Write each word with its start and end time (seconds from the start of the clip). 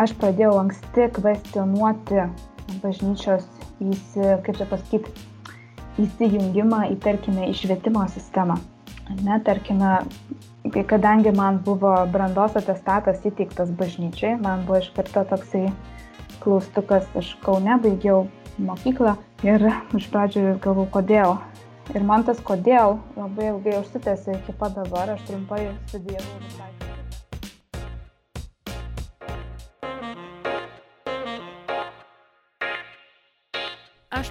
aš 0.00 0.14
pradėjau 0.18 0.56
anksti 0.62 1.08
kvestionuoti 1.18 2.26
bažnyčios, 2.82 3.46
įsi, 3.82 4.22
kaip 4.46 4.58
čia 4.58 4.66
pasakyti, 4.70 5.12
įsijungimą 6.02 6.84
į, 6.92 6.98
tarkime, 7.04 7.48
išvietimo 7.52 8.04
sistemą. 8.10 8.58
Ne, 9.22 9.36
tarkime, 9.44 9.98
kadangi 10.90 11.34
man 11.36 11.60
buvo 11.64 11.92
brandos 12.10 12.56
atestatas 12.58 13.20
įteiktas 13.28 13.72
bažnyčiai, 13.78 14.38
man 14.40 14.64
buvo 14.66 14.80
iš 14.80 14.90
karto 14.96 15.26
toksai 15.34 15.66
klaustukas, 16.44 17.06
aš 17.18 17.34
Kaune 17.44 17.76
baigiau 17.84 18.24
mokyklą 18.58 19.16
ir 19.46 19.68
iš 19.96 20.08
pradžių 20.12 20.56
galvau, 20.64 20.88
kodėl. 20.98 21.36
Ir 21.92 22.06
man 22.08 22.24
tas 22.24 22.40
kodėl 22.40 22.96
labai 23.18 23.50
ilgai 23.52 23.76
užsitęsė 23.82 24.38
iki 24.40 24.56
pat 24.56 24.78
dabar, 24.78 25.14
aš 25.18 25.26
trumpai 25.28 25.66
studijavau 25.90 26.40
visai. 26.46 26.73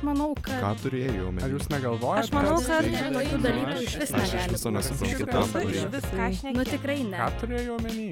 Manau, 0.05 0.31
kad... 0.37 0.59
Ką 0.61 0.71
turėjau 0.83 1.27
omeny? 1.29 1.43
Ar 1.45 1.53
jūs 1.55 1.69
negalvojate? 1.71 2.23
Aš 2.23 2.31
manau, 2.35 2.57
kad 2.65 2.83
tokių 3.17 3.39
dalykų 3.45 3.77
iš 3.85 3.95
vis 4.01 4.11
Aš 4.13 4.33
negali. 4.33 4.53
viso 4.55 4.69
nesuprantu. 4.75 5.57
Nu 6.57 6.63
tikrai 6.67 6.99
ne. 7.07 7.17
Ką 7.21 7.29
turėjau 7.41 7.77
omeny? 7.79 8.09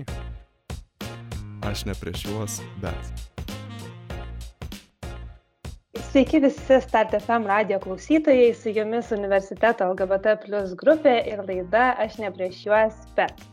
Aš 1.70 1.86
ne 1.86 1.94
prieš 2.00 2.26
juos, 2.30 2.58
bet. 2.82 3.12
Sveiki 6.12 6.42
visi 6.44 6.82
Start 6.84 7.14
FM 7.16 7.46
radio 7.48 7.78
klausytojai, 7.80 8.50
su 8.58 8.74
jumis 8.76 9.12
universiteto 9.16 9.86
LGBT 9.94 10.34
plus 10.44 10.74
grupė 10.76 11.14
ir 11.30 11.40
laida 11.48 11.92
Aš 12.04 12.18
ne 12.24 12.32
prieš 12.36 12.66
juos, 12.66 12.98
bet. 13.16 13.46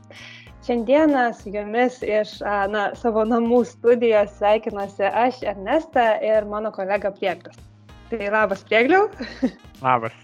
Šiandieną 0.67 1.29
su 1.39 1.53
jumis 1.55 2.01
iš 2.03 2.39
na, 2.73 2.89
savo 2.99 3.23
namų 3.29 3.63
studijos 3.69 4.35
sveikinuosi 4.41 5.07
aš 5.07 5.39
Ernesta 5.55 6.11
ir 6.25 6.49
mano 6.51 6.73
kolega 6.75 7.13
Prieglis. 7.15 7.68
Tai 8.09 8.31
labas 8.33 8.65
Priegliau. 8.65 9.11
Labas. 9.85 10.15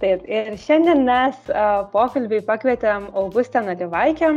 Taip, 0.00 0.22
ir 0.30 0.54
šiandien 0.56 1.02
mes 1.04 1.48
a, 1.52 1.82
pokalbiai 1.92 2.40
pakvietėm 2.46 3.08
Augustę 3.20 3.60
Nalivaikę, 3.66 4.30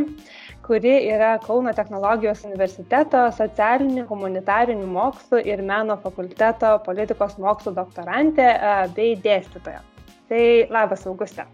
kuri 0.65 0.95
yra 1.13 1.37
Kauno 1.45 1.71
technologijos 1.77 2.41
universiteto 2.47 3.21
socialinių, 3.37 4.03
humanitarinių 4.09 4.89
mokslų 4.91 5.43
ir 5.47 5.61
meno 5.63 5.95
fakulteto 6.03 6.73
politikos 6.87 7.37
mokslų 7.39 7.75
doktorantė 7.77 8.49
a, 8.49 8.73
bei 8.97 9.13
dėstytoja. 9.23 9.79
Tai 10.27 10.43
labas, 10.73 11.05
Augustė. 11.07 11.45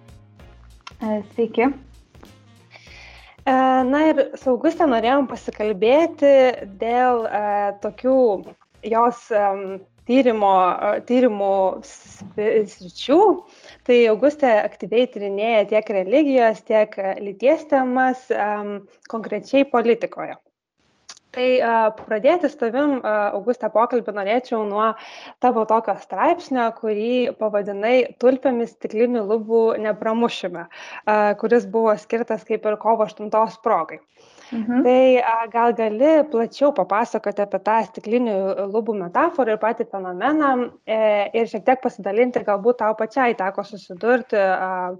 E, 1.04 1.20
Sveiki. 1.36 1.68
E, 1.68 3.54
Na 3.92 4.02
ir 4.14 4.24
su 4.40 4.56
Augustė 4.56 4.88
norėjom 4.90 5.28
pasikalbėti 5.30 6.34
dėl 6.82 7.28
e, 7.28 7.46
tokių 7.84 8.18
jos 8.88 9.30
em, 9.36 9.82
tyrimo, 10.10 10.54
tyrimų 11.08 11.54
sričių. 11.86 13.22
Tai 13.88 14.02
Augustė 14.12 14.52
aktyviai 14.64 15.08
tyrinėja 15.14 15.64
tiek 15.76 15.96
religijos, 16.02 16.62
tiek 16.68 16.98
lyties 17.22 17.66
temas, 17.70 18.28
em, 18.34 18.80
konkrečiai 19.12 19.68
politikoje. 19.70 20.40
Tai 21.30 21.46
pradėti 21.94 22.50
su 22.50 22.58
tavim, 22.58 22.96
a, 23.06 23.30
Augustė, 23.38 23.70
pokalbį 23.70 24.16
norėčiau 24.18 24.64
nuo 24.66 24.88
tavo 25.44 25.62
tokio 25.70 25.94
straipsnio, 26.02 26.66
kurį 26.80 27.36
pavadinai 27.38 28.16
tulpėmis 28.24 28.74
stiklinių 28.74 29.22
lubų 29.30 29.62
nepramušime, 29.86 30.66
kuris 31.42 31.70
buvo 31.70 31.94
skirtas 32.02 32.48
kaip 32.50 32.66
ir 32.66 32.80
kovo 32.82 33.06
8 33.06 33.62
progai. 33.62 34.02
Mhm. 34.52 34.82
Tai 34.84 35.22
a, 35.22 35.36
gal 35.52 35.74
gali 35.78 36.14
plačiau 36.32 36.72
papasakoti 36.74 37.44
apie 37.44 37.60
tą 37.66 37.76
stiklinių 37.86 38.38
lubų 38.74 38.96
metaforą 38.98 39.54
ir 39.54 39.62
patį 39.62 39.86
fenomeną 39.92 40.50
e, 40.90 40.98
ir 41.38 41.52
šiek 41.52 41.68
tiek 41.68 41.84
pasidalinti, 41.84 42.42
galbūt 42.48 42.80
tau 42.82 42.96
pačiai 42.98 43.38
teko 43.38 43.66
susidurti 43.68 44.40
a, 44.40 44.96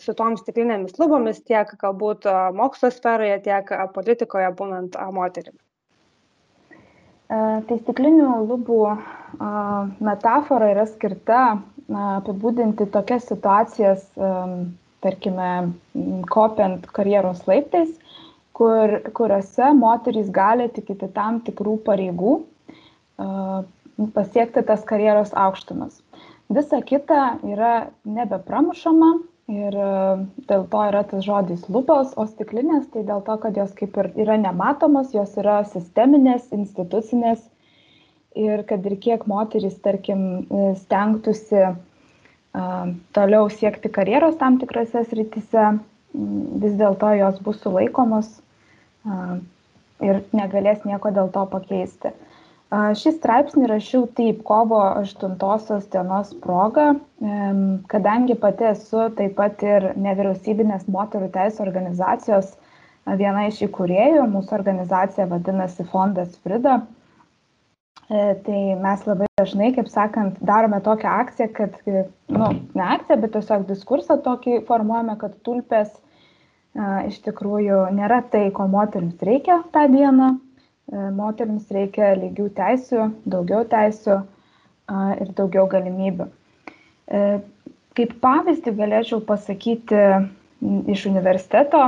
su 0.00 0.12
tom 0.16 0.36
stiklinėmis 0.36 0.98
lubomis 1.00 1.40
tiek 1.48 1.72
galbūt 1.80 2.28
mokslo 2.56 2.92
sferoje, 2.92 3.40
tiek 3.44 3.72
politikoje 3.96 4.52
būnant 4.60 5.00
moterimi. 5.16 5.60
E, 7.30 7.40
Tai 7.68 7.80
stiklinių 7.80 8.30
lubų 8.52 8.82
a, 8.90 8.96
metafora 10.04 10.74
yra 10.74 10.84
skirta 10.90 11.44
apibūdinti 11.90 12.86
tokias 12.94 13.24
situacijas, 13.26 14.04
tarkime, 15.02 15.50
kopiant 16.30 16.84
karjeros 16.94 17.40
laiptais, 17.48 17.90
kur, 18.60 18.98
kuriuose 19.16 19.72
moterys 19.78 20.28
gali 20.36 20.68
tik 20.76 20.92
iki 20.92 21.08
tam 21.16 21.40
tikrų 21.46 21.78
pareigų 21.86 22.34
pasiekti 24.16 24.62
tas 24.68 24.84
karjeros 24.88 25.32
aukštumas. 25.36 26.00
Visa 26.52 26.80
kita 26.84 27.38
yra 27.46 27.90
nebepramušama 28.04 29.10
ir 29.50 29.76
dėl 30.50 30.66
to 30.72 30.82
yra 30.90 31.02
tas 31.08 31.24
žodis 31.26 31.64
lubos, 31.72 32.12
o 32.20 32.26
stiklinės 32.28 32.90
tai 32.92 33.04
dėl 33.08 33.22
to, 33.26 33.36
kad 33.42 33.56
jos 33.58 33.72
kaip 33.78 33.96
ir 34.02 34.10
yra 34.24 34.36
nematomos, 34.40 35.14
jos 35.14 35.32
yra 35.40 35.60
sisteminės, 35.72 36.50
institucinės 36.54 37.42
ir 38.38 38.64
kad 38.68 38.84
ir 38.86 38.96
kiek 39.02 39.24
moteris, 39.30 39.78
tarkim, 39.82 40.26
e, 40.46 40.74
stengtųsi 40.84 41.70
toliau 43.14 43.46
siekti 43.46 43.90
karjeros 43.94 44.34
tam 44.40 44.56
tikrose 44.58 45.04
srityse, 45.06 45.66
vis 46.62 46.72
dėlto 46.78 47.12
jos 47.14 47.36
bus 47.46 47.60
sulaikomos 47.62 48.30
ir 49.04 50.20
negalės 50.36 50.84
nieko 50.88 51.12
dėl 51.16 51.30
to 51.34 51.44
pakeisti. 51.52 52.12
Šį 52.70 53.12
straipsnį 53.16 53.66
rašiau 53.66 54.04
taip 54.14 54.44
kovo 54.46 54.78
8 55.00 55.32
dienos 55.90 56.30
proga, 56.44 56.92
kadangi 57.90 58.36
pati 58.38 58.68
esu 58.70 59.08
taip 59.18 59.34
pat 59.40 59.64
ir 59.66 59.90
nevyriausybinės 59.98 60.86
moterų 60.86 61.32
teisų 61.34 61.64
organizacijos 61.66 62.54
viena 63.18 63.48
iš 63.48 63.64
įkūrėjų, 63.66 64.26
mūsų 64.30 64.54
organizacija 64.60 65.26
vadinasi 65.30 65.86
Fondas 65.90 66.36
Frida. 66.44 66.80
E, 68.10 68.34
Tai 68.44 68.60
mes 68.82 69.02
labai 69.06 69.26
dažnai, 69.38 69.70
kaip 69.74 69.88
sakant, 69.90 70.38
darome 70.42 70.80
tokią 70.82 71.10
akciją, 71.24 71.48
kad, 71.54 71.76
e, 71.86 72.04
nu, 72.34 72.48
ne 72.74 72.86
akciją, 72.96 73.20
bet 73.22 73.34
tiesiog 73.36 73.66
diskursą 73.68 74.18
tokį 74.24 74.64
formuojame, 74.66 75.14
kad 75.20 75.36
tulpės 75.46 75.92
iš 76.78 77.18
tikrųjų 77.24 77.80
nėra 77.96 78.20
tai, 78.30 78.48
ko 78.54 78.66
moteriams 78.70 79.22
reikia 79.26 79.60
tą 79.74 79.86
dieną. 79.90 80.36
Moteriams 81.14 81.70
reikia 81.70 82.14
lygių 82.18 82.48
teisių, 82.56 83.06
daugiau 83.30 83.62
teisių 83.70 84.16
ir 85.22 85.32
daugiau 85.38 85.68
galimybių. 85.70 86.26
Kaip 87.98 88.14
pavyzdį 88.22 88.74
galėčiau 88.78 89.20
pasakyti 89.26 90.02
iš 90.90 91.06
universiteto, 91.10 91.82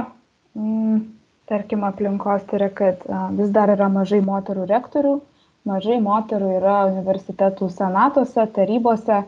tarkim, 1.50 1.84
aplinkos, 1.84 2.46
tai 2.48 2.60
yra, 2.60 2.70
kad 2.70 3.02
vis 3.38 3.50
dar 3.54 3.72
yra 3.74 3.88
mažai 3.92 4.22
moterų 4.24 4.66
rektorių, 4.70 5.16
mažai 5.68 5.98
moterų 6.02 6.56
yra 6.58 6.78
universitetų 6.90 7.70
senatuose, 7.74 8.46
tarybose, 8.54 9.22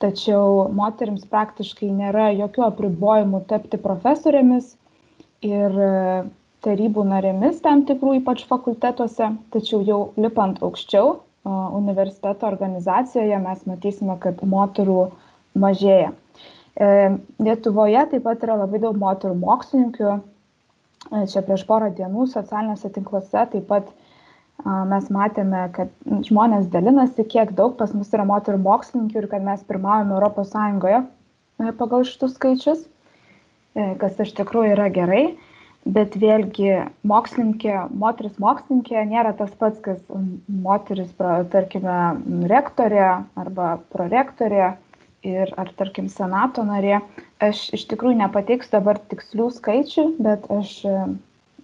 tačiau 0.00 0.68
moteriams 0.76 1.26
praktiškai 1.30 1.90
nėra 1.92 2.30
jokių 2.34 2.66
apribojimų 2.66 3.42
tapti 3.50 3.80
profesorėmis 3.80 4.74
ir 5.46 5.80
e, 5.86 5.90
tarybų 6.64 7.04
narėmis 7.08 7.60
tam 7.64 7.84
tikrų, 7.88 8.18
ypač 8.20 8.44
fakultetuose, 8.48 9.32
tačiau 9.54 9.82
jau 9.86 10.00
lipant 10.20 10.60
aukščiau 10.64 11.18
universiteto 11.44 12.46
organizacijoje 12.46 13.38
mes 13.40 13.62
matysime, 13.66 14.16
kad 14.20 14.42
moterų 14.44 15.10
mažėja. 15.56 16.12
E, 16.76 16.90
Lietuvoje 17.40 18.02
taip 18.12 18.26
pat 18.26 18.44
yra 18.44 18.58
labai 18.60 18.80
daug 18.82 18.98
moterų 19.00 19.38
mokslininkių. 19.40 20.18
E, 20.20 21.24
Čia 21.32 21.42
prieš 21.46 21.64
porą 21.68 21.88
dienų 21.96 22.28
socialiniuose 22.28 22.92
tinkluose 22.92 23.46
taip 23.54 23.66
pat 23.72 23.88
a, 23.88 24.09
mes 24.64 25.06
matėme, 25.12 25.66
kad 25.76 25.92
žmonės 26.26 26.68
dalinasi, 26.72 27.24
kiek 27.28 27.52
daug 27.58 27.76
pas 27.78 27.92
mus 27.96 28.10
yra 28.14 28.26
moterų 28.28 28.60
mokslininkių 28.64 29.22
ir 29.22 29.28
kad 29.32 29.44
mes 29.46 29.62
pirmaujame 29.68 30.16
Europos 30.16 30.50
Sąjungoje 30.54 31.02
e, 31.02 31.72
pagal 31.78 32.04
šitus 32.08 32.34
skaičius, 32.36 32.82
e, 33.74 33.94
kas 34.00 34.20
iš 34.20 34.34
tikrųjų 34.38 34.74
yra 34.76 34.90
gerai. 34.92 35.24
Bet 35.88 36.12
vėlgi 36.20 36.74
mokslininkė, 37.08 37.86
moteris 37.96 38.34
mokslininkė 38.42 39.00
nėra 39.08 39.32
tas 39.38 39.54
pats, 39.56 39.80
kas 39.80 40.02
moteris, 40.52 41.14
tarkime, 41.54 41.94
rektorė 42.52 43.06
arba 43.40 43.78
prorektorė 43.94 44.74
ir 45.24 45.54
ar, 45.56 45.72
tarkim, 45.80 46.10
senato 46.12 46.64
narė. 46.68 47.00
Aš 47.40 47.70
iš 47.76 47.86
tikrųjų 47.88 48.20
nepateiksiu 48.20 48.76
dabar 48.76 49.00
tikslių 49.08 49.48
skaičių, 49.56 50.06
bet 50.20 50.44
aš 50.52 50.76
e, 50.84 51.00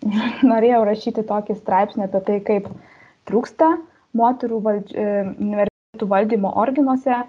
norėjau 0.50 0.82
rašyti 0.88 1.24
tokį 1.26 1.56
straipsnį 1.60 2.06
apie 2.06 2.22
tai, 2.28 2.38
kaip 2.50 2.68
trūksta 3.28 3.76
moterų 4.16 4.60
valdž... 4.64 4.92
e, 4.94 5.24
universitetų 5.38 6.08
valdymo 6.10 6.52
organuose, 6.60 7.22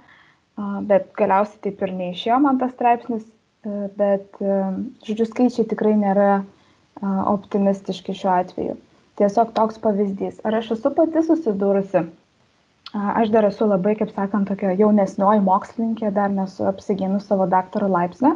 bet 0.90 1.10
galiausiai 1.20 1.64
taip 1.68 1.82
ir 1.86 1.94
neišėjo 2.02 2.38
man 2.44 2.60
tas 2.62 2.74
straipsnis, 2.76 3.26
e, 3.64 3.90
bet, 4.00 4.28
e, 4.42 4.60
žodžiu, 5.08 5.28
skaičiai 5.32 5.68
tikrai 5.70 5.96
nėra 6.00 6.44
optimistiški 7.30 8.16
šiuo 8.18 8.32
atveju. 8.34 8.78
tiesiog 9.18 9.52
toks 9.54 9.78
pavyzdys. 9.82 10.40
Ar 10.46 10.56
aš 10.60 10.72
esu 10.76 10.90
pati 10.94 11.22
susidūrusi? 11.26 12.04
Aš 12.94 13.30
dar 13.34 13.46
esu 13.46 13.66
labai, 13.68 13.96
kaip 14.00 14.12
sakant, 14.16 14.48
tokia 14.50 14.76
jaunesnioji 14.78 15.42
mokslininkė, 15.46 16.12
dar 16.14 16.30
nesu 16.34 16.66
apsigynus 16.70 17.26
savo 17.30 17.48
daktaro 17.50 17.90
laipsnę. 17.92 18.36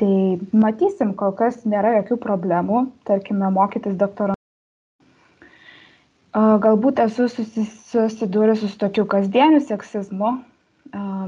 Tai 0.00 0.14
matysim, 0.56 1.12
kol 1.18 1.34
kas 1.36 1.62
nėra 1.68 1.98
jokių 1.98 2.16
problemų, 2.22 2.86
tarkime, 3.08 3.50
mokytis 3.52 3.98
doktorą. 4.00 4.36
Galbūt 6.32 7.02
esu 7.04 7.26
susidūrusi 7.28 8.70
su 8.70 8.78
tokiu 8.80 9.04
kasdieniu 9.04 9.60
seksizmu, 9.60 10.30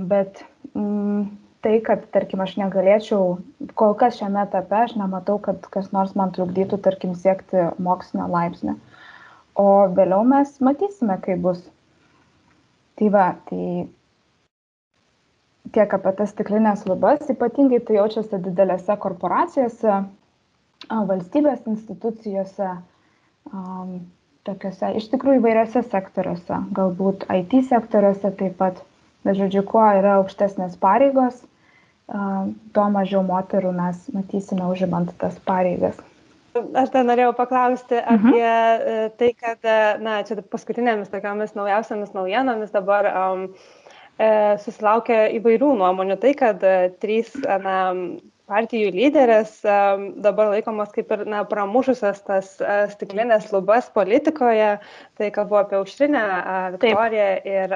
bet 0.09 0.41
mm, 0.73 1.27
tai, 1.67 1.75
kad, 1.85 2.07
tarkim, 2.17 2.41
aš 2.41 2.55
negalėčiau, 2.61 3.37
kol 3.77 3.93
kas 4.01 4.17
šiame 4.21 4.41
etape 4.47 4.79
aš 4.81 4.97
nematau, 4.97 5.37
kad 5.45 5.69
kas 5.77 5.93
nors 5.93 6.17
man 6.17 6.33
trukdytų, 6.33 6.81
tarkim, 6.87 7.13
siekti 7.21 7.67
mokslinio 7.85 8.31
laipsnio. 8.33 8.79
O 9.61 9.69
vėliau 9.93 10.25
mes 10.27 10.57
matysime, 10.65 11.19
kaip 11.25 11.45
bus. 11.45 11.61
Tai 12.99 13.11
va, 13.13 13.29
tai 13.51 13.91
tiek 15.73 15.95
apie 15.97 16.13
tas 16.19 16.33
stiklinės 16.35 16.85
lubas, 16.89 17.25
ypatingai 17.33 17.81
tai 17.87 17.97
jaučiasi 17.99 18.41
didelėse 18.45 18.97
korporacijose, 19.01 20.03
valstybės 20.91 21.65
institucijose, 21.71 22.75
tokiuose 24.45 24.93
iš 25.01 25.09
tikrųjų 25.13 25.41
įvairiose 25.41 25.85
sektoriuose, 25.89 26.61
galbūt 26.77 27.25
IT 27.33 27.57
sektoriuose 27.71 28.35
taip 28.39 28.59
pat, 28.61 28.83
bet 29.25 29.41
žodžiu, 29.41 29.65
kuo 29.69 29.85
yra 30.01 30.19
aukštesnės 30.21 30.77
pareigos, 30.81 31.41
tuo 32.07 32.89
mažiau 32.93 33.23
moterų 33.25 33.73
mes 33.73 34.03
matysime 34.13 34.67
užimant 34.69 35.15
tas 35.21 35.39
pareigas. 35.49 35.97
Aš 36.55 36.93
dar 36.95 37.07
norėjau 37.07 37.33
paklausti 37.35 37.97
mhm. 37.99 38.29
apie 38.29 38.43
mhm. 38.45 39.15
tai, 39.19 39.31
kad, 39.35 39.59
e, 39.67 39.79
na, 40.05 40.19
čia 40.27 40.37
paskutinėmis 40.39 41.11
tokiamis 41.11 41.57
naujausiamis 41.59 42.13
naujienomis 42.15 42.71
dabar 42.75 43.09
um, 43.11 43.49
susilaukia 44.63 45.27
įvairių 45.39 45.73
nuomonių. 45.81 46.17
Tai, 46.23 46.33
kad 46.39 46.65
trys 47.03 47.33
na, 47.43 47.79
partijų 48.51 48.91
lyderės 48.95 49.57
dabar 50.25 50.53
laikomos 50.53 50.93
kaip 50.95 51.11
ir 51.17 51.25
na, 51.31 51.43
pramušusios 51.49 52.21
tas 52.27 52.53
stiklinės 52.93 53.51
lubas 53.55 53.89
politikoje, 53.95 54.77
tai 55.19 55.31
kalbu 55.35 55.63
apie 55.63 55.81
Aušrinę, 55.81 56.27
Viktoriją 56.77 57.33
ir 57.49 57.75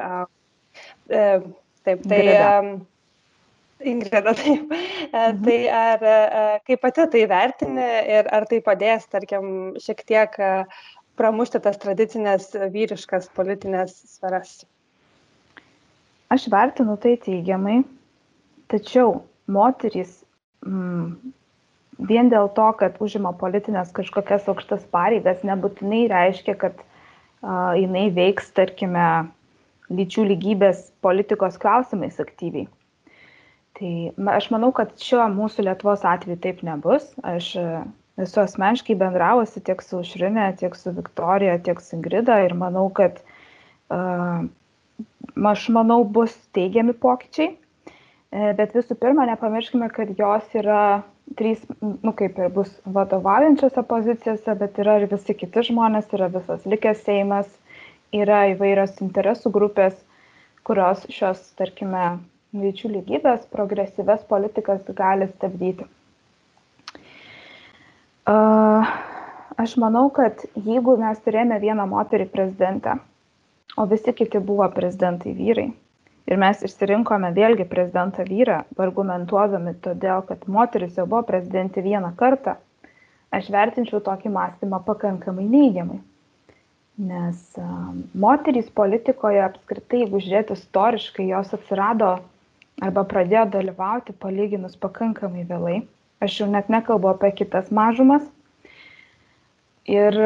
taip, 1.08 2.06
tai. 2.06 2.22
Um, 2.36 2.72
Ingrida, 3.78 4.32
taip. 4.34 4.72
Mhm. 5.12 5.42
Tai 5.44 5.58
ar 5.70 6.00
kaip 6.66 6.80
pati 6.82 7.04
tai 7.12 7.20
vertini 7.30 7.84
ir 8.18 8.26
ar 8.34 8.46
tai 8.50 8.58
padės, 8.64 9.06
tarkim, 9.06 9.76
šiek 9.78 10.02
tiek 10.08 10.34
pramušti 11.18 11.60
tas 11.62 11.78
tradicinės 11.78 12.50
vyriškas 12.74 13.30
politinės 13.38 13.94
sferas? 14.16 14.58
Aš 16.28 16.48
vertinu 16.52 16.98
tai 17.00 17.16
teigiamai, 17.20 17.80
tačiau 18.68 19.22
moterys 19.48 20.20
mm, 20.66 21.32
vien 22.10 22.28
dėl 22.28 22.50
to, 22.56 22.68
kad 22.80 22.98
užima 23.02 23.32
politinės 23.40 23.94
kažkokias 23.96 24.48
aukštas 24.52 24.84
pareigas, 24.92 25.40
nebūtinai 25.46 26.04
reiškia, 26.12 26.54
kad 26.60 26.82
uh, 26.82 27.72
jinai 27.80 28.08
veiks, 28.14 28.52
tarkime, 28.56 29.06
lyčių 29.88 30.26
lygybės 30.32 30.90
politikos 31.04 31.56
klausimais 31.60 32.20
aktyviai. 32.20 32.68
Tai 33.78 33.92
aš 34.34 34.50
manau 34.52 34.72
kad 34.74 34.92
šiuo 35.00 35.24
mūsų 35.32 35.64
lietuvos 35.68 36.04
atveju 36.06 36.40
taip 36.42 36.64
nebus. 36.66 37.04
Aš 37.22 37.52
e, 37.60 37.66
esu 38.18 38.40
asmeniškai 38.42 38.96
bendravusi 38.98 39.62
tiek 39.64 39.82
su 39.84 40.00
aušrine 40.00 40.48
tiek 40.58 40.74
su 40.76 40.90
viktorija 40.96 41.60
tiek 41.62 41.80
su 41.80 41.94
ingrida 41.96 42.40
ir 42.42 42.56
manau 42.58 42.88
kad 42.90 43.20
uh, 43.22 44.48
aš 45.52 45.68
manau 45.74 46.02
bus 46.04 46.34
teigiami 46.56 46.94
pokyčiai 47.04 47.52
e, 47.52 48.52
bet 48.58 48.74
visų 48.76 48.98
pirma 49.02 49.26
nepamirškime 49.30 49.90
kad 49.94 50.10
jos 50.18 50.48
yra 50.58 51.02
trys 51.38 51.62
nu 51.80 52.14
kaip 52.16 52.38
ir 52.40 52.50
bus 52.54 52.72
vadovaujančiose 52.98 53.84
pozicijose 53.92 54.56
bet 54.62 54.80
yra 54.82 54.98
ir 55.02 55.08
visi 55.12 55.36
kiti 55.36 55.66
žmonės 55.70 56.10
yra 56.16 56.30
visas 56.32 56.66
likęs 56.66 57.04
seimas 57.06 57.48
yra 58.16 58.46
įvairios 58.54 58.98
interesų 59.04 59.52
grupės 59.54 59.98
kurios 60.68 61.04
šios 61.12 61.40
tarkime 61.58 62.18
lyčių 62.56 62.90
lygybės 62.96 63.46
progresyves 63.52 64.24
politikas 64.28 64.80
gali 64.96 65.28
stabdyti. 65.30 65.86
Aš 69.58 69.74
manau, 69.80 70.06
kad 70.14 70.44
jeigu 70.54 70.96
mes 71.00 71.20
turėjome 71.24 71.56
vieną 71.62 71.86
moterį 71.88 72.28
prezidentę, 72.32 72.98
o 73.78 73.86
visi 73.86 74.12
kiti 74.12 74.40
buvo 74.42 74.66
prezidentai 74.74 75.34
vyrai, 75.38 75.68
ir 76.28 76.40
mes 76.40 76.62
išsirinkome 76.66 77.30
vėlgi 77.36 77.66
prezidentą 77.70 78.26
vyrą, 78.28 78.62
argumentuodami 78.84 79.74
todėl, 79.84 80.24
kad 80.28 80.44
moteris 80.50 80.98
jau 80.98 81.06
buvo 81.08 81.22
prezidentė 81.30 81.84
vieną 81.86 82.12
kartą, 82.18 82.58
aš 83.34 83.50
vertinčiau 83.54 84.02
tokį 84.04 84.32
mąstymą 84.34 84.82
pakankamai 84.86 85.46
neigiamai. 85.48 86.00
Nes 86.98 87.58
moterys 88.18 88.72
politikoje 88.74 89.44
apskritai, 89.44 90.02
jeigu 90.02 90.18
žiūrėti 90.24 90.56
istoriškai, 90.58 91.28
jos 91.30 91.54
atsirado 91.54 92.16
arba 92.82 93.04
pradėjo 93.06 93.44
dalyvauti 93.54 94.16
palyginus 94.18 94.74
pakankamai 94.82 95.44
vėlai. 95.46 95.76
Aš 96.24 96.40
jau 96.40 96.48
net 96.50 96.66
nekalbu 96.72 97.12
apie 97.12 97.30
kitas 97.38 97.70
mažumas. 97.70 98.24
Ir 99.86 100.18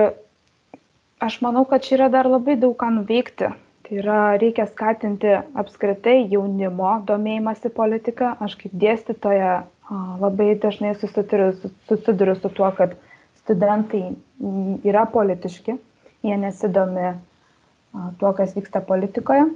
aš 1.26 1.38
manau, 1.44 1.64
kad 1.68 1.84
čia 1.86 1.96
yra 1.98 2.08
dar 2.12 2.28
labai 2.30 2.56
daug 2.60 2.74
ką 2.78 2.90
nuveikti. 2.96 3.52
Tai 3.86 3.98
yra, 4.00 4.18
reikia 4.40 4.66
skatinti 4.70 5.32
apskritai 5.62 6.18
jaunimo 6.32 6.92
domėjimąsi 7.08 7.72
politiką. 7.76 8.36
Aš 8.46 8.56
kaip 8.60 8.74
dėstytoja 8.84 9.54
labai 10.22 10.54
dažnai 10.62 10.94
susiduriu, 11.00 11.52
susiduriu 11.90 12.36
su 12.38 12.50
tuo, 12.56 12.70
kad 12.78 12.94
studentai 13.42 14.04
yra 14.88 15.04
politiški, 15.10 15.76
jie 16.22 16.38
nesidomi 16.38 17.12
tuo, 18.18 18.32
kas 18.38 18.54
vyksta 18.56 18.80
politikoje. 18.86 19.50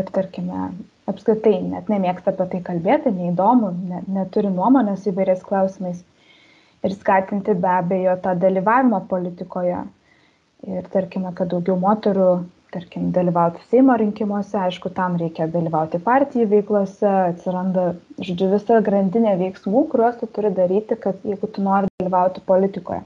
Ir 0.00 0.10
tarkime, 0.14 0.70
apskritai 1.10 1.56
net 1.62 1.88
nemėgsta 1.90 2.32
apie 2.32 2.46
tai 2.52 2.60
kalbėti, 2.66 3.10
neįdomu, 3.14 3.72
ne, 3.90 4.02
neturi 4.18 4.50
nuomonės 4.54 5.08
įvairiais 5.10 5.42
klausimais 5.46 6.04
ir 6.86 6.94
skatinti 6.94 7.54
be 7.58 7.70
abejo 7.72 8.14
tą 8.22 8.34
dalyvavimą 8.38 9.00
politikoje. 9.10 9.82
Ir 10.66 10.86
tarkime, 10.92 11.30
kad 11.38 11.50
daugiau 11.52 11.76
moterų, 11.78 12.28
tarkim, 12.74 13.10
dalyvautų 13.14 13.62
Seimo 13.70 13.94
rinkimuose, 14.00 14.56
aišku, 14.58 14.90
tam 14.94 15.18
reikia 15.20 15.46
dalyvauti 15.50 16.00
partijų 16.02 16.48
veiklose, 16.50 17.10
atsiranda, 17.32 17.92
žodžiu, 18.18 18.50
visa 18.56 18.80
grandinė 18.88 19.36
veiksmų, 19.42 19.84
kuriuos 19.92 20.18
tu 20.20 20.30
turi 20.38 20.50
daryti, 20.56 20.98
kad 21.00 21.22
jeigu 21.26 21.50
tu 21.52 21.62
nori 21.64 21.90
dalyvauti 22.02 22.42
politikoje. 22.48 23.04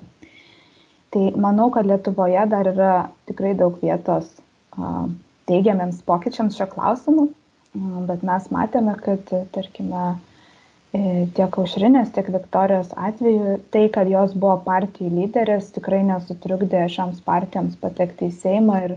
Tai 1.11 1.27
manau, 1.43 1.69
kad 1.75 1.89
Lietuvoje 1.91 2.47
dar 2.49 2.71
yra 2.71 2.95
tikrai 3.29 3.53
daug 3.59 3.77
vietos 3.83 4.31
a, 4.79 5.05
teigiamiams 5.51 6.01
pokyčiams 6.07 6.57
šio 6.57 6.69
klausimu 6.71 7.29
bet 7.75 8.23
mes 8.27 8.49
matėme, 8.51 8.97
kad, 8.99 9.31
tarkime, 9.55 10.19
tiek 10.93 11.59
Aušrinės, 11.63 12.11
tiek 12.15 12.29
Viktorijos 12.35 12.91
atveju 12.99 13.61
tai, 13.71 13.85
kad 13.95 14.11
jos 14.11 14.35
buvo 14.35 14.57
partijų 14.65 15.11
lyderės, 15.15 15.71
tikrai 15.77 16.03
nesutrukdė 16.09 16.83
šioms 16.91 17.23
partijoms 17.27 17.79
patekti 17.79 18.31
į 18.31 18.37
Seimą 18.41 18.81
ir 18.89 18.97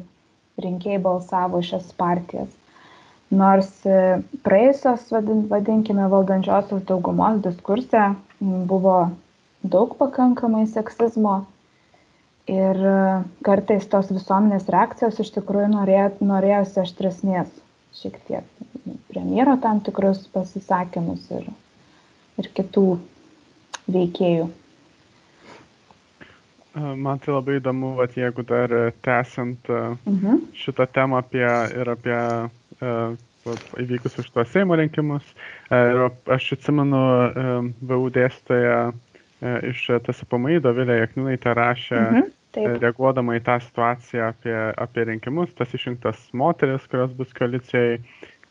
rinkėjai 0.64 1.02
balsavo 1.04 1.62
šias 1.66 1.92
partijas. 1.98 2.50
Nors 3.34 3.70
e, 3.90 4.22
praėjusios, 4.46 5.08
vadinkime, 5.50 6.06
valdančiosios 6.10 6.84
daugumos 6.90 7.40
diskurse 7.46 8.12
buvo 8.70 8.98
daug 9.64 9.96
pakankamai 9.98 10.68
seksizmo 10.70 11.40
ir 12.52 12.78
e, 12.78 13.00
kartais 13.46 13.90
tos 13.90 14.12
visuomenės 14.14 14.70
reakcijos 14.74 15.22
iš 15.24 15.34
tikrųjų 15.40 15.72
norėjo, 15.74 16.10
norėjosi 16.30 16.82
aštresnės 16.84 17.54
šiek 17.98 18.20
tiek 18.28 18.64
premjero 19.10 19.56
tam 19.62 19.82
tikrus 19.86 20.26
pasisakymus 20.34 21.30
ir, 21.34 21.50
ir 22.42 22.50
kitų 22.58 22.86
veikėjų. 23.94 24.50
Man 26.74 27.20
tai 27.22 27.36
labai 27.36 27.60
įdomu, 27.60 27.92
vat, 28.00 28.16
jeigu 28.18 28.42
dar 28.50 28.72
tęsiant 29.06 29.68
mhm. 29.70 30.48
šitą 30.58 30.88
temą 30.90 31.20
apie, 31.22 31.46
ir 31.78 31.92
apie 31.94 32.18
uh, 32.18 33.14
įvykusius 33.80 34.28
šitos 34.28 34.52
Seimo 34.54 34.78
rinkimus. 34.80 35.26
Ir 35.74 36.06
aš 36.32 36.54
atsimenu, 36.58 37.02
VU 37.90 38.08
dėstytoja 38.16 38.78
iš 39.70 39.84
TSPMI, 40.06 40.62
Dovilė 40.64 41.02
Jakniūnaitė 41.02 41.56
rašė, 41.60 42.00
mhm. 42.00 42.32
Taip. 42.54 42.76
reaguodama 42.84 43.34
į 43.40 43.42
tą 43.48 43.56
situaciją 43.64 44.28
apie, 44.30 44.54
apie 44.78 45.08
rinkimus, 45.10 45.50
tas 45.58 45.72
išrinktas 45.74 46.20
moteris, 46.38 46.84
kurios 46.92 47.16
bus 47.18 47.32
koalicijai, 47.34 47.96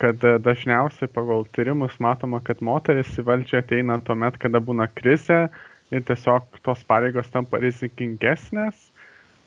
kad 0.02 0.24
dažniausiai 0.42 1.10
pagal 1.14 1.46
tyrimus 1.54 1.94
matoma, 2.02 2.42
kad 2.42 2.58
moteris 2.64 3.14
į 3.20 3.26
valdžią 3.28 3.62
ateina 3.62 4.00
tuomet, 4.02 4.40
kada 4.42 4.58
būna 4.58 4.88
krizė, 4.98 5.46
ir 5.92 6.04
tiesiog 6.08 6.60
tos 6.66 6.82
pareigos 6.88 7.28
tampa 7.32 7.60
rizikingesnės 7.62 8.88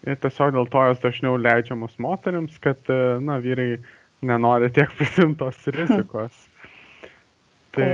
ir 0.05 0.17
tiesiog 0.21 0.53
dėl 0.55 0.67
to 0.71 0.81
jos 0.89 1.01
dažniau 1.03 1.38
leidžiamos 1.41 1.95
moteriams, 2.01 2.57
kad, 2.62 2.81
e, 2.91 3.17
na, 3.25 3.39
vyrai 3.41 3.79
nenori 4.25 4.69
tiek 4.74 4.91
prisimtos 5.00 5.57
rizikos. 5.77 6.35
Tai 7.75 7.89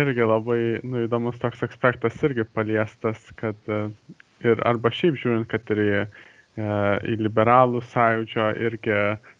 irgi 0.00 0.24
labai 0.24 0.60
nu, 0.86 1.02
įdomus 1.04 1.36
toks 1.42 1.66
aspektas 1.66 2.16
irgi 2.24 2.46
paliestas, 2.56 3.20
kad 3.40 3.58
e, 3.68 3.82
ir 4.46 4.62
arba 4.68 4.92
šiaip 4.94 5.18
žiūrint, 5.20 5.50
kad 5.50 5.74
ir 5.74 5.82
į, 5.82 5.90
e, 6.04 6.06
į 6.54 7.16
liberalų 7.18 7.80
sąjūdžio 7.90 8.46
irgi 8.62 8.98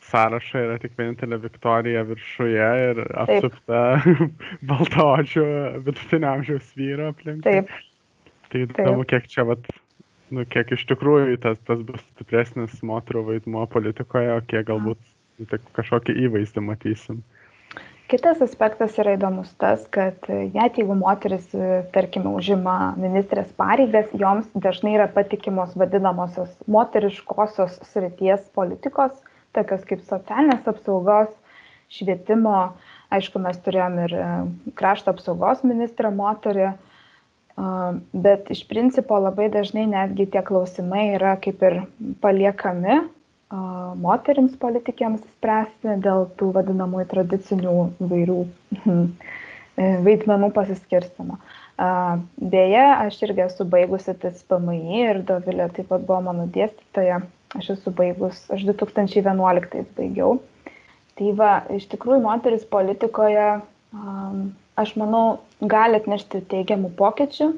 sąrašą 0.09 0.63
yra 0.67 0.79
tik 0.83 0.97
vienintelė 0.99 1.39
Viktorija 1.45 2.03
viršuje 2.09 2.71
ir 2.89 3.01
apsupta 3.23 3.83
baltaodžių 4.71 5.47
vidutinio 5.87 6.33
amžiaus 6.33 6.73
vyro 6.75 7.13
aplink. 7.13 7.47
Taip. 7.47 7.71
Tai 8.51 8.65
įdomu, 8.67 9.07
kiek 9.07 9.29
čia 9.31 9.47
vat, 9.47 9.63
nu, 10.35 10.43
kiek 10.51 10.75
iš 10.75 10.83
tikrųjų 10.91 11.39
tas, 11.43 11.61
tas 11.71 11.87
bus 11.87 12.03
stipresnis 12.15 12.83
moterų 12.83 13.25
vaidmuo 13.31 13.69
politikoje, 13.71 14.35
o 14.35 14.43
kiek 14.51 14.67
galbūt 14.67 14.99
tik 15.51 15.63
kažkokį 15.79 16.19
įvaizdį 16.27 16.67
matysim. 16.67 17.23
Kitas 18.13 18.43
aspektas 18.45 18.99
yra 19.01 19.15
įdomus 19.17 19.49
tas, 19.61 19.87
kad 19.95 20.27
net 20.29 20.77
jeigu 20.77 20.97
moteris, 20.99 21.47
tarkime, 21.95 22.35
užima 22.37 22.93
ministrės 23.01 23.49
pareigas, 23.57 24.11
joms 24.21 24.51
dažnai 24.67 24.93
yra 24.99 25.07
patikimos 25.15 25.73
vadinamosios 25.81 26.53
moteriškosios 26.69 27.79
srities 27.89 28.45
politikos, 28.57 29.17
tokios 29.57 29.87
kaip 29.89 30.05
socialinės 30.05 30.69
apsaugos, 30.69 31.33
švietimo, 31.95 32.75
aišku, 33.15 33.41
mes 33.41 33.61
turėjom 33.65 34.01
ir 34.05 34.19
krašto 34.77 35.15
apsaugos 35.15 35.65
ministrą 35.65 36.13
moterį, 36.13 36.75
Bet 38.13 38.49
iš 38.51 38.65
principo 38.67 39.15
labai 39.23 39.47
dažnai 39.53 39.85
netgi 39.87 40.27
tie 40.27 40.41
klausimai 40.43 41.05
yra 41.15 41.37
kaip 41.39 41.61
ir 41.63 41.77
paliekami 42.25 42.97
moterims 44.01 44.55
politikėms 44.61 45.23
spręsti 45.37 45.99
dėl 46.05 46.29
tų 46.39 46.51
vadinamųjų 46.57 47.07
tradicinių 47.13 47.75
vairių 48.01 48.39
e, 48.45 48.97
vaidmenų 50.07 50.51
pasiskirstimo. 50.57 51.39
Beje, 51.75 52.83
aš 52.87 53.17
irgi 53.27 53.43
esu 53.49 53.67
baigusi 53.67 54.15
TSPMI 54.23 55.01
ir 55.01 55.23
Dovilė 55.27 55.67
taip 55.75 55.89
pat 55.91 56.05
buvo 56.07 56.21
mano 56.29 56.47
dėstytoja. 56.55 57.23
Aš 57.59 57.71
esu 57.77 57.91
baigus, 57.95 58.45
aš 58.51 58.63
2011 58.67 59.85
baigiau. 59.99 60.39
Tai 61.19 61.33
va, 61.39 61.53
iš 61.71 61.87
tikrųjų 61.93 62.23
moteris 62.25 62.65
politikoje 62.67 63.47
aš 64.83 64.95
manau, 64.99 65.25
gali 65.63 66.01
atnešti 66.01 66.43
teigiamų 66.51 66.91
pokyčių. 66.99 67.53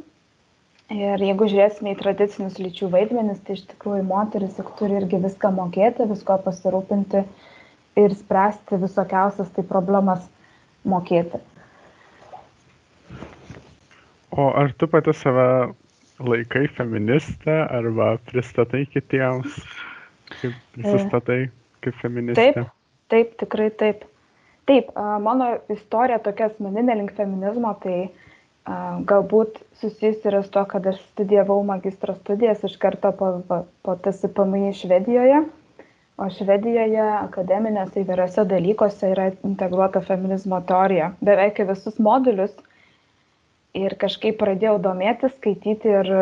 Ir 0.95 1.19
jeigu 1.19 1.49
žiūrėsime 1.51 1.97
į 1.97 1.99
tradicinius 1.99 2.61
lyčių 2.63 2.89
vaidmenis, 2.93 3.41
tai 3.43 3.57
iš 3.57 3.65
tikrųjų 3.73 4.05
moteris 4.07 4.55
juk 4.61 4.69
turi 4.79 5.01
irgi 5.01 5.19
viską 5.25 5.51
mokėti, 5.57 6.07
visko 6.07 6.37
pasirūpinti 6.45 7.25
ir 7.99 8.15
spręsti 8.15 8.79
visokiausias 8.79 9.51
tai 9.57 9.65
problemas 9.67 10.23
mokėti. 10.87 11.41
O 14.31 14.47
ar 14.55 14.71
tu 14.79 14.87
pati 14.87 15.15
save 15.17 15.49
laikai 16.23 16.69
feministę 16.77 17.57
arba 17.67 18.13
pristatai 18.31 18.85
kitiems, 18.87 19.57
kaip 20.39 20.55
prisistatai 20.77 21.41
kaip 21.83 21.99
feministė? 22.03 22.53
Taip, 22.53 22.71
taip, 23.11 23.35
tikrai 23.43 23.73
taip. 23.75 24.07
Taip, 24.67 24.95
mano 25.23 25.51
istorija 25.71 26.19
tokia 26.23 26.49
asmeninė 26.51 26.97
link 26.99 27.13
feminizmo, 27.19 27.75
tai 27.83 28.09
galbūt 28.67 29.61
susijusi 29.81 30.27
yra 30.27 30.43
su 30.43 30.51
to, 30.51 30.65
kad 30.67 30.87
aš 30.91 30.99
studijavau 31.13 31.61
magistro 31.65 32.15
studijas 32.15 32.65
iš 32.67 32.77
karto 32.83 33.13
po, 33.15 33.29
po 33.83 33.95
TSPMI 34.03 34.73
Švedijoje, 34.75 35.43
o 36.17 36.29
Švedijoje 36.33 37.05
akademinėse 37.21 38.03
įvairiose 38.03 38.47
dalykuose 38.51 39.13
yra 39.13 39.29
integruota 39.47 40.03
feminizmo 40.03 40.61
teorija, 40.67 41.13
beveik 41.21 41.63
visus 41.69 42.01
modulius. 42.03 42.55
Ir 43.77 43.93
kažkaip 44.01 44.39
pradėjau 44.41 44.79
domėtis, 44.81 45.35
skaityti 45.37 45.91
ir 45.93 46.13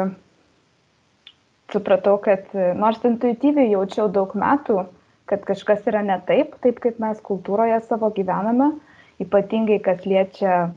supratau, 1.72 2.18
kad 2.22 2.50
nors 2.76 2.98
intuityviai 3.06 3.70
jaučiau 3.70 4.08
daug 4.10 4.34
metų, 4.34 4.82
kad 5.30 5.46
kažkas 5.46 5.86
yra 5.88 6.02
ne 6.02 6.18
taip, 6.26 6.58
taip 6.66 6.80
kaip 6.82 6.98
mes 7.00 7.20
kultūroje 7.24 7.78
savo 7.86 8.10
gyvename, 8.16 8.74
ypatingai 9.22 9.78
kas 9.84 10.04
liečia 10.08 10.70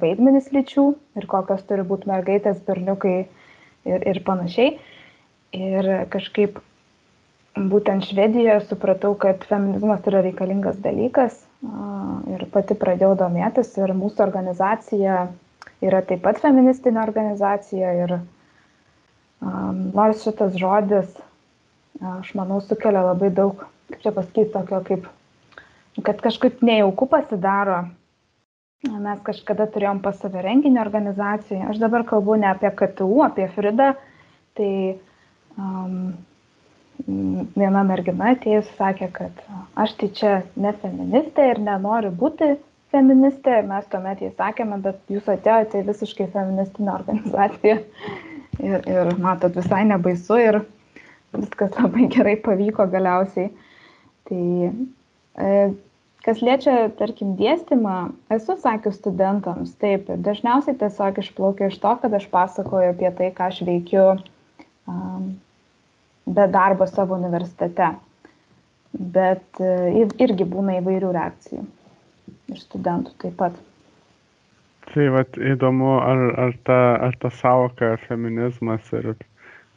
vaidmenis 0.00 0.50
lyčių 0.54 0.84
ir 1.20 1.26
kokios 1.30 1.64
turi 1.68 1.84
būti 1.86 2.08
mergaitės, 2.10 2.62
berniukai 2.66 3.16
ir, 3.24 4.06
ir 4.12 4.20
panašiai. 4.26 4.76
Ir 5.54 5.90
kažkaip 6.10 6.58
būtent 7.54 8.08
Švedijoje 8.08 8.64
supratau, 8.66 9.12
kad 9.14 9.44
feminizmas 9.46 10.06
yra 10.10 10.24
reikalingas 10.24 10.80
dalykas 10.82 11.36
ir 12.34 12.46
pati 12.52 12.74
pradėjau 12.78 13.14
domėtis 13.20 13.70
ir 13.78 13.92
mūsų 13.94 14.24
organizacija 14.26 15.20
yra 15.84 16.00
taip 16.08 16.24
pat 16.24 16.40
feministinė 16.42 17.02
organizacija 17.04 17.92
ir 18.04 18.16
um, 18.18 19.92
nors 19.94 20.24
šitas 20.24 20.56
žodis, 20.58 21.14
aš 22.18 22.34
manau, 22.38 22.58
sukelia 22.64 23.04
labai 23.06 23.30
daug 23.34 23.62
kaip 23.90 24.02
čia 24.02 24.12
pasakyti, 24.16 24.52
tokio 24.52 24.80
kaip, 24.88 25.06
kad 26.02 26.20
kažkaip 26.24 26.62
nejauku 26.64 27.06
pasidaro. 27.10 27.84
Mes 28.84 29.20
kažkada 29.24 29.64
turėjom 29.72 30.02
pas 30.04 30.18
save 30.20 30.42
renginį 30.44 30.80
organizacijoje. 30.82 31.62
Aš 31.70 31.80
dabar 31.80 32.04
kalbu 32.08 32.36
ne 32.40 32.50
apie 32.50 32.68
KTU, 32.68 33.22
apie 33.24 33.46
Fridą. 33.54 33.94
Tai 34.58 34.72
um, 35.56 36.12
viena 37.56 37.82
mergina 37.86 38.34
atėjus 38.34 38.68
sakė, 38.78 39.08
kad 39.14 39.40
aš 39.80 39.96
tai 40.00 40.10
čia 40.18 40.34
ne 40.60 40.74
feministė 40.82 41.48
ir 41.54 41.62
nenoriu 41.64 42.12
būti 42.12 42.54
feministė. 42.94 43.62
Mes 43.70 43.88
tuomet 43.90 44.20
jai 44.22 44.30
sakėme, 44.36 44.78
bet 44.84 45.00
jūs 45.12 45.30
atėjote 45.32 45.80
į 45.80 45.88
visiškai 45.88 46.28
feministinę 46.34 46.92
organizaciją. 46.98 47.78
Ir, 48.62 48.84
ir 48.86 49.14
matot, 49.18 49.56
visai 49.56 49.82
nebaisu 49.88 50.36
ir 50.38 50.60
viskas 51.34 51.72
labai 51.80 52.06
gerai 52.12 52.36
pavyko 52.42 52.86
galiausiai. 52.92 53.48
Tai 54.28 54.44
kas 56.24 56.40
liečia, 56.44 56.88
tarkim, 56.98 57.34
dėstymą, 57.38 58.14
esu 58.34 58.56
sakius 58.62 58.98
studentams, 59.00 59.74
taip, 59.82 60.08
dažniausiai 60.26 60.78
tiesiog 60.80 61.20
išplaukia 61.20 61.68
iš 61.72 61.78
to, 61.82 61.94
kad 62.02 62.16
aš 62.16 62.26
pasakoju 62.32 62.94
apie 62.94 63.10
tai, 63.18 63.30
ką 63.34 63.50
aš 63.50 63.60
veikiu 63.66 64.06
be 66.24 66.48
darbo 66.54 66.86
savo 66.88 67.18
universitete. 67.18 67.92
Bet 68.94 69.58
uh, 69.58 69.90
irgi 70.22 70.46
būna 70.46 70.78
įvairių 70.78 71.08
reakcijų 71.16 71.64
iš 72.54 72.66
studentų 72.68 73.14
taip 73.18 73.34
pat. 73.40 73.56
Tai 74.92 75.06
vat 75.16 75.38
įdomu, 75.40 75.96
ar, 75.98 76.20
ar, 76.38 76.52
ta, 76.68 76.78
ar 77.08 77.16
ta 77.18 77.30
savoka 77.34 77.94
feminizmas 78.04 78.86
ir 78.94 79.14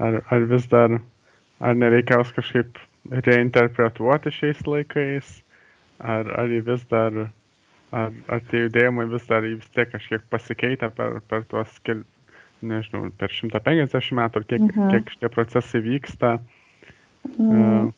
ar, 0.04 0.20
ar 0.30 0.46
vis 0.52 0.68
dar, 0.70 1.00
ar 1.64 1.78
nereikia 1.80 2.20
kažkaip 2.36 2.78
reinterpretuoti 3.26 4.34
šiais 4.36 4.62
laikais, 4.68 5.30
ar, 6.00 6.30
ar 6.40 6.52
jį 6.52 6.62
vis 6.68 6.86
dar, 6.92 7.18
ar, 7.96 8.14
ar 8.28 8.46
tie 8.52 8.66
judėjimai 8.66 9.08
vis 9.12 9.28
dar 9.30 9.46
vis 9.46 9.70
tiek 9.76 9.92
kažkiek 9.92 10.24
pasikeitę 10.32 10.92
per, 10.98 11.20
per 11.30 11.46
tuos, 11.52 11.80
kel, 11.88 12.04
nežinau, 12.62 13.10
per 13.18 13.34
150 13.34 14.18
metų, 14.18 14.42
ar 14.42 14.48
kiek, 14.50 14.66
mhm. 14.66 14.90
kiek 14.94 15.14
šitie 15.16 15.32
procesai 15.34 15.84
vyksta. 15.86 16.38
Mhm. 17.36 17.94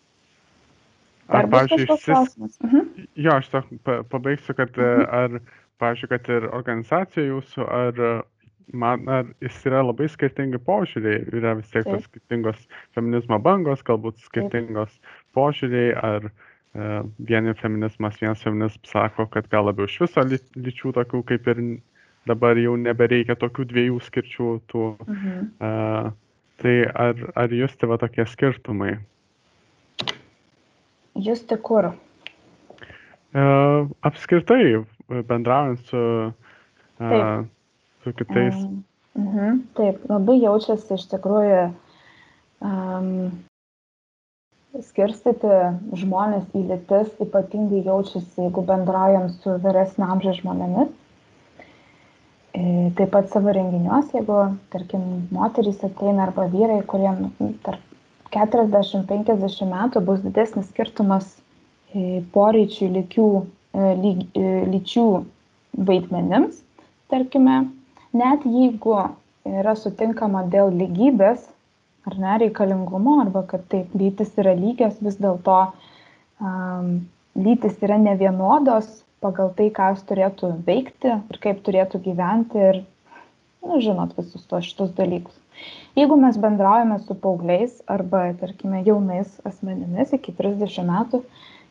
Ar, 1.29 1.45
pavyzdžiui, 1.53 1.85
šis... 2.01 2.35
Mhm. 2.65 3.07
Jo, 3.21 3.37
aš 3.37 3.51
to 3.53 3.63
pabaigsiu, 4.09 4.55
kad 4.57 4.73
mhm. 4.73 5.05
ar, 5.13 5.39
pavyzdžiui, 5.81 6.11
kad 6.15 6.33
ir 6.33 6.49
organizacija 6.55 7.29
jūsų, 7.29 7.67
ar 7.69 8.03
man 8.73 9.07
ar 9.09 9.29
jis 9.41 9.57
yra 9.65 9.81
labai 9.81 10.09
skirtingi 10.11 10.59
požiūriai, 10.65 11.23
yra 11.33 11.55
vis 11.57 11.69
tiek 11.73 11.87
tos 11.87 12.05
skirtingos 12.05 12.59
feminizmo 12.97 13.39
bangos, 13.41 13.81
galbūt 13.85 14.19
skirtingos 14.25 14.93
požiūriai, 15.37 15.93
ar 15.97 16.27
e, 16.29 16.33
vieni 16.73 17.53
feminizmas, 17.57 18.19
vienas 18.21 18.43
feminizmas 18.45 18.91
sako, 18.91 19.25
kad 19.33 19.47
gal 19.49 19.65
labiau 19.65 19.89
iš 19.89 19.99
viso 20.03 20.23
lyčių 20.23 20.93
tokių 20.97 21.23
kaip 21.31 21.47
ir 21.49 21.61
dabar 22.29 22.59
jau 22.61 22.75
nebereikia 22.77 23.35
tokių 23.39 23.65
dviejų 23.71 24.01
skirčių 24.05 24.49
tų. 24.69 24.83
Mhm. 25.07 25.47
E, 25.65 25.71
tai 26.61 26.75
ar, 26.93 27.23
ar 27.39 27.55
jūs 27.55 27.73
tai 27.79 27.89
va 27.89 27.97
tokie 28.01 28.25
skirtumai? 28.29 28.97
Jūs 31.19 31.41
tai 31.49 31.57
kur? 31.57 31.89
E, 33.33 33.47
apskritai, 34.05 34.83
bendraujant 35.09 35.81
su 35.89 36.03
Taip 36.99 37.49
su 38.03 38.13
kitais. 38.13 38.55
Mhm, 39.13 39.61
taip, 39.75 40.03
labai 40.09 40.38
jaučiasi 40.39 40.95
iš 40.95 41.05
tikrųjų 41.11 41.61
um, 42.63 43.09
skirstyti 44.77 45.49
žmonės 45.97 46.45
į 46.53 46.63
lytis, 46.69 47.09
ypatingai 47.23 47.81
jaučiasi, 47.88 48.45
jeigu 48.45 48.61
bendraujam 48.67 49.29
su 49.41 49.55
vyresnio 49.63 50.09
amžiaus 50.13 50.41
žmonėmis. 50.43 50.91
E, 52.53 52.63
taip 52.97 53.11
pat 53.13 53.29
savo 53.33 53.53
renginiuose, 53.55 54.13
jeigu, 54.19 54.38
tarkim, 54.73 55.05
moterys 55.33 55.81
ateina 55.85 56.27
arba 56.27 56.47
vyrai, 56.53 56.81
kuriem 56.89 57.31
tarp 57.65 57.81
40-50 58.33 59.69
metų 59.73 60.03
bus 60.05 60.21
didesnis 60.25 60.69
skirtumas 60.69 61.31
e, 61.93 62.21
poreičių 62.35 62.89
lygių, 62.97 63.29
e, 63.73 63.91
lyg, 64.03 64.25
lyčių 64.73 65.07
vaidmenims, 65.89 66.61
tarkime, 67.09 67.63
net 68.13 68.45
jeigu 68.45 68.99
yra 69.49 69.73
sutinkama 69.77 70.45
dėl 70.53 70.73
lygybės 70.77 71.47
ar 72.09 72.17
ne 72.21 72.37
reikalingumo, 72.45 73.19
arba 73.23 73.45
kad 73.47 73.65
taip 73.71 73.93
lytis 73.97 74.33
yra 74.41 74.55
lygios, 74.57 74.97
vis 75.05 75.19
dėlto 75.21 75.59
um, 76.41 76.95
lytis 77.37 77.77
yra 77.85 77.99
nevienodos 78.01 78.89
pagal 79.23 79.51
tai, 79.57 79.67
ką 79.75 79.93
jos 79.93 80.05
turėtų 80.09 80.53
veikti 80.67 81.11
ir 81.17 81.41
kaip 81.43 81.61
turėtų 81.65 82.01
gyventi 82.05 82.63
ir, 82.71 82.81
nu, 83.65 83.81
žinot, 83.83 84.15
visus 84.17 84.45
tos 84.47 84.67
šitus 84.67 84.93
dalykus. 84.97 85.35
Jeigu 85.99 86.15
mes 86.19 86.37
bendraujame 86.39 87.01
su 87.03 87.15
paaugliais 87.19 87.81
arba, 87.91 88.29
tarkime, 88.39 88.79
jaunais 88.87 89.33
asmenimis 89.47 90.13
iki 90.15 90.31
30 90.37 90.87
metų, 90.87 91.21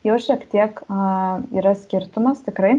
jau 0.04 0.16
šiek 0.20 0.44
tiek 0.52 0.82
a, 0.92 1.40
yra 1.56 1.72
skirtumas 1.78 2.44
tikrai. 2.44 2.78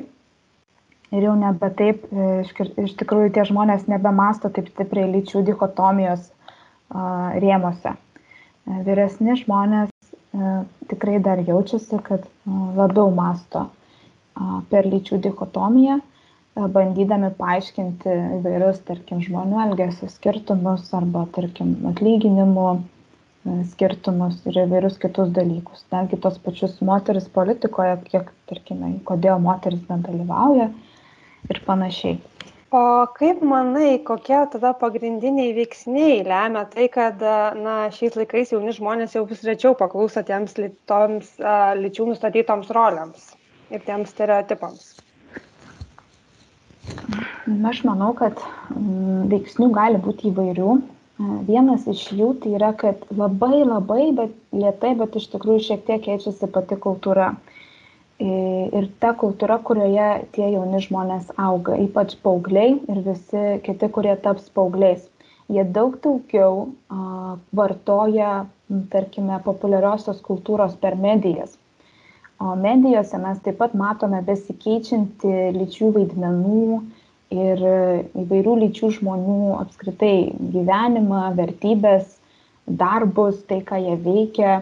Ir 1.09 1.25
jau 1.25 1.33
nebe 1.33 1.71
taip, 1.73 2.03
e, 2.13 2.25
iš, 2.43 2.51
iš 2.83 2.91
tikrųjų 2.99 3.31
tie 3.33 3.47
žmonės 3.49 3.87
nebemasto 3.89 4.51
taip 4.53 4.69
stipriai 4.69 5.09
lyčių 5.09 5.41
dichotomijos 5.47 6.27
rėmose. 6.89 7.95
E, 7.95 8.81
vyresni 8.85 9.35
žmonės 9.39 9.89
e, 9.89 10.53
tikrai 10.91 11.19
dar 11.23 11.41
jaučiasi, 11.45 11.99
kad 12.05 12.25
a, 12.25 12.53
labiau 12.79 13.11
masto 13.13 13.69
per 14.71 14.85
lyčių 14.87 15.17
dichotomiją, 15.19 15.97
bandydami 16.71 17.27
paaiškinti 17.35 18.13
įvairius, 18.37 18.77
tarkim, 18.87 19.19
žmonių 19.19 19.57
elgesio 19.65 20.07
skirtumus 20.07 20.85
arba, 20.95 21.25
tarkim, 21.35 21.73
atlyginimų 21.89 22.69
skirtumus 23.73 24.39
ir 24.47 24.61
įvairius 24.63 24.95
kitus 25.01 25.33
dalykus. 25.35 25.83
Netgi 25.91 26.21
tos 26.23 26.39
pačius 26.45 26.77
moteris 26.85 27.27
politikoje, 27.35 27.97
kiek, 28.07 28.31
tarkime, 28.47 28.93
kodėl 29.09 29.43
moteris 29.43 29.83
nedalyvauja 29.91 30.69
ir 31.51 31.61
panašiai. 31.67 32.21
O 32.69 32.83
kaip 33.17 33.41
manai, 33.41 33.97
kokie 34.05 34.43
tada 34.53 34.75
pagrindiniai 34.77 35.55
veiksniai 35.57 36.21
lemia 36.27 36.67
tai, 36.69 36.85
kad 36.93 37.23
na, 37.63 37.79
šiais 37.95 38.19
laikais 38.19 38.53
jauni 38.53 38.75
žmonės 38.77 39.17
jau 39.17 39.25
vis 39.29 39.41
rečiau 39.47 39.73
paklūsta 39.79 40.21
tiems 40.27 40.53
toms 40.91 41.33
lyčių 41.81 42.11
nustatytoms 42.11 42.69
rolėms? 42.77 43.31
ir 43.73 43.83
tiems 43.85 44.13
stereotipams? 44.13 44.87
Aš 47.69 47.83
manau, 47.85 48.13
kad 48.17 48.39
mm, 48.73 49.27
veiksnių 49.31 49.69
gali 49.75 50.01
būti 50.01 50.29
įvairių. 50.31 50.77
Vienas 51.49 51.83
iš 51.91 52.05
jų 52.15 52.29
tai 52.43 52.53
yra, 52.55 52.69
kad 52.79 53.01
labai 53.11 53.65
labai, 53.65 54.03
bet 54.15 54.35
lietai, 54.55 54.93
bet 54.99 55.17
iš 55.19 55.27
tikrųjų 55.33 55.65
šiek 55.65 55.81
tiek 55.89 56.05
keičiasi 56.05 56.47
pati 56.53 56.77
kultūra. 56.79 57.33
Ir 58.19 58.89
ta 58.99 59.13
kultūra, 59.15 59.61
kurioje 59.63 60.09
tie 60.35 60.49
jauni 60.51 60.81
žmonės 60.83 61.29
auga, 61.39 61.77
ypač 61.79 62.17
paaugliai 62.23 62.73
ir 62.75 62.99
visi 63.05 63.43
kiti, 63.63 63.87
kurie 63.95 64.17
taps 64.25 64.49
paaugliais. 64.51 65.05
Jie 65.49 65.63
daug 65.77 65.95
daugiau 66.03 66.67
a, 66.91 67.37
vartoja, 67.55 68.33
tarkime, 68.91 69.39
populiariosios 69.45 70.19
kultūros 70.27 70.75
per 70.83 70.99
medijas 70.99 71.55
o 72.39 72.55
medijose 72.55 73.17
mes 73.19 73.39
taip 73.43 73.57
pat 73.59 73.73
matome 73.75 74.21
besikeičiantį 74.27 75.33
lyčių 75.57 75.89
vaidmenų 75.97 76.67
ir 77.35 77.63
įvairių 78.23 78.53
lyčių 78.63 78.91
žmonių 78.97 79.49
apskritai 79.59 80.13
gyvenimą, 80.53 81.25
vertybės, 81.39 82.15
darbus, 82.65 83.41
tai, 83.49 83.59
ką 83.67 83.81
jie 83.83 83.97
veikia. 84.05 84.53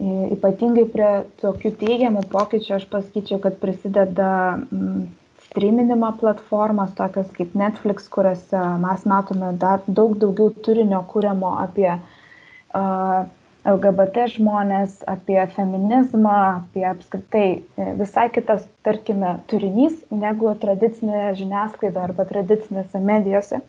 Ypatingai 0.00 0.86
prie 0.88 1.08
tokių 1.42 1.74
teigiamų 1.80 2.22
pokyčių 2.32 2.76
aš 2.78 2.86
pasakyčiau, 2.92 3.36
kad 3.44 3.58
prisideda 3.60 4.30
mm, 4.56 5.02
streaminimo 5.50 6.08
platformos, 6.20 6.94
tokios 6.96 7.28
kaip 7.36 7.52
Netflix, 7.58 8.08
kuriuose 8.08 8.62
mes 8.80 9.04
matome 9.12 9.50
dar 9.60 9.84
daug 9.86 10.14
daugiau 10.22 10.54
turinio 10.64 11.02
kūriamo 11.10 11.52
apie 11.66 11.90
uh, 11.92 13.28
LGBT 13.68 14.24
žmonės, 14.32 15.02
apie 15.10 15.36
feminizmą, 15.52 16.36
apie 16.62 16.86
apskritai 16.88 17.48
e, 17.60 17.88
visai 17.98 18.30
kitas, 18.32 18.64
tarkime, 18.88 19.34
turinys 19.52 19.98
negu 20.08 20.54
tradicinė 20.62 21.34
žiniasklaida 21.36 22.06
arba 22.06 22.24
tradicinėse 22.30 23.02
medijose. 23.04 23.60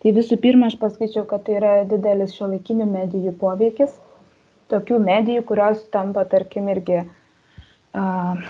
Tai 0.00 0.14
visų 0.16 0.38
pirma, 0.40 0.70
aš 0.70 0.78
paskaičiau, 0.80 1.26
kad 1.28 1.44
tai 1.44 1.58
yra 1.58 1.74
didelis 1.90 2.32
šio 2.32 2.48
laikinių 2.54 2.88
medijų 2.88 3.34
poveikis. 3.42 3.92
Tokių 4.72 4.98
medijų, 5.02 5.44
kurios 5.46 5.84
tampa, 5.94 6.24
tarkim, 6.26 6.66
irgi 6.72 7.02
uh, 7.04 8.40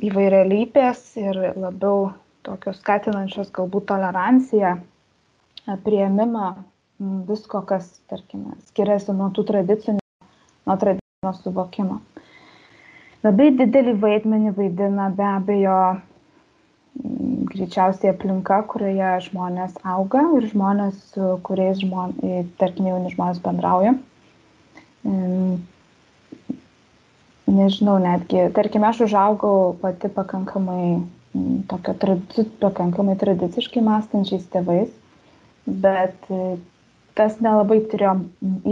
įvairialypės 0.00 1.00
ir 1.20 1.38
labiau 1.56 2.12
tokios 2.46 2.80
skatinančios 2.82 3.50
galbūt 3.54 3.88
toleranciją, 3.90 4.76
prieimimą 5.84 6.52
visko, 7.28 7.62
kas, 7.66 7.88
tarkime, 8.10 8.56
skiriasi 8.70 9.14
nuo 9.16 9.30
tų 9.34 9.46
tradicinių 9.50 10.00
nuo 10.66 10.76
tradicinio 10.78 11.34
suvokimo. 11.40 12.00
Labai 13.22 13.50
didelį 13.58 13.96
vaidmenį 14.02 14.54
vaidina 14.56 15.08
be 15.14 15.26
abejo 15.28 15.76
greičiausiai 17.52 18.10
aplinka, 18.12 18.62
kurioje 18.70 19.12
žmonės 19.28 19.76
auga 19.86 20.24
ir 20.38 20.48
žmonės, 20.50 20.98
su 21.14 21.36
kuriais, 21.46 21.80
žmon, 21.82 22.16
tarkim, 22.58 22.88
jauni 22.90 23.12
žmonės 23.14 23.40
bendrauja. 23.44 23.94
Mm, 23.94 24.11
nežinau, 27.52 27.98
netgi, 28.02 28.46
tarkim, 28.56 28.84
aš 28.86 29.04
užaugau 29.08 29.74
pati 29.82 30.10
pakankamai, 30.12 31.02
tokio, 31.70 31.94
tradici, 31.98 32.46
pakankamai 32.62 33.16
tradiciškai 33.20 33.82
mąstančiais 33.84 34.46
tėvais, 34.52 34.92
bet 35.66 36.30
tas 37.18 37.36
nelabai 37.44 37.80
turėjo 37.92 38.14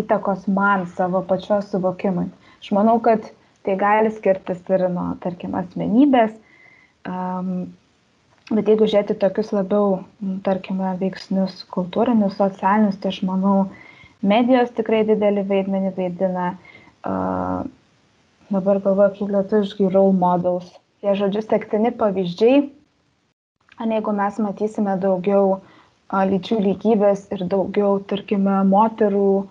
įtakos 0.00 0.46
man 0.48 0.86
savo 0.96 1.22
pačios 1.26 1.68
suvokimui. 1.72 2.30
Aš 2.60 2.72
manau, 2.76 2.98
kad 3.04 3.26
tai 3.66 3.76
gali 3.80 4.12
skirtis 4.14 4.62
ir 4.72 4.86
nuo, 4.92 5.10
tarkim, 5.20 5.54
asmenybės, 5.58 6.32
um, 7.08 7.68
bet 8.50 8.70
jeigu 8.70 8.88
žiūrėti 8.88 9.18
tokius 9.20 9.52
labiau, 9.54 10.00
tarkime, 10.46 10.94
veiksnius 11.00 11.62
kultūrinius, 11.74 12.38
socialinius, 12.40 12.98
tai 13.00 13.12
aš 13.12 13.20
manau, 13.28 13.68
medijos 14.22 14.72
tikrai 14.76 15.02
didelį 15.08 15.46
vaidmenį 15.48 15.94
vaidina. 15.96 16.52
Uh, 17.00 17.64
dabar 18.52 18.80
galvoju, 18.84 19.16
kaip 19.18 19.34
lietuviškai 19.36 19.88
role 19.94 20.12
models. 20.12 20.68
Tie 21.00 21.14
žodžius 21.16 21.48
sektini 21.48 21.92
pavyzdžiai, 21.96 22.64
jeigu 23.80 24.12
mes 24.12 24.40
matysime 24.44 24.98
daugiau 25.00 25.54
uh, 25.54 25.78
lyčių 26.10 26.58
lygybės 26.64 27.28
ir 27.34 27.44
daugiau, 27.46 28.00
tarkime, 28.10 28.60
moterų 28.66 29.46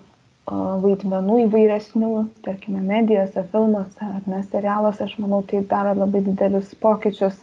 vaidmenų 0.49 1.37
įvairesnių, 1.45 2.11
tarkime, 2.43 2.81
medijose, 2.81 3.43
filmuose 3.51 4.01
ar 4.01 4.25
ne 4.27 4.41
serialuose, 4.49 5.05
aš 5.05 5.15
manau, 5.21 5.43
tai 5.45 5.61
daro 5.61 5.93
labai 5.95 6.23
didelius 6.25 6.73
pokyčius. 6.81 7.37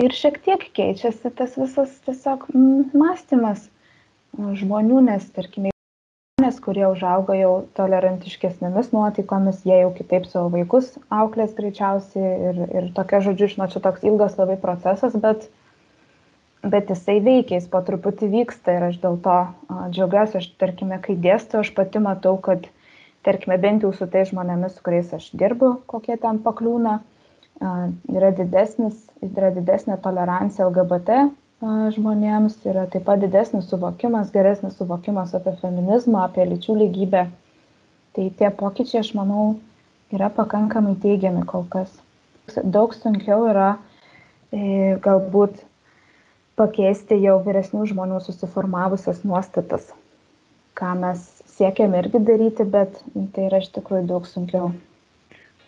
Ir 0.00 0.12
šiek 0.16 0.38
tiek 0.44 0.68
keičiasi 0.76 1.32
tas 1.36 1.56
visas 1.56 1.96
tiesiog 2.06 2.46
mąstymas 2.94 3.66
žmonių, 4.36 5.02
nes, 5.08 5.26
tarkime, 5.36 5.71
žmonės, 6.42 6.58
kurie 6.58 6.86
užauga 6.90 7.34
jau 7.38 7.66
tolerantiškesnėmis 7.78 8.90
nuotaikomis, 8.90 9.62
jie 9.62 9.76
jau 9.84 9.92
kitaip 9.94 10.26
savo 10.26 10.50
vaikus 10.50 10.98
auklės 11.08 11.54
greičiausiai 11.54 12.50
ir, 12.50 12.56
ir 12.66 12.88
tokia 12.96 13.20
žodžiu, 13.22 13.46
žinot, 13.52 13.70
čia 13.70 13.80
toks 13.80 14.02
ilgas 14.02 14.34
labai 14.38 14.56
procesas, 14.58 15.14
bet 15.14 15.46
bet 16.62 16.90
jisai 16.90 17.20
veikia, 17.22 17.58
jis 17.60 17.68
po 17.70 17.80
truputį 17.82 18.28
vyksta 18.32 18.74
ir 18.74 18.88
aš 18.88 18.98
dėl 19.02 19.20
to 19.22 19.36
džiaugiuosi, 19.94 20.38
aš 20.38 20.48
tarkime, 20.58 20.98
kai 21.02 21.14
dėstu, 21.14 21.60
aš 21.62 21.70
pati 21.74 22.02
matau, 22.02 22.36
kad, 22.38 22.66
tarkime, 23.22 23.58
bent 23.58 23.82
jau 23.82 23.92
su 23.94 24.06
tais 24.06 24.30
žmonėmis, 24.30 24.76
su 24.76 24.82
kuriais 24.82 25.14
aš 25.14 25.30
dirbu, 25.38 25.76
kokie 25.90 26.16
ten 26.22 26.38
pakliūna, 26.42 27.00
yra, 28.10 28.30
didesnis, 28.34 28.98
yra 29.22 29.50
didesnė 29.54 29.98
tolerancija 30.02 30.66
LGBT 30.70 31.28
žmonėms, 31.62 32.56
yra 32.66 32.86
taip 32.90 33.04
pat 33.06 33.20
didesnis 33.22 33.68
suvokimas, 33.70 34.32
geresnis 34.34 34.74
suvokimas 34.78 35.34
apie 35.38 35.54
feminizmą, 35.60 36.24
apie 36.26 36.46
lyčių 36.50 36.76
lygybę. 36.80 37.26
Tai 38.12 38.24
tie 38.38 38.50
pokyčiai, 38.50 39.00
aš 39.00 39.12
manau, 39.16 39.60
yra 40.12 40.28
pakankamai 40.34 40.96
teigiami 41.00 41.44
kol 41.46 41.64
kas. 41.70 41.92
Daug 42.64 42.92
sunkiau 42.96 43.46
yra 43.48 43.76
e, 44.52 44.98
galbūt 45.04 45.62
pakeisti 46.58 47.20
jau 47.22 47.38
vyresnių 47.46 47.86
žmonių 47.92 48.18
susiformavusias 48.26 49.22
nuostatas, 49.24 49.86
ką 50.76 50.92
mes 50.98 51.22
siekiam 51.54 51.94
irgi 51.96 52.20
daryti, 52.26 52.66
bet 52.68 52.98
tai 53.32 53.46
yra 53.48 53.62
iš 53.62 53.70
tikrųjų 53.78 54.08
daug 54.10 54.28
sunkiau. 54.28 54.74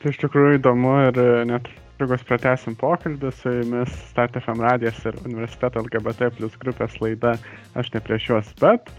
Tai 0.02 0.12
iš 0.12 0.20
tikrųjų 0.26 0.59
įdomu 0.59 0.98
ir 1.07 1.22
net 1.48 1.70
netrukus 1.94 2.24
pratesim 2.26 2.74
pokalbį 2.74 3.30
su 3.38 3.50
jumis 3.54 3.90
StartFM 4.11 4.61
radijas 4.61 4.98
ir 5.07 5.14
universiteto 5.22 5.78
LGBT 5.85 6.33
plus 6.35 6.57
grupės 6.59 6.96
laida 7.00 7.37
Aš 7.78 7.92
ne 7.94 8.00
prieš 8.00 8.28
juos, 8.30 8.50
bet 8.61 8.90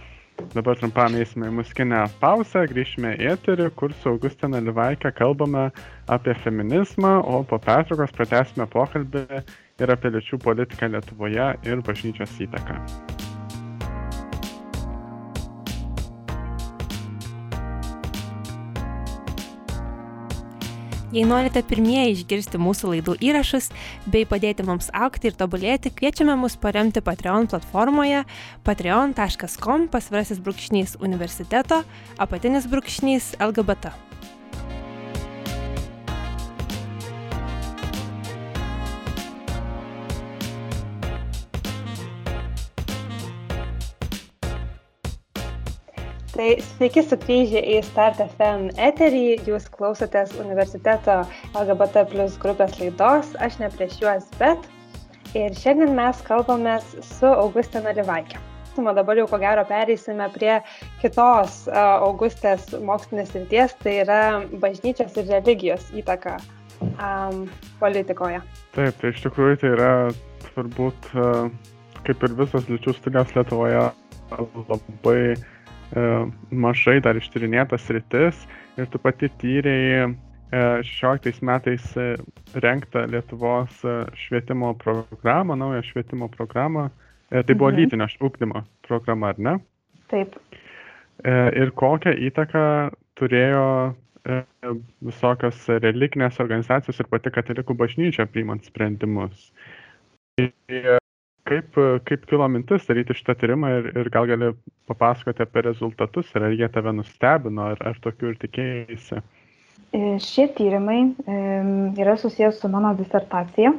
dabar 0.56 0.80
trumpam 0.80 1.16
eisime 1.16 1.50
į 1.52 1.56
musikinę 1.60 2.06
pauzę, 2.22 2.66
grįžime 2.72 3.16
į 3.20 3.30
eterį, 3.36 3.70
kur 3.76 3.94
su 4.00 4.12
Augustina 4.12 4.60
Livaikė 4.64 5.12
kalbame 5.16 5.70
apie 6.08 6.36
feminizmą, 6.44 7.20
o 7.24 7.44
po 7.44 7.60
pertraukos 7.60 8.16
pratesime 8.16 8.68
pokalbį 8.72 9.44
ir 9.80 9.96
apie 9.96 10.16
lyčių 10.16 10.40
politiką 10.44 10.92
Lietuvoje 10.96 11.54
ir 11.68 11.88
bažnyčios 11.88 12.40
įtaką. 12.48 12.80
Jei 21.16 21.24
norite 21.24 21.62
pirmieji 21.64 22.12
išgirsti 22.12 22.60
mūsų 22.60 22.90
laidų 22.92 23.14
įrašus 23.24 23.70
bei 24.12 24.26
padėti 24.28 24.66
mums 24.68 24.90
aukti 24.92 25.30
ir 25.30 25.38
tobulėti, 25.40 25.94
kviečiame 25.96 26.36
mus 26.36 26.58
paremti 26.60 27.00
Patreon 27.00 27.48
platformoje 27.54 28.26
patreon.com 28.68 29.86
pasvirasis 29.94 30.42
brūkšnys 30.44 30.98
universiteto 31.00 31.86
apatinis 32.20 32.68
brūkšnys 32.68 33.38
LGBT. 33.40 33.96
Tai 46.36 46.50
sveiki 46.60 47.00
sugrįžę 47.00 47.62
į 47.64 47.76
Start 47.88 48.18
FM 48.20 48.66
eterį, 48.84 49.38
jūs 49.48 49.70
klausotės 49.72 50.34
universiteto 50.36 51.22
LGBT 51.56 52.04
plus 52.12 52.36
grupės 52.44 52.74
laidos, 52.82 53.30
aš 53.40 53.56
ne 53.62 53.70
prieš 53.72 54.02
juos, 54.02 54.28
bet. 54.42 54.68
Ir 55.36 55.56
šiandien 55.56 55.96
mes 55.96 56.20
kalbamės 56.28 56.92
su 57.08 57.30
Augustina 57.32 57.96
Rivaikė. 57.96 58.44
O 58.76 58.92
dabar 58.92 59.16
jau 59.16 59.30
ko 59.32 59.40
gero 59.40 59.64
pereisime 59.70 60.28
prie 60.36 60.58
kitos 61.00 61.62
Augustės 61.72 62.68
mokslinės 62.84 63.32
ryties, 63.38 63.80
tai 63.80 63.96
yra 64.04 64.20
bažnyčios 64.60 65.16
ir 65.16 65.32
religijos 65.32 65.88
įtaka 65.96 66.36
um, 67.00 67.46
politikoje. 67.80 68.44
Taip, 68.76 69.00
tai 69.00 69.16
iš 69.16 69.24
tikrųjų 69.24 69.64
tai 69.64 69.76
yra 69.78 69.92
turbūt, 70.52 71.12
kaip 72.04 72.28
ir 72.28 72.40
visos 72.44 72.68
lyčių 72.68 73.00
studijos 73.00 73.32
Lietuvoje, 73.40 73.88
labai 74.36 75.20
mažai 76.52 77.00
dar 77.04 77.16
ištyrinėtas 77.16 77.88
rytis 77.96 78.42
ir 78.80 78.90
tu 78.92 79.00
pati 79.00 79.30
tyrėjai 79.42 80.10
16 80.52 81.30
e, 81.32 81.46
metais 81.46 81.86
e, 81.98 82.08
renktą 82.64 83.06
Lietuvos 83.12 83.82
švietimo 84.26 84.74
programą, 84.80 85.56
naują 85.56 85.82
švietimo 85.84 86.30
programą. 86.30 86.90
Tai 87.30 87.56
buvo 87.56 87.72
mhm. 87.72 87.80
lytinio 87.80 88.08
ūkdymo 88.22 88.62
programa, 88.86 89.32
ar 89.34 89.40
ne? 89.42 89.56
Taip. 90.12 90.36
Ir 91.58 91.72
kokią 91.74 92.14
įtaką 92.28 92.62
turėjo 93.18 93.64
visokios 95.06 95.64
religinės 95.82 96.38
organizacijos 96.44 97.02
ir 97.02 97.10
pati 97.10 97.34
katalikų 97.34 97.76
bažnyčia 97.82 98.28
priimant 98.30 98.68
sprendimus. 98.70 99.50
Kaip, 101.46 101.78
kaip 102.10 102.24
kilo 102.26 102.48
mintis 102.50 102.88
daryti 102.90 103.14
šitą 103.14 103.36
tyrimą 103.38 103.70
ir, 103.80 103.90
ir 104.02 104.08
gal 104.14 104.26
gali 104.26 104.48
papasakoti 104.90 105.44
apie 105.46 105.62
rezultatus 105.68 106.32
ir 106.34 106.48
ar 106.48 106.56
jie 106.58 106.70
tave 106.74 106.94
nustebino, 106.98 107.68
ar, 107.76 107.82
ar 107.92 108.00
tokių 108.02 108.32
ir 108.32 108.40
tikėjai? 108.42 109.20
E, 109.94 110.16
šie 110.26 110.48
tyrimai 110.58 111.00
yra 112.02 112.16
susijęs 112.18 112.58
su 112.64 112.72
mano 112.74 112.96
disertacija. 112.98 113.76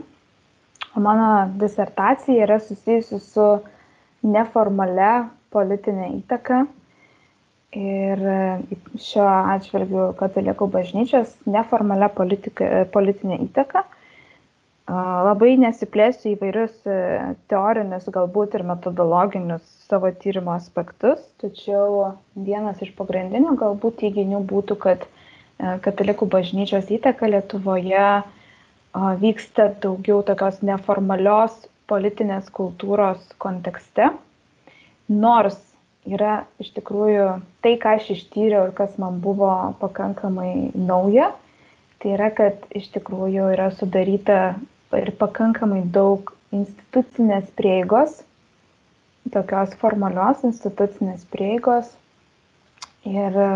O 0.96 1.02
mano 1.02 1.26
disertacija 1.58 2.46
yra 2.46 2.60
susijusi 2.62 3.18
su 3.20 3.48
neformale 4.22 5.26
politinė 5.52 6.12
įtaka 6.20 6.62
ir 7.76 8.22
e, 8.30 8.38
šiuo 9.08 9.26
atžvilgiu 9.56 10.06
katalikų 10.20 10.70
bažnyčios 10.72 11.34
neformalia 11.50 12.08
politika, 12.14 12.86
politinė 12.94 13.42
įtaka 13.48 13.84
Labai 14.86 15.56
nesiplėsiu 15.58 16.36
įvairius 16.36 16.74
e, 16.86 16.96
teorinius, 17.50 18.04
galbūt 18.14 18.52
ir 18.54 18.62
metodologinius 18.68 19.64
savo 19.88 20.12
tyrimo 20.14 20.52
aspektus, 20.54 21.24
tačiau 21.42 22.12
vienas 22.38 22.78
iš 22.86 22.92
pagrindinių 22.94 23.56
galbūt 23.58 23.96
teiginių 24.04 24.44
būtų, 24.46 24.76
kad 24.84 25.02
e, 25.02 25.72
katalikų 25.82 26.28
bažnyčios 26.30 26.92
įtaka 26.94 27.26
Lietuvoje 27.32 28.04
vyksta 29.20 29.72
daugiau 29.82 30.22
tokios 30.24 30.62
neformalios 30.62 31.56
politinės 31.90 32.46
kultūros 32.54 33.26
kontekste, 33.42 34.12
nors 35.10 35.58
yra 36.06 36.46
iš 36.62 36.70
tikrųjų 36.78 37.26
tai, 37.66 37.74
ką 37.82 37.98
aš 37.98 38.12
ištyriau 38.14 38.68
ir 38.68 38.72
kas 38.78 38.94
man 39.02 39.18
buvo 39.20 39.50
pakankamai 39.82 40.70
nauja, 40.78 41.32
tai 41.98 42.14
yra, 42.14 42.30
kad 42.30 42.62
iš 42.70 42.88
tikrųjų 42.94 43.50
yra 43.58 43.68
sudaryta 43.74 44.38
ir 44.94 45.10
pakankamai 45.18 45.82
daug 45.92 46.30
institucinės 46.54 47.48
prieigos, 47.58 48.20
tokios 49.34 49.74
formalios 49.80 50.44
institucinės 50.46 51.26
prieigos. 51.32 51.90
Ir 53.06 53.38
e, 53.38 53.50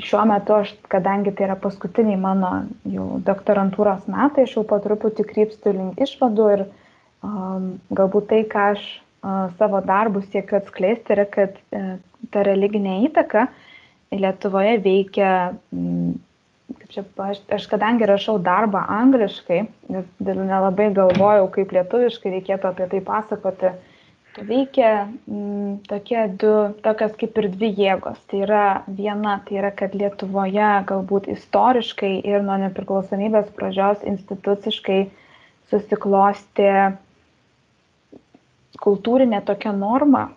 šiuo 0.00 0.24
metu 0.28 0.56
aš, 0.58 0.74
kadangi 0.92 1.32
tai 1.36 1.48
yra 1.48 1.56
paskutiniai 1.60 2.20
mano 2.20 2.52
jau 2.88 3.08
doktorantūros 3.24 4.06
metai, 4.12 4.46
aš 4.46 4.58
jau 4.58 4.66
po 4.68 4.80
truputį 4.84 5.26
krypstu 5.28 5.74
link 5.76 6.00
išvadų 6.00 6.48
ir 6.56 6.64
um, 6.66 7.74
galbūt 7.92 8.30
tai, 8.32 8.40
ką 8.48 8.68
aš 8.76 8.86
uh, 8.88 9.50
savo 9.60 9.82
darbus 9.84 10.28
siekiu 10.32 10.60
atskleisti, 10.60 11.12
yra, 11.16 11.28
kad 11.28 11.60
uh, 11.76 11.96
ta 12.32 12.44
religinė 12.48 13.02
įtaka 13.08 13.48
Lietuvoje 14.12 14.76
veikia 14.84 15.28
kaip 15.72 16.31
čia, 16.92 17.04
aš, 17.24 17.40
aš 17.56 17.66
kadangi 17.70 18.08
rašau 18.08 18.36
darbą 18.42 18.82
angliškai 19.00 19.60
ir 19.92 20.42
nelabai 20.42 20.90
galvojau, 20.96 21.48
kaip 21.54 21.72
lietuviškai 21.76 22.36
reikėtų 22.36 22.70
apie 22.70 22.88
tai 22.92 23.00
pasakoti, 23.06 23.72
tai 24.36 24.44
veikia 24.48 24.90
m, 25.02 25.10
mm, 25.36 25.72
tokie 25.90 26.26
du, 26.40 26.52
tokios 26.84 27.16
kaip 27.20 27.38
ir 27.42 27.48
dvi 27.54 27.72
jėgos. 27.82 28.20
Tai 28.30 28.42
yra 28.46 28.64
viena, 28.88 29.38
tai 29.46 29.60
yra, 29.60 29.72
kad 29.76 29.96
Lietuvoje 29.98 30.72
galbūt 30.88 31.30
istoriškai 31.36 32.14
ir 32.28 32.44
nuo 32.46 32.58
nepriklausomybės 32.64 33.52
pradžios 33.56 34.04
instituciškai 34.14 35.00
susiklosti 35.72 36.68
kultūrinė 38.82 39.42
tokia 39.46 39.72
norma, 39.76 40.30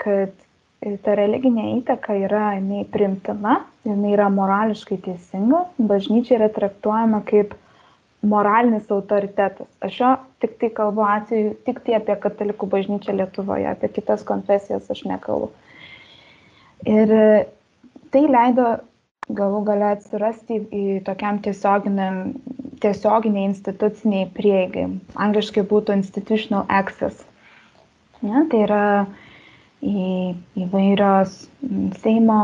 kad 0.00 0.32
ta 1.04 1.16
religinė 1.18 1.66
įtaka 1.78 2.16
yra 2.26 2.54
jinai 2.58 2.84
primtina, 2.92 3.58
jinai 3.88 4.14
yra 4.16 4.28
morališkai 4.32 4.98
teisinga, 5.04 5.64
bažnyčia 5.78 6.38
yra 6.38 6.50
traktuojama 6.52 7.22
kaip 7.28 7.54
moralinis 8.24 8.88
autoritetas. 8.92 9.68
Aš 9.84 9.98
jo 10.00 10.10
tik 10.44 10.56
tai 10.60 10.70
kalbu 10.76 11.04
atveju, 11.08 11.54
tik 11.68 11.82
tai 11.86 11.98
apie 11.98 12.16
katalikų 12.20 12.68
bažnyčią 12.72 13.16
Lietuvoje, 13.18 13.68
apie 13.70 13.92
kitas 13.96 14.24
konfesijas 14.28 14.90
aš 14.92 15.04
nekalbu. 15.08 15.50
Ir 16.88 17.14
tai 18.12 18.24
leido 18.28 18.68
galų 19.32 19.62
gale 19.64 19.90
atsirasti 19.94 20.60
į 20.68 20.84
tokiam 21.06 21.40
tiesioginiam, 21.44 22.34
tiesioginiai 22.84 23.48
instituciniai 23.50 24.28
prieigai. 24.36 24.88
Angliškai 25.16 25.64
būtų 25.70 25.96
institutional 26.00 26.66
access. 26.68 27.24
Ne, 28.24 28.44
tai 28.52 28.64
yra 28.66 28.82
į 29.84 30.04
įvairios 30.64 31.34
Seimo, 32.02 32.38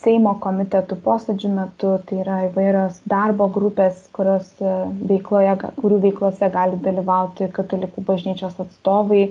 Seimo 0.00 0.34
komitetų 0.42 0.98
posėdžių 1.04 1.50
metu, 1.54 1.92
tai 2.08 2.20
yra 2.24 2.38
įvairios 2.48 2.98
darbo 3.12 3.46
grupės, 3.54 4.00
kurios 4.16 4.48
e, 4.58 4.72
veikloje, 5.10 5.54
kurių 5.78 6.00
veiklose 6.08 6.50
gali 6.54 6.80
dalyvauti 6.82 7.48
katalikų 7.54 8.04
bažnyčios 8.10 8.58
atstovai. 8.64 9.22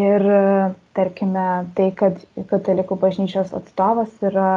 Ir 0.00 0.26
e, 0.34 0.42
tarkime, 0.98 1.46
tai, 1.78 1.88
kad 2.02 2.18
katalikų 2.50 2.98
bažnyčios 3.06 3.54
atstovas 3.60 4.12
yra 4.26 4.50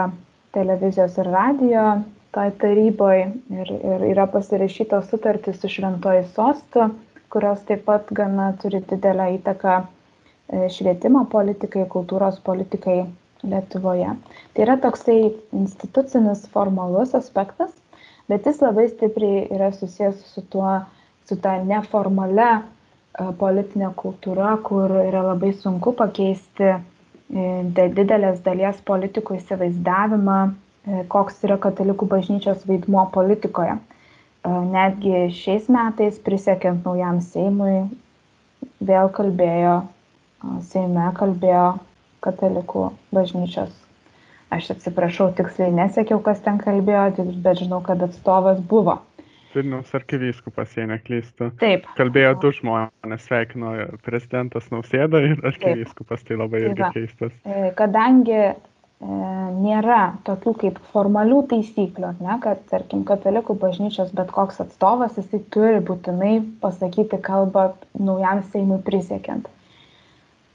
televizijos 0.57 1.17
ir 1.21 1.31
radio 1.33 1.87
toj 2.33 2.51
taryboje 2.61 3.25
ir, 3.53 3.71
ir 3.93 4.05
yra 4.09 4.25
pasirašytos 4.33 5.09
sutartys 5.13 5.59
su 5.61 5.69
šventoji 5.69 6.25
sostu, 6.33 6.89
kurios 7.33 7.61
taip 7.69 7.85
pat 7.87 8.09
gana 8.13 8.51
turi 8.61 8.81
didelę 8.89 9.29
įtaką 9.37 9.83
švietimo 10.51 11.25
politikai, 11.31 11.85
kultūros 11.89 12.39
politikai 12.45 13.03
Lietuvoje. 13.43 14.07
Tai 14.55 14.63
yra 14.63 14.77
toksai 14.79 15.17
institucinis 15.51 16.45
formalus 16.53 17.11
aspektas, 17.17 17.71
bet 18.31 18.47
jis 18.47 18.61
labai 18.63 18.85
stipriai 18.91 19.41
yra 19.51 19.71
susijęs 19.75 20.21
su 20.31 20.43
tuo, 20.53 20.77
su 21.27 21.35
ta 21.43 21.57
neformale 21.67 22.49
e, 22.53 22.61
politinė 23.41 23.91
kultūra, 23.99 24.53
kur 24.63 24.93
yra 25.03 25.25
labai 25.27 25.51
sunku 25.59 25.91
pakeisti 25.99 26.69
e, 26.71 26.77
didelės 27.99 28.39
dalies 28.47 28.79
politikų 28.87 29.39
įsivaizdavimą, 29.41 30.39
koks 31.11 31.43
yra 31.47 31.55
katalikų 31.63 32.07
bažnyčios 32.11 32.63
vaidmuo 32.67 33.05
politikoje. 33.11 33.77
netgi 34.43 35.29
šiais 35.31 35.69
metais 35.71 36.17
prisiekiant 36.19 36.83
naujam 36.83 37.21
Seimui 37.23 37.85
vėl 38.83 39.07
kalbėjo, 39.15 39.75
Seime 40.67 41.07
kalbėjo 41.15 41.77
katalikų 42.23 42.89
bažnyčios. 43.15 43.71
Aš 44.53 44.69
atsiprašau, 44.75 45.31
tiksliai 45.37 45.71
nesakiau, 45.73 46.19
kas 46.21 46.43
ten 46.45 46.59
kalbėjo, 46.61 47.25
bet 47.45 47.63
žinau, 47.63 47.79
kad 47.85 48.03
atstovas 48.05 48.59
buvo. 48.69 48.99
Vilniaus 49.53 49.93
arkivyskupas, 49.97 50.73
jei 50.77 50.85
neklystu. 50.89 51.51
Taip. 51.61 51.87
Kalbėjo 51.97 52.33
du 52.41 52.51
žmonės, 52.57 53.25
sveikino 53.27 53.73
prezidentas 54.05 54.69
Nausėda 54.73 55.21
ir 55.29 55.41
arkivyskupas, 55.45 56.25
tai 56.27 56.37
labai 56.41 56.63
irgi 56.67 56.89
keistas. 56.95 57.33
E, 57.45 57.69
kadangi 57.77 58.37
e, 58.41 58.53
nėra 59.61 60.01
tokių 60.27 60.55
kaip 60.65 60.79
formalių 60.93 61.43
taisyklių, 61.53 62.15
ne, 62.25 62.37
kad, 62.45 62.65
tarkim, 62.73 63.05
katalikų 63.09 63.57
bažnyčios 63.61 64.13
bet 64.17 64.33
koks 64.33 64.61
atstovas, 64.65 65.17
jisai 65.21 65.43
turi 65.53 65.81
būtinai 65.85 66.35
pasakyti 66.65 67.21
kalbą 67.25 67.71
naujam 68.01 68.41
Seimui 68.49 68.81
prisiekiant 68.85 69.49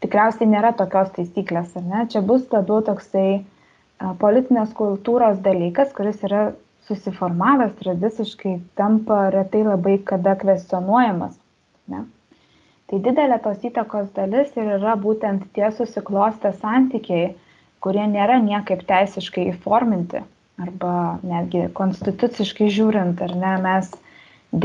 tikriausiai 0.05 0.49
nėra 0.51 0.73
tokios 0.79 1.11
taisyklės, 1.17 1.75
ar 1.79 1.87
ne? 1.87 2.05
Čia 2.13 2.23
bus 2.27 2.47
labiau 2.53 2.83
toksai 2.87 3.43
politinės 4.23 4.73
kultūros 4.79 5.41
dalykas, 5.43 5.91
kuris 5.97 6.23
yra 6.27 6.53
susiformavęs 6.89 7.75
tradiciškai, 7.83 8.55
tampa 8.79 9.27
retai 9.35 9.65
labai 9.67 9.99
kada 10.11 10.37
kvestionuojamas. 10.41 11.35
Ne? 11.93 12.05
Tai 12.89 13.01
didelė 13.05 13.37
tos 13.45 13.61
įtakos 13.69 14.09
dalis 14.17 14.55
ir 14.57 14.71
yra 14.79 14.95
būtent 14.97 15.45
tie 15.57 15.69
susiklostę 15.77 16.55
santykiai, 16.63 17.35
kurie 17.85 18.07
nėra 18.09 18.39
niekaip 18.43 18.87
teisiškai 18.89 19.51
įforminti 19.53 20.23
arba 20.59 21.19
netgi 21.23 21.69
konstituciškai 21.79 22.71
žiūrint, 22.75 23.21
ar 23.23 23.35
ne, 23.39 23.53
mes 23.63 23.91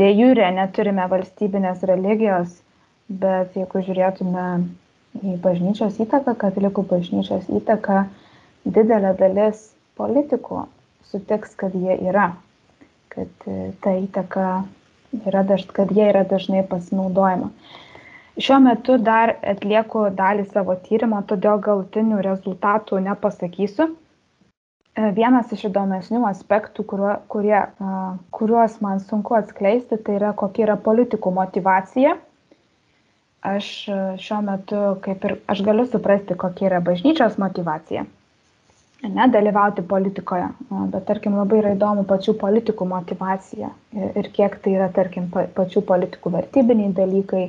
dėjūrė 0.00 0.48
neturime 0.56 1.04
valstybinės 1.10 1.84
religijos, 1.90 2.56
bet 3.08 3.54
jeigu 3.58 3.84
žiūrėtume 3.86 4.46
į 5.22 5.36
bažnyčios 5.42 5.98
įtaką, 6.02 6.34
katalikų 6.40 6.84
bažnyčios 6.90 7.46
įtaką, 7.60 8.04
didelė 8.64 9.14
dalis 9.18 9.68
politikų 9.98 10.64
sutiks, 11.10 11.54
kad 11.58 11.74
jie 11.78 11.96
yra, 12.08 12.32
kad 13.14 13.46
e, 13.46 13.70
ta 13.84 13.94
įtaka 14.00 14.46
yra, 15.22 15.44
daž, 15.46 15.66
kad 15.76 15.92
jie 15.94 16.08
yra 16.10 16.24
dažnai 16.26 16.64
pasinaudojama. 16.66 17.52
Šiuo 18.34 18.58
metu 18.64 18.96
dar 18.98 19.36
atlieku 19.46 20.08
dalį 20.18 20.48
savo 20.50 20.74
tyrimo, 20.88 21.20
todėl 21.28 21.60
galutinių 21.62 22.18
rezultatų 22.26 22.98
nepasakysiu. 23.06 23.92
E, 24.98 25.10
vienas 25.14 25.54
iš 25.54 25.68
įdomesnių 25.70 26.24
aspektų, 26.32 26.86
kuriuo, 26.90 27.14
kurie, 27.30 27.60
kuriuos 28.34 28.80
man 28.82 29.02
sunku 29.04 29.38
atskleisti, 29.38 30.00
tai 30.02 30.18
yra 30.18 30.34
kokia 30.34 30.66
yra 30.66 30.80
politikų 30.90 31.36
motivacija 31.38 32.18
aš 33.44 33.70
e, 33.88 33.96
šiuo 34.24 34.40
metu 34.46 34.82
kaip 35.04 35.24
ir 35.28 35.36
aš 35.52 35.62
galiu 35.66 35.84
suprasti, 35.90 36.36
kokia 36.40 36.70
yra 36.70 36.80
bažnyčios 36.84 37.36
motivacija. 37.38 38.04
Ne 39.04 39.26
dalyvauti 39.28 39.82
politikoje, 39.84 40.46
bet 40.92 41.04
tarkim 41.04 41.34
labai 41.36 41.58
yra 41.60 41.74
įdomu 41.74 42.06
pačių 42.08 42.32
politikų 42.40 42.86
motivacija 42.88 43.68
ir 44.00 44.28
kiek 44.32 44.54
tai 44.64 44.78
yra, 44.78 44.86
tarkim, 44.96 45.26
pačių 45.28 45.82
politikų 45.90 46.32
vertybiniai 46.32 46.94
dalykai, 46.96 47.42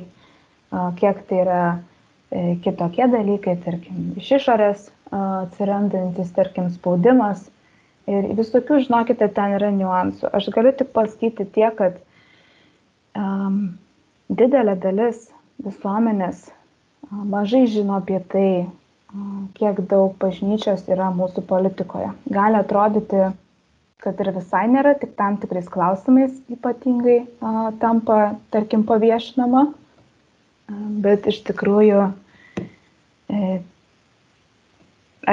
kiek 1.00 1.22
tai 1.30 1.38
yra 1.46 1.60
e, 1.72 2.58
kitokie 2.64 3.06
dalykai, 3.08 3.56
tarkim, 3.64 4.10
iš 4.20 4.34
išorės 4.36 4.90
atsirandantis, 5.16 6.34
tarkim, 6.36 6.68
spaudimas. 6.74 7.46
Ir 8.06 8.28
visokių, 8.38 8.82
žinokite, 8.84 9.30
ten 9.34 9.56
yra 9.56 9.72
niuansų. 9.74 10.28
Aš 10.36 10.50
galiu 10.54 10.74
tik 10.76 10.92
pasakyti 10.94 11.48
tiek, 11.56 11.72
kad 11.78 11.96
um, 13.18 13.78
didelė 14.28 14.76
dalis 14.82 15.24
visuomenės 15.64 16.46
mažai 17.10 17.66
žino 17.70 18.00
apie 18.00 18.20
tai, 18.32 18.50
kiek 19.56 19.80
daug 19.88 20.16
bažnyčios 20.20 20.84
yra 20.90 21.08
mūsų 21.14 21.44
politikoje. 21.48 22.10
Gali 22.32 22.58
atrodyti, 22.58 23.30
kad 24.02 24.20
ir 24.20 24.32
visai 24.36 24.66
nėra, 24.70 24.96
tik 25.00 25.14
tam 25.18 25.38
tikrais 25.40 25.68
klausimais 25.72 26.34
ypatingai 26.52 27.22
a, 27.40 27.70
tampa, 27.80 28.36
tarkim, 28.52 28.84
paviešinama, 28.86 29.62
bet 31.02 31.26
iš 31.30 31.40
tikrųjų 31.46 32.02
e, 33.32 33.56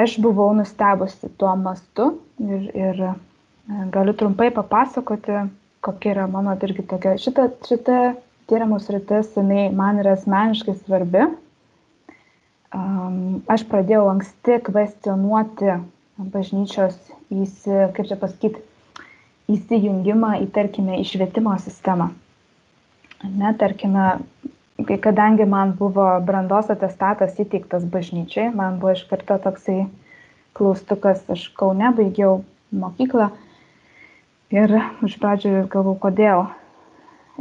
aš 0.00 0.16
buvau 0.24 0.52
nustebusi 0.56 1.30
tuo 1.38 1.52
mastu 1.60 2.14
ir, 2.40 2.70
ir 2.72 3.04
galiu 3.94 4.14
trumpai 4.16 4.50
papasakoti, 4.54 5.44
kokia 5.84 6.14
yra 6.14 6.28
mano 6.30 6.54
irgi 6.56 6.86
tokia, 6.88 7.18
šita, 7.20 7.50
šita 7.68 7.98
tyrimų 8.50 8.78
sritis, 8.82 9.32
jinai 9.38 9.68
man 9.74 10.00
yra 10.02 10.14
asmeniškai 10.18 10.76
svarbi. 10.82 11.26
Aš 13.54 13.64
pradėjau 13.70 14.08
anksti 14.10 14.58
kvestionuoti 14.66 15.76
bažnyčios 16.34 16.96
įsi, 17.30 17.76
kaip 17.94 18.08
čia 18.10 18.18
pasakyti, 18.18 18.62
įsijungimą 19.50 20.38
į, 20.42 20.48
tarkime, 20.54 20.98
į 21.02 21.06
švietimo 21.08 21.54
sistemą. 21.62 22.10
Ne, 23.24 23.52
tarkime, 23.60 24.18
kadangi 25.04 25.46
man 25.48 25.74
buvo 25.78 26.06
brandos 26.24 26.70
atestatas 26.72 27.38
įteiktas 27.40 27.86
bažnyčiai, 27.92 28.50
man 28.54 28.80
buvo 28.82 28.94
iš 28.96 29.04
karto 29.10 29.38
toksai 29.46 29.84
klaustukas, 30.56 31.22
aš 31.30 31.48
Kaune 31.58 31.90
baigiau 31.96 32.42
mokyklą 32.74 33.30
ir 34.54 34.76
iš 35.06 35.16
pradžių 35.22 35.64
galvau, 35.72 35.96
kodėl 35.98 36.46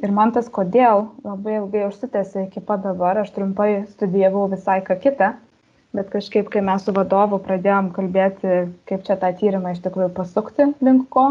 ir 0.02 0.12
man 0.12 0.34
tas 0.34 0.50
kodėl 0.50 1.08
labai 1.26 1.60
ilgai 1.60 1.86
užsitęsė 1.90 2.48
iki 2.48 2.64
pat 2.66 2.84
dabar, 2.86 3.20
aš 3.22 3.34
trumpai 3.36 3.86
studijavau 3.92 4.48
visai 4.52 4.80
ką 4.86 4.98
kitą, 5.04 5.34
bet 5.94 6.10
kažkaip, 6.14 6.50
kai 6.50 6.64
mes 6.66 6.86
su 6.86 6.94
vadovu 6.96 7.38
pradėjom 7.44 7.92
kalbėti, 7.94 8.64
kaip 8.90 9.06
čia 9.06 9.20
tą 9.22 9.30
tyrimą 9.38 9.76
iš 9.76 9.84
tikrųjų 9.86 10.10
pasukti 10.18 10.72
link 10.82 11.06
ko, 11.14 11.28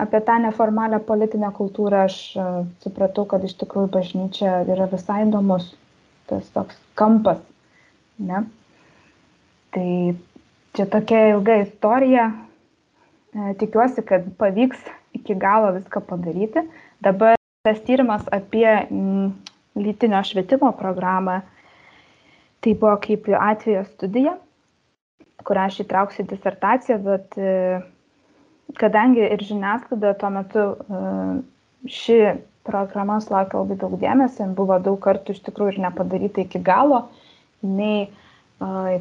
apie 0.00 0.22
tą 0.24 0.38
neformalią 0.46 1.02
politinę 1.08 1.52
kultūrą, 1.58 2.06
aš 2.08 2.16
e, 2.36 2.48
supratau, 2.84 3.26
kad 3.28 3.44
iš 3.44 3.58
tikrųjų 3.60 3.92
bažnyčia 3.98 4.62
yra 4.72 4.88
visai 4.90 5.22
įdomus 5.26 5.68
tas 6.30 6.48
toks 6.54 6.78
kampas. 6.98 7.42
Ne? 8.22 8.44
Tai 9.74 9.90
čia 10.76 10.88
tokia 10.88 11.22
ilga 11.34 11.60
istorija. 11.66 12.30
E, 13.36 13.52
tikiuosi, 13.60 14.04
kad 14.08 14.26
pavyks 14.40 14.80
iki 15.20 15.36
galo 15.36 15.74
viską 15.76 16.02
padaryti. 16.08 16.64
Dabar 17.04 17.36
tas 17.62 17.78
tyrimas 17.86 18.22
apie 18.34 18.66
mm, 18.90 19.30
lytinio 19.78 20.22
švietimo 20.26 20.72
programą, 20.74 21.40
tai 22.62 22.74
buvo 22.78 22.96
kaip 23.02 23.28
atvejo 23.38 23.84
studija, 23.92 24.32
kurią 25.46 25.66
aš 25.70 25.76
įtrauksiu 25.84 26.26
disertaciją, 26.30 26.98
bet 27.06 27.38
e, 27.38 27.52
kadangi 28.78 29.22
ir 29.28 29.46
žiniasklaida 29.46 30.14
tuo 30.18 30.32
metu 30.34 30.66
e, 30.72 31.04
ši 31.86 32.18
programa 32.66 33.20
sulaukė 33.22 33.58
labai 33.60 33.78
daug 33.78 33.96
dėmesio, 34.02 34.50
buvo 34.58 34.78
daug 34.82 34.98
kartų 35.06 35.34
iš 35.34 35.42
tikrųjų 35.46 35.76
ir 35.76 35.80
nepadaryta 35.86 36.42
iki 36.42 36.62
galo, 36.66 37.04
nei 37.62 38.08
e, 38.08 39.00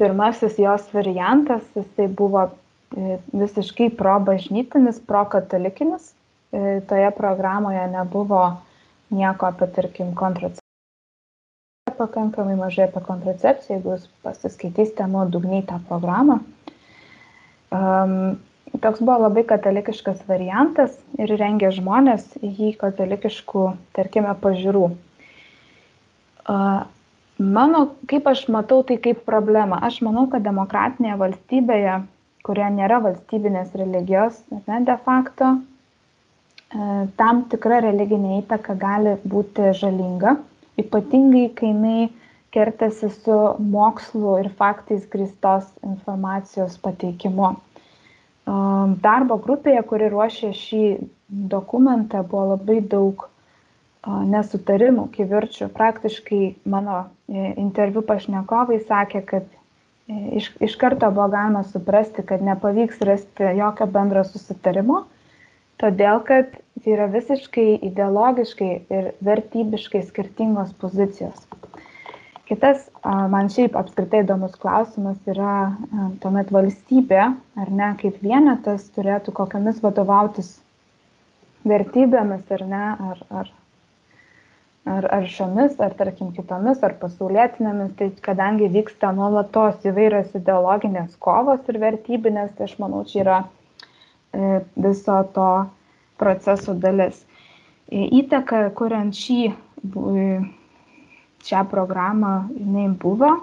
pirmasis 0.00 0.56
jos 0.60 0.88
variantas, 0.96 1.64
jisai 1.76 2.08
buvo 2.08 2.48
visiškai 2.94 3.92
pro 3.98 4.20
bažnytinis, 4.24 5.00
pro 5.04 5.24
katalikinis 5.28 6.14
toje 6.88 7.10
programoje 7.16 7.82
nebuvo 7.90 8.44
nieko 9.10 9.46
apie, 9.46 9.66
tarkim, 9.66 10.14
kontracepciją. 10.14 10.60
Pakankamai 11.98 12.56
mažai 12.58 12.88
apie 12.88 13.02
kontracepciją, 13.06 13.76
jeigu 13.76 13.94
jūs 13.94 14.08
pasiskaitysite 14.24 15.06
nuodugniai 15.10 15.62
tą 15.68 15.78
programą. 15.88 16.40
Um, 17.74 18.40
toks 18.82 19.02
buvo 19.02 19.20
labai 19.26 19.44
katalikiškas 19.50 20.24
variantas 20.30 20.96
ir 21.18 21.30
rengė 21.38 21.70
žmonės 21.74 22.26
jį 22.42 22.72
katalikiškų, 22.80 23.66
tarkime, 23.98 24.34
pažiūrų. 24.42 24.88
Uh, 26.44 26.82
mano, 27.38 27.84
kaip 28.10 28.26
aš 28.30 28.48
matau 28.52 28.82
tai 28.86 28.98
kaip 29.04 29.22
problemą, 29.28 29.78
aš 29.86 30.00
manau, 30.06 30.26
kad 30.32 30.42
demokratinėje 30.46 31.20
valstybėje, 31.22 32.00
kurioje 32.44 32.72
nėra 32.74 32.98
valstybinės 33.06 33.70
religijos, 33.78 34.42
ne, 34.50 34.82
de 34.84 34.98
facto, 35.06 35.54
E, 35.54 35.73
tam 37.20 37.44
tikra 37.50 37.80
religinė 37.84 38.40
įtaka 38.40 38.74
gali 38.78 39.14
būti 39.30 39.70
žalinga, 39.78 40.36
ypatingai 40.80 41.48
kai 41.54 41.70
jinai 41.70 42.08
kertasi 42.54 43.10
su 43.10 43.36
mokslu 43.58 44.38
ir 44.42 44.50
faktais 44.58 45.06
grįstos 45.10 45.66
informacijos 45.82 46.76
pateikimu. 46.82 47.50
E, 47.54 47.58
darbo 49.06 49.38
grupėje, 49.42 49.82
kuri 49.90 50.10
ruošė 50.12 50.52
šį 50.58 50.84
dokumentą, 51.54 52.22
buvo 52.30 52.54
labai 52.54 52.78
daug 52.94 53.26
e, 53.26 53.28
nesutarimų, 54.34 55.08
kivirčių. 55.16 55.70
Praktiškai 55.74 56.42
mano 56.70 57.04
interviu 57.34 58.04
pašnekovai 58.06 58.82
sakė, 58.84 59.24
kad 59.26 59.46
iš, 60.10 60.50
iš 60.62 60.74
karto 60.78 61.08
buvo 61.10 61.30
galima 61.32 61.64
suprasti, 61.66 62.22
kad 62.26 62.42
nepavyks 62.44 63.02
rasti 63.08 63.54
jokio 63.58 63.86
bendro 63.90 64.22
susitarimo 64.28 65.04
Todėl, 65.82 66.20
kad 66.26 66.52
tai 66.84 66.92
yra 66.94 67.06
visiškai 67.10 67.68
ideologiškai 67.88 68.72
ir 68.94 69.12
vertybiškai 69.24 70.02
skirtingos 70.06 70.74
pozicijos. 70.82 71.46
Kitas, 72.44 72.82
man 73.32 73.48
šiaip 73.48 73.76
apskritai 73.80 74.20
įdomus 74.20 74.58
klausimas 74.60 75.16
yra 75.32 75.72
tuomet 76.20 76.50
valstybė, 76.52 77.22
ar 77.62 77.70
ne, 77.72 77.88
kaip 78.02 78.18
vienetas 78.20 78.84
turėtų 78.96 79.32
kokiamis 79.38 79.80
vadovautis 79.80 80.50
vertybėmis, 81.64 82.44
ar 82.52 82.64
ne, 82.68 82.82
ar, 83.10 83.22
ar, 83.40 83.50
ar, 84.96 85.08
ar 85.18 85.28
šiomis, 85.38 85.80
ar 85.80 85.96
tarkim 85.96 86.34
kitomis, 86.36 86.84
ar 86.84 86.98
pasaulietinėmis, 87.00 87.94
tai 87.96 88.10
kadangi 88.28 88.68
vyksta 88.76 89.14
nuolatos 89.16 89.80
įvairios 89.88 90.36
ideologinės 90.36 91.16
kovos 91.24 91.64
ir 91.72 91.80
vertybinės, 91.80 92.52
tai 92.58 92.68
aš 92.68 92.76
manau, 92.84 93.06
čia 93.08 93.24
yra 93.24 93.38
viso 94.76 95.16
to 95.34 95.48
proceso 96.20 96.74
dalis. 96.74 97.22
Įtaka, 97.94 98.70
kuriant 98.78 99.14
šį, 99.14 99.40
šią 101.44 101.64
programą, 101.70 102.36
jinai 102.56 102.88
buvo. 103.02 103.34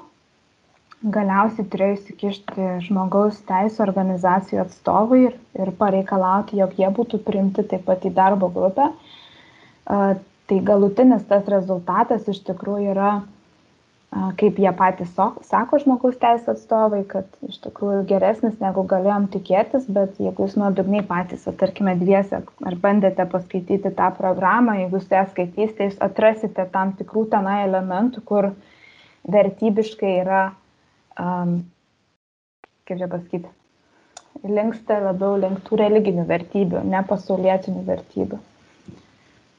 Galiausiai 1.02 1.66
turėjo 1.74 1.98
įsikišti 1.98 2.66
žmogaus 2.86 3.40
teisų 3.50 3.82
organizacijų 3.88 4.60
atstovai 4.62 5.22
ir, 5.30 5.38
ir 5.58 5.72
pareikalauti, 5.80 6.60
jog 6.62 6.76
jie 6.78 6.90
būtų 6.94 7.22
priimti 7.26 7.66
taip 7.72 7.88
pat 7.88 8.06
į 8.06 8.12
darbo 8.18 8.52
grupę. 8.54 8.92
Tai 9.88 10.60
galutinis 10.68 11.26
tas 11.30 11.48
rezultatas 11.50 12.28
iš 12.30 12.44
tikrųjų 12.46 12.94
yra 12.94 13.14
kaip 14.12 14.58
jie 14.60 14.72
patys 14.76 15.12
sako 15.48 15.80
žmogaus 15.80 16.18
teisų 16.20 16.52
atstovai, 16.54 17.00
kad 17.08 17.28
iš 17.48 17.62
tikrųjų 17.64 18.02
geresnis 18.10 18.58
negu 18.60 18.84
galėjom 18.88 19.30
tikėtis, 19.32 19.86
bet 19.88 20.20
jeigu 20.20 20.48
jūs 20.48 20.58
nuodugniai 20.60 21.06
patys, 21.08 21.46
tarkime, 21.62 21.96
dviese, 22.00 22.42
ar 22.44 22.78
bandėte 22.84 23.26
paskaityti 23.32 23.94
tą 23.96 24.10
programą, 24.18 24.76
jeigu 24.82 25.00
jūs 25.00 25.08
ją 25.16 25.24
skaitysite, 25.32 25.88
jūs 25.88 26.04
atrasite 26.04 26.68
tam 26.76 26.92
tikrų 27.00 27.30
tenai 27.32 27.62
elementų, 27.70 28.26
kur 28.28 28.52
vertybiškai 29.32 30.14
yra, 30.26 30.44
um, 31.16 31.62
kaip 32.90 33.00
čia 33.00 33.08
pasakyti, 33.08 33.56
linksta 34.44 35.00
labiau 35.08 35.40
link 35.40 35.64
tų 35.70 35.80
religinių 35.86 36.28
vertybių, 36.28 36.84
ne 36.84 37.08
pasaulietinių 37.08 37.88
vertybių. 37.88 38.44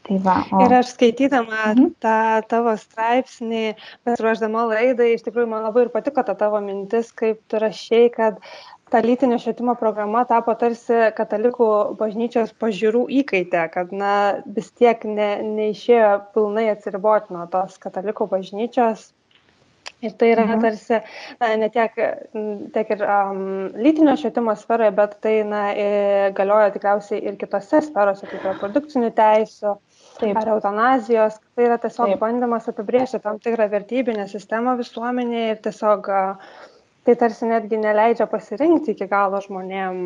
Tai 0.02 0.18
va, 0.24 0.36
o... 0.50 0.60
Ir 0.64 0.72
aš 0.80 0.92
skaitydama 0.96 1.60
mhm. 1.72 1.92
tą 2.02 2.18
tavo 2.50 2.74
straipsnį, 2.80 3.64
besiruoždama 4.06 4.66
laidai, 4.72 5.12
iš 5.14 5.22
tikrųjų 5.28 5.50
man 5.52 5.66
labai 5.68 5.86
ir 5.86 5.92
patiko 5.94 6.24
ta 6.26 6.34
tavo 6.38 6.58
mintis, 6.64 7.12
kaip 7.14 7.38
tu 7.50 7.60
rašiai, 7.62 8.10
kad 8.14 8.40
ta 8.92 9.00
lytinio 9.00 9.38
švietimo 9.40 9.72
programa 9.78 10.24
tapo 10.28 10.52
tarsi 10.58 10.98
katalikų 11.16 11.68
bažnyčios 12.00 12.50
pažiūrų 12.60 13.06
įkaitė, 13.22 13.64
kad 13.72 13.94
na, 13.96 14.12
vis 14.58 14.68
tiek 14.76 15.06
ne, 15.08 15.30
neišėjo 15.46 16.12
pilnai 16.34 16.66
atsiriboti 16.74 17.32
nuo 17.32 17.46
tos 17.54 17.78
katalikų 17.80 18.28
bažnyčios. 18.34 19.12
Ir 20.02 20.16
tai 20.18 20.32
yra 20.32 20.44
mhm. 20.48 20.62
tarsi, 20.64 20.98
na, 21.38 21.48
ne 21.62 21.68
tiek, 21.70 21.94
tiek 22.74 22.88
ir 22.90 23.04
um, 23.06 23.42
lytinio 23.78 24.16
švietimo 24.18 24.54
sferoje, 24.58 24.90
bet 24.98 25.14
tai 25.22 25.36
na, 25.46 25.62
galioja 26.34 26.72
tikriausiai 26.74 27.22
ir 27.22 27.38
kitose 27.38 27.80
sferose, 27.86 28.26
kaip 28.26 28.48
reprodukcinių 28.50 29.12
teisų, 29.14 29.76
Taip. 30.22 30.40
ar 30.40 30.52
eutanazijos. 30.54 31.38
Tai 31.54 31.66
yra 31.68 31.78
tiesiog 31.82 32.12
Taip. 32.14 32.20
bandymas 32.20 32.68
apibriežti 32.70 33.22
tam 33.22 33.40
tikrą 33.42 33.68
vertybinę 33.72 34.28
sistemą 34.30 34.76
visuomenėje 34.80 35.54
ir 35.54 35.62
tiesiog 35.66 36.12
tai 37.02 37.16
tarsi 37.18 37.48
netgi 37.50 37.80
neleidžia 37.82 38.28
pasirinkti 38.30 38.94
iki 38.94 39.08
galo 39.10 39.40
žmonėm, 39.42 40.04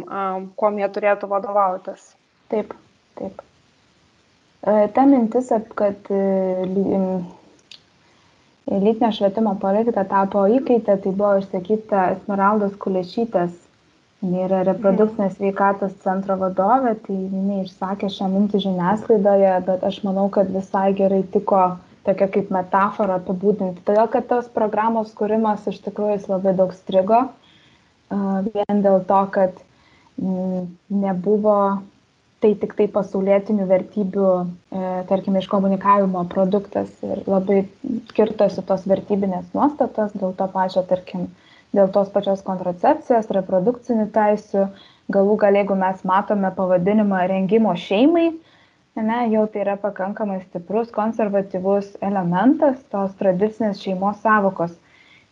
kuom 0.57 0.79
jie 0.81 0.89
turėtų 0.95 1.29
vadovautis. 1.29 2.15
Taip, 2.53 2.73
taip. 3.19 3.43
E, 4.67 4.89
ta 4.97 5.05
mintis, 5.07 5.51
kad 5.79 6.09
e, 6.11 6.23
lytinio 8.73 9.13
švietimo 9.13 9.53
politika 9.63 10.07
tapo 10.09 10.47
įkaitė, 10.57 10.97
tai 11.03 11.13
buvo 11.13 11.37
išsakyta 11.43 12.09
Esmeraldos 12.17 12.75
Kulešytės 12.83 13.66
jinai 14.25 14.45
yra 14.47 14.63
reprodukcinės 14.67 15.37
sveikatos 15.37 15.97
centro 16.05 16.37
vadovė, 16.41 16.95
tai 17.07 17.17
jinai 17.17 17.63
išsakė 17.65 18.11
šią 18.13 18.31
mintį 18.33 18.63
žiniasklaidoje, 18.67 19.53
bet 19.69 19.85
aš 19.87 20.01
manau, 20.07 20.29
kad 20.33 20.53
visai 20.55 20.89
gerai 20.99 21.23
tiko 21.35 21.65
tokia 22.07 22.29
kaip 22.33 22.53
metafora 22.55 23.19
apibūdinti. 23.21 23.83
Todėl, 23.87 24.07
kad 24.13 24.29
tos 24.31 24.49
programos 24.55 25.13
kūrimas 25.19 25.67
iš 25.71 25.83
tikrųjų 25.89 26.17
jis 26.17 26.31
labai 26.31 26.55
daug 26.59 26.73
strigo, 26.77 27.27
vien 28.11 28.83
dėl 28.85 29.03
to, 29.09 29.21
kad 29.35 29.63
nebuvo 30.17 31.59
tai 32.41 32.53
tik 32.61 32.75
tai 32.77 32.87
pasaulietinių 32.93 33.65
vertybių, 33.69 34.29
e, 34.45 34.81
tarkime, 35.09 35.41
iškomunikavimo 35.41 36.23
produktas 36.31 36.91
ir 37.05 37.23
labai 37.27 37.63
skirtosi 38.11 38.65
tos 38.69 38.85
vertybinės 38.89 39.49
nuostatos 39.57 40.13
dėl 40.15 40.35
to 40.37 40.47
pačio, 40.53 40.85
tarkim, 40.91 41.27
dėl 41.75 41.91
tos 41.95 42.11
pačios 42.15 42.43
kontracepcijos, 42.47 43.31
reprodukcinių 43.35 44.07
teisių, 44.15 44.67
galų 45.13 45.37
gal 45.43 45.59
jeigu 45.59 45.77
mes 45.79 46.03
matome 46.09 46.51
pavadinimą 46.55 47.27
rengimo 47.31 47.75
šeimai, 47.79 48.31
ne, 48.97 49.21
jau 49.33 49.45
tai 49.53 49.63
yra 49.65 49.77
pakankamai 49.81 50.41
stiprus 50.47 50.91
konservatyvus 50.95 51.97
elementas 52.05 52.81
tos 52.93 53.15
tradicinės 53.21 53.83
šeimos 53.83 54.23
savokos. 54.25 54.75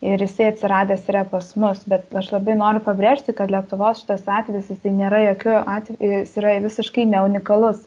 Ir 0.05 0.21
jisai 0.21 0.51
atsiradęs 0.51 1.07
yra 1.09 1.23
pas 1.25 1.47
mus, 1.57 1.79
bet 1.89 2.11
aš 2.19 2.27
labai 2.33 2.53
noriu 2.59 2.81
pabrėžti, 2.83 3.33
kad 3.33 3.49
Lietuvos 3.49 4.03
šitas 4.03 4.25
atvejis, 4.27 4.67
jisai 4.69 4.91
nėra 4.93 5.21
jokių 5.31 5.55
atvejų, 5.61 6.09
jis 6.11 6.35
yra 6.41 6.57
visiškai 6.65 7.07
neunikalus. 7.09 7.79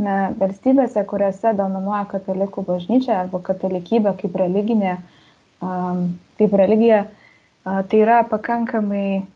Ne, 0.00 0.30
valstybėse, 0.40 1.02
kuriuose 1.04 1.50
dominuoja 1.58 2.06
katalikų 2.08 2.62
bažnyčia 2.64 3.18
arba 3.18 3.42
katalikybė 3.44 4.14
kaip 4.22 4.38
religinė, 4.40 4.94
um, 5.60 6.06
kaip 6.40 6.54
religija, 6.56 7.02
Tai 7.64 7.98
yra 8.00 8.22
pakankamai, 8.24 9.26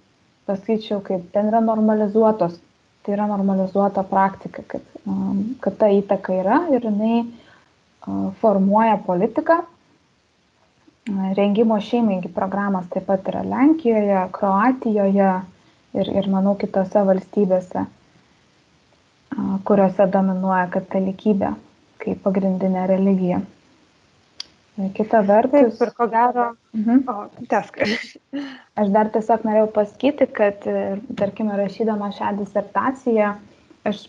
pasakyčiau, 0.47 1.01
kaip 1.05 1.27
ten 1.33 1.51
yra 1.51 1.61
normalizuotos, 1.61 2.57
tai 3.05 3.15
yra 3.17 3.27
normalizuota 3.29 4.05
praktika, 4.09 4.65
kad, 4.67 4.87
kad 5.61 5.77
ta 5.79 5.91
įtaka 5.93 6.39
yra 6.41 6.61
ir 6.73 6.87
jinai 6.89 7.25
formuoja 8.41 8.97
politiką. 9.07 9.59
Rengimo 11.37 11.77
šeimingi 11.85 12.31
programas 12.33 12.87
taip 12.93 13.05
pat 13.11 13.29
yra 13.29 13.43
Lenkijoje, 13.45 14.23
Kroatijoje 14.33 15.33
ir, 16.01 16.11
ir 16.17 16.31
manau 16.33 16.55
kitose 16.57 17.03
valstybėse, 17.05 17.85
kuriuose 19.69 20.07
dominuoja 20.17 20.71
katalikybė 20.79 21.53
kaip 22.05 22.25
pagrindinė 22.25 22.87
religija. 22.89 23.43
Kita 24.75 25.23
vertus. 25.23 25.79
Taip, 25.79 25.83
ir 25.87 25.95
ko 25.95 26.07
gero. 26.11 26.47
Mhm. 26.75 27.03
O, 27.07 27.47
tesk. 27.51 27.79
Aš 28.81 28.91
dar 28.95 29.11
tiesiog 29.15 29.45
norėjau 29.47 29.69
pasakyti, 29.77 30.27
kad, 30.35 30.65
tarkime, 31.19 31.55
rašydama 31.61 32.11
šią 32.17 32.33
disertaciją, 32.41 33.35
aš, 33.87 34.07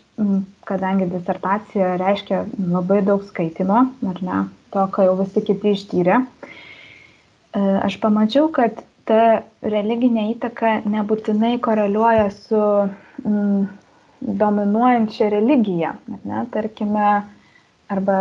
kadangi 0.66 1.06
disertacija 1.12 1.94
reiškia 2.00 2.42
labai 2.72 3.02
daug 3.06 3.22
skaitimo, 3.28 3.84
ar 4.10 4.20
ne, 4.26 4.40
to, 4.74 4.86
ką 4.92 5.06
jau 5.06 5.14
visi 5.20 5.42
kiti 5.46 5.74
ištyrė, 5.76 6.18
e, 6.24 7.62
aš 7.86 7.98
pamačiau, 8.02 8.48
kad 8.56 8.80
ta 9.06 9.20
religinė 9.62 10.30
įtaka 10.32 10.80
nebūtinai 10.88 11.52
koreliuoja 11.62 12.26
su 12.34 12.62
mm, 13.22 13.68
dominuojančia 14.42 15.30
religija, 15.36 15.94
ne, 16.24 16.42
tarkime, 16.56 17.10
arba 17.92 18.18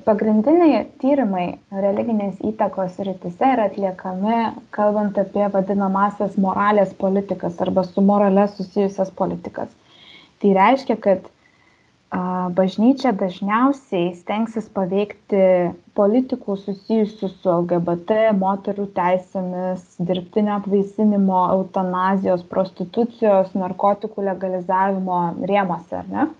pagrindiniai 0.00 0.86
tyrimai 1.02 1.44
religinės 1.70 2.40
įtakos 2.48 2.96
srityse 2.96 3.50
yra 3.54 3.68
atliekami 3.68 4.38
kalbant 4.74 5.18
apie 5.20 5.44
vadinamąsias 5.52 6.38
moralės 6.40 6.94
politikas 6.98 7.60
arba 7.62 7.84
su 7.84 8.04
morale 8.04 8.48
susijusias 8.54 9.12
politikas. 9.18 9.68
Tai 10.42 10.54
reiškia, 10.56 10.96
kad 10.96 11.28
a, 11.28 12.48
bažnyčia 12.56 13.12
dažniausiai 13.20 14.14
stengsis 14.16 14.66
paveikti 14.72 15.44
politikų 15.98 16.56
susijusių 16.64 17.30
su 17.36 17.52
LGBT, 17.52 18.32
moterų 18.40 18.88
teisėmis, 18.96 19.84
dirbtinio 20.00 20.56
apvaisinimo, 20.56 21.44
eutanazijos, 21.58 22.42
prostitucijos, 22.48 23.52
narkotikų 23.54 24.24
legalizavimo 24.32 25.24
rėmose, 25.52 26.00
ar 26.00 26.08
ne? 26.10 26.30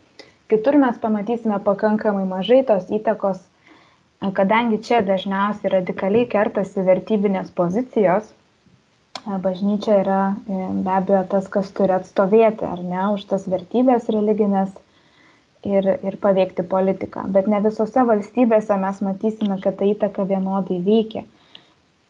Kitur 0.53 0.76
mes 0.76 0.99
pamatysime 1.01 1.57
pakankamai 1.64 2.26
mažai 2.29 2.61
tos 2.68 2.91
įtakos 2.93 3.39
kadangi 4.31 4.79
čia 4.87 5.01
dažniausiai 5.03 5.73
radikaliai 5.73 6.29
kertasi 6.31 6.85
vertybinės 6.87 7.51
pozicijos, 7.59 8.29
bažnyčia 9.27 9.99
yra 10.03 10.20
e, 10.47 10.61
be 10.85 10.95
abejo 10.95 11.23
tas, 11.35 11.49
kas 11.51 11.70
turi 11.75 11.95
atstovėti 11.97 12.66
ar 12.66 12.83
ne 12.83 13.09
už 13.16 13.25
tas 13.33 13.47
vertybės 13.51 14.09
religinės 14.14 14.70
ir, 15.66 15.87
ir 16.03 16.16
paveikti 16.23 16.64
politiką. 16.66 17.27
Bet 17.35 17.47
ne 17.51 17.61
visose 17.62 18.05
valstybėse 18.09 18.79
mes 18.83 19.01
matysime, 19.07 19.59
kad 19.62 19.79
ta 19.79 19.87
įtaka 19.87 20.27
vienodai 20.31 20.81
veikia. 20.87 21.25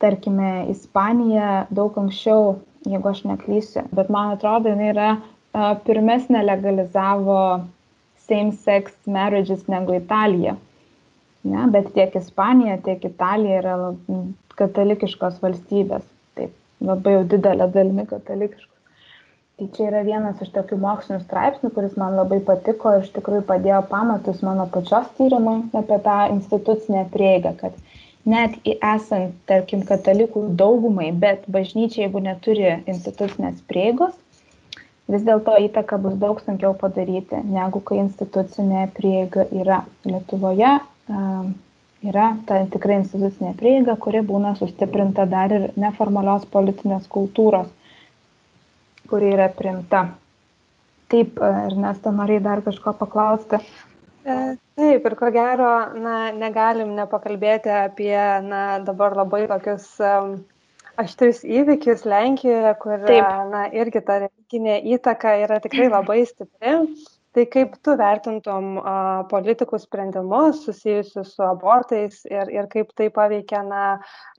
Tarkime, 0.02 0.66
Ispanija 0.72 1.66
daug 1.70 1.96
anksčiau, 2.00 2.56
jeigu 2.88 3.12
aš 3.12 3.22
neklysiu, 3.28 3.84
bet 3.94 4.08
man 4.10 4.34
atrodo, 4.34 4.72
jinai 4.72 4.90
yra 4.90 5.10
pirmesnė 5.86 6.42
legalizavo 6.42 7.38
same-sex 8.24 8.96
marriages 9.06 9.68
negu 9.70 9.94
Italija. 10.00 10.56
Ne, 11.42 11.64
bet 11.74 11.88
tiek 11.94 12.14
Ispanija, 12.14 12.76
tiek 12.86 13.04
Italija 13.08 13.62
yra 13.62 13.76
katalikiškos 14.58 15.40
valstybės. 15.42 16.04
Taip, 16.38 16.52
labai 16.86 17.16
jau 17.16 17.24
didelė 17.32 17.66
dalimi 17.74 18.06
katalikiškos. 18.06 18.68
Tai 19.58 19.66
čia 19.76 19.88
yra 19.90 20.02
vienas 20.06 20.40
iš 20.42 20.52
tokių 20.54 20.78
mokslinių 20.82 21.22
straipsnių, 21.22 21.70
kuris 21.74 21.96
man 22.00 22.14
labai 22.18 22.38
patiko 22.46 22.94
ir 22.96 23.04
iš 23.04 23.10
tikrųjų 23.16 23.44
padėjo 23.50 23.82
pamatus 23.90 24.40
mano 24.46 24.64
pačios 24.72 25.10
tyrimui 25.18 25.58
apie 25.78 25.98
tą 26.06 26.16
institucinę 26.32 27.04
prieigą, 27.12 27.52
kad 27.60 27.76
net 28.34 28.56
esant, 28.72 29.36
tarkim, 29.50 29.84
katalikų 29.86 30.46
daugumai, 30.58 31.10
bet 31.12 31.44
bažnyčia, 31.52 32.06
jeigu 32.06 32.22
neturi 32.24 32.70
institucinės 32.90 33.60
prieigos, 33.70 34.14
vis 35.10 35.26
dėlto 35.26 35.58
įtaka 35.66 35.98
bus 36.00 36.16
daug 36.22 36.40
sunkiau 36.42 36.72
padaryti, 36.78 37.42
negu 37.44 37.82
kai 37.84 38.00
institucinė 38.06 38.88
prieiga 38.96 39.46
yra 39.50 39.82
Lietuvoje. 40.08 40.78
Yra 42.02 42.32
ta 42.46 42.58
tikrai 42.70 42.96
institucinė 42.98 43.52
prieiga, 43.58 43.94
kuri 43.94 44.24
būna 44.26 44.56
sustiprinta 44.58 45.26
dar 45.30 45.52
ir 45.54 45.68
neformalios 45.78 46.48
politinės 46.50 47.06
kultūros, 47.10 47.68
kuri 49.10 49.30
yra 49.36 49.46
primta. 49.54 50.08
Taip, 51.12 51.38
Ernesta, 51.44 52.10
norėjai 52.16 52.42
dar 52.42 52.62
kažko 52.66 52.94
paklausti. 52.98 53.60
E, 54.24 54.36
taip, 54.78 55.06
ir 55.06 55.16
ko 55.18 55.30
gero, 55.34 55.70
na, 56.02 56.16
negalim 56.34 56.94
nepakalbėti 56.98 57.70
apie, 57.76 58.16
na, 58.48 58.62
dabar 58.82 59.14
labai 59.18 59.44
tokius 59.50 59.86
um, 60.02 60.36
aštrius 60.98 61.42
įvykius 61.46 62.06
Lenkijoje, 62.08 62.74
kur, 62.82 62.98
Taip. 63.06 63.30
na, 63.52 63.66
irgi 63.70 64.02
ta 64.06 64.22
religinė 64.24 64.80
įtaka 64.96 65.36
yra 65.44 65.62
tikrai 65.62 65.90
labai 65.92 66.22
stipri. 66.26 66.78
Tai 67.32 67.46
kaip 67.48 67.78
tu 67.80 67.94
vertintum 67.96 68.74
a, 68.76 68.94
politikų 69.30 69.78
sprendimus 69.80 70.66
susijusius 70.66 71.32
su 71.32 71.44
abortais 71.46 72.26
ir, 72.28 72.50
ir 72.52 72.68
kaip 72.74 72.92
tai 72.98 73.08
paveikia 73.14 73.62
na, 73.64 73.84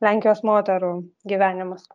Lenkijos 0.06 0.44
moterų 0.46 0.94
gyvenimus? 1.32 1.88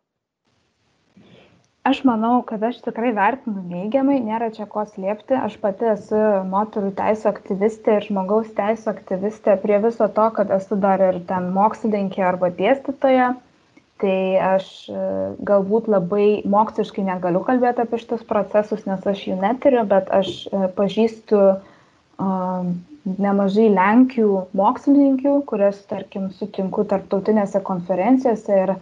Aš 1.87 2.01
manau, 2.03 2.41
kad 2.45 2.63
aš 2.67 2.81
tikrai 2.83 3.13
vertinu 3.15 3.63
neigiamai, 3.69 4.17
nėra 4.21 4.49
čia 4.53 4.67
ko 4.69 4.83
slėpti. 4.85 5.37
Aš 5.39 5.55
pati 5.63 5.87
esu 5.93 6.19
moterų 6.51 6.91
teisų 6.99 7.29
aktyvistė 7.31 7.95
ir 7.95 8.07
žmogaus 8.09 8.51
teisų 8.57 8.91
aktyvistė 8.91 9.55
prie 9.63 9.79
viso 9.85 10.09
to, 10.19 10.25
kad 10.35 10.51
esu 10.51 10.75
dar 10.83 11.01
ir 11.07 11.21
ten 11.31 11.47
mokslininkė 11.55 12.27
arba 12.33 12.51
dėstytoja 12.59 13.31
tai 13.99 14.39
aš 14.39 14.67
e, 14.91 14.99
galbūt 15.47 15.89
labai 15.91 16.41
moksliškai 16.47 17.03
negaliu 17.07 17.41
kalbėti 17.47 17.83
apie 17.83 17.99
šitus 18.01 18.23
procesus, 18.27 18.85
nes 18.87 19.03
aš 19.11 19.25
jų 19.27 19.39
neturiu, 19.41 19.83
bet 19.89 20.11
aš 20.15 20.31
e, 20.47 20.69
pažįstu 20.77 21.41
nemažai 22.19 23.69
Lenkių 23.71 24.29
mokslininkių, 24.59 25.35
kurias, 25.49 25.79
tarkim, 25.89 26.29
sutinku 26.35 26.83
tarptautinėse 26.87 27.61
konferencijose 27.63 28.57
ir 28.65 28.73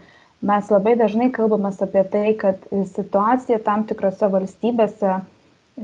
mes 0.45 0.71
labai 0.73 0.95
dažnai 0.97 1.29
kalbame 1.33 1.69
apie 1.69 2.03
tai, 2.13 2.33
kad 2.41 2.65
situacija 2.93 3.59
tam 3.65 3.85
tikrose 3.89 4.29
valstybėse 4.33 5.19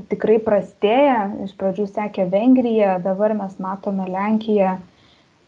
tikrai 0.09 0.39
prastėja. 0.41 1.19
Iš 1.45 1.53
pradžių 1.59 1.87
sekė 1.93 2.27
Vengrija, 2.33 2.97
dabar 3.03 3.35
mes 3.37 3.53
matome 3.61 4.09
Lenkiją 4.09 4.77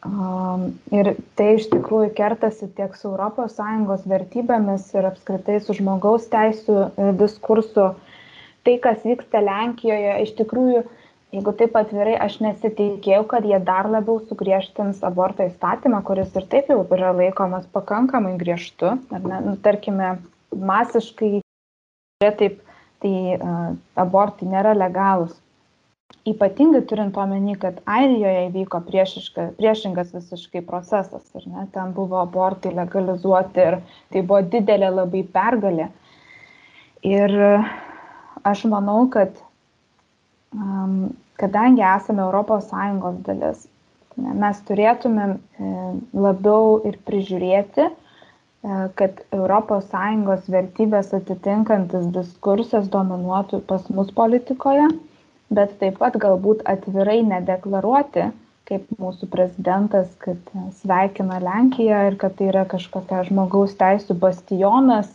Ir 0.05 1.09
tai 1.37 1.47
iš 1.55 1.69
tikrųjų 1.71 2.11
kertasi 2.17 2.67
tiek 2.77 2.93
su 2.99 3.09
ES 3.15 4.03
vertybėmis 4.11 4.91
ir 4.93 5.07
apskritai 5.09 5.57
su 5.63 5.73
žmogaus 5.77 6.27
teisų 6.29 6.75
e, 6.85 7.07
diskursu. 7.17 7.93
Tai, 8.65 8.75
kas 8.81 9.01
vyksta 9.05 9.41
Lenkijoje, 9.45 10.13
iš 10.25 10.33
tikrųjų, 10.37 10.83
jeigu 11.33 11.53
taip 11.57 11.77
atvirai, 11.77 12.15
aš 12.21 12.39
nesitikėjau, 12.41 13.23
kad 13.29 13.45
jie 13.45 13.59
dar 13.65 13.89
labiau 13.89 14.19
sugriežtins 14.29 15.01
aborto 15.05 15.45
įstatymą, 15.45 16.01
kuris 16.05 16.33
ir 16.37 16.45
taip 16.53 16.69
jau 16.73 16.81
yra 16.97 17.13
laikomas 17.13 17.65
pakankamai 17.73 18.35
griežtu. 18.41 18.95
Nu, 19.11 19.57
tarkime, 19.65 20.15
masiškai, 20.53 21.41
taip, 22.25 22.61
tai 23.05 23.15
uh, 23.37 23.73
abortai 24.01 24.49
nėra 24.49 24.73
legalus 24.77 25.35
ypatingai 26.25 26.81
turint 26.89 27.17
omeny, 27.21 27.53
kad 27.61 27.77
Airijoje 27.85 28.47
įvyko 28.47 28.79
priešingas 28.87 30.13
visiškai 30.15 30.63
procesas, 30.65 31.25
ir 31.37 31.45
ne, 31.51 31.67
ten 31.73 31.93
buvo 31.97 32.17
abortai 32.23 32.71
legalizuoti 32.73 33.61
ir 33.61 33.77
tai 34.13 34.23
buvo 34.23 34.41
didelė 34.55 34.89
labai 34.95 35.21
pergalė. 35.37 35.91
Ir 37.05 37.35
aš 38.51 38.65
manau, 38.71 39.03
kad 39.13 39.37
um, 40.57 41.13
kadangi 41.41 41.85
esame 41.85 42.25
ES 42.25 43.21
dalis, 43.29 43.65
mes 44.17 44.61
turėtumėm 44.65 45.35
e, 45.37 45.71
labiau 46.25 46.79
ir 46.89 46.95
prižiūrėti, 47.05 47.89
e, 47.91 48.77
kad 48.97 49.21
ES 49.29 50.53
vertybės 50.57 51.13
atitinkantis 51.13 52.07
diskursas 52.15 52.87
dominuotų 52.89 53.61
pas 53.69 53.91
mus 53.93 54.09
politikoje 54.15 54.87
bet 55.53 55.75
taip 55.81 55.99
pat 56.01 56.17
galbūt 56.21 56.63
atvirai 56.69 57.19
nedeklaruoti, 57.25 58.29
kaip 58.65 58.87
mūsų 58.97 59.29
prezidentas, 59.29 60.09
kad 60.23 60.39
sveikina 60.79 61.37
Lenkiją 61.43 62.01
ir 62.09 62.17
kad 62.21 62.37
tai 62.39 62.49
yra 62.49 62.65
kažkokia 62.69 63.21
žmogaus 63.27 63.75
teisų 63.77 64.17
bastionas, 64.21 65.11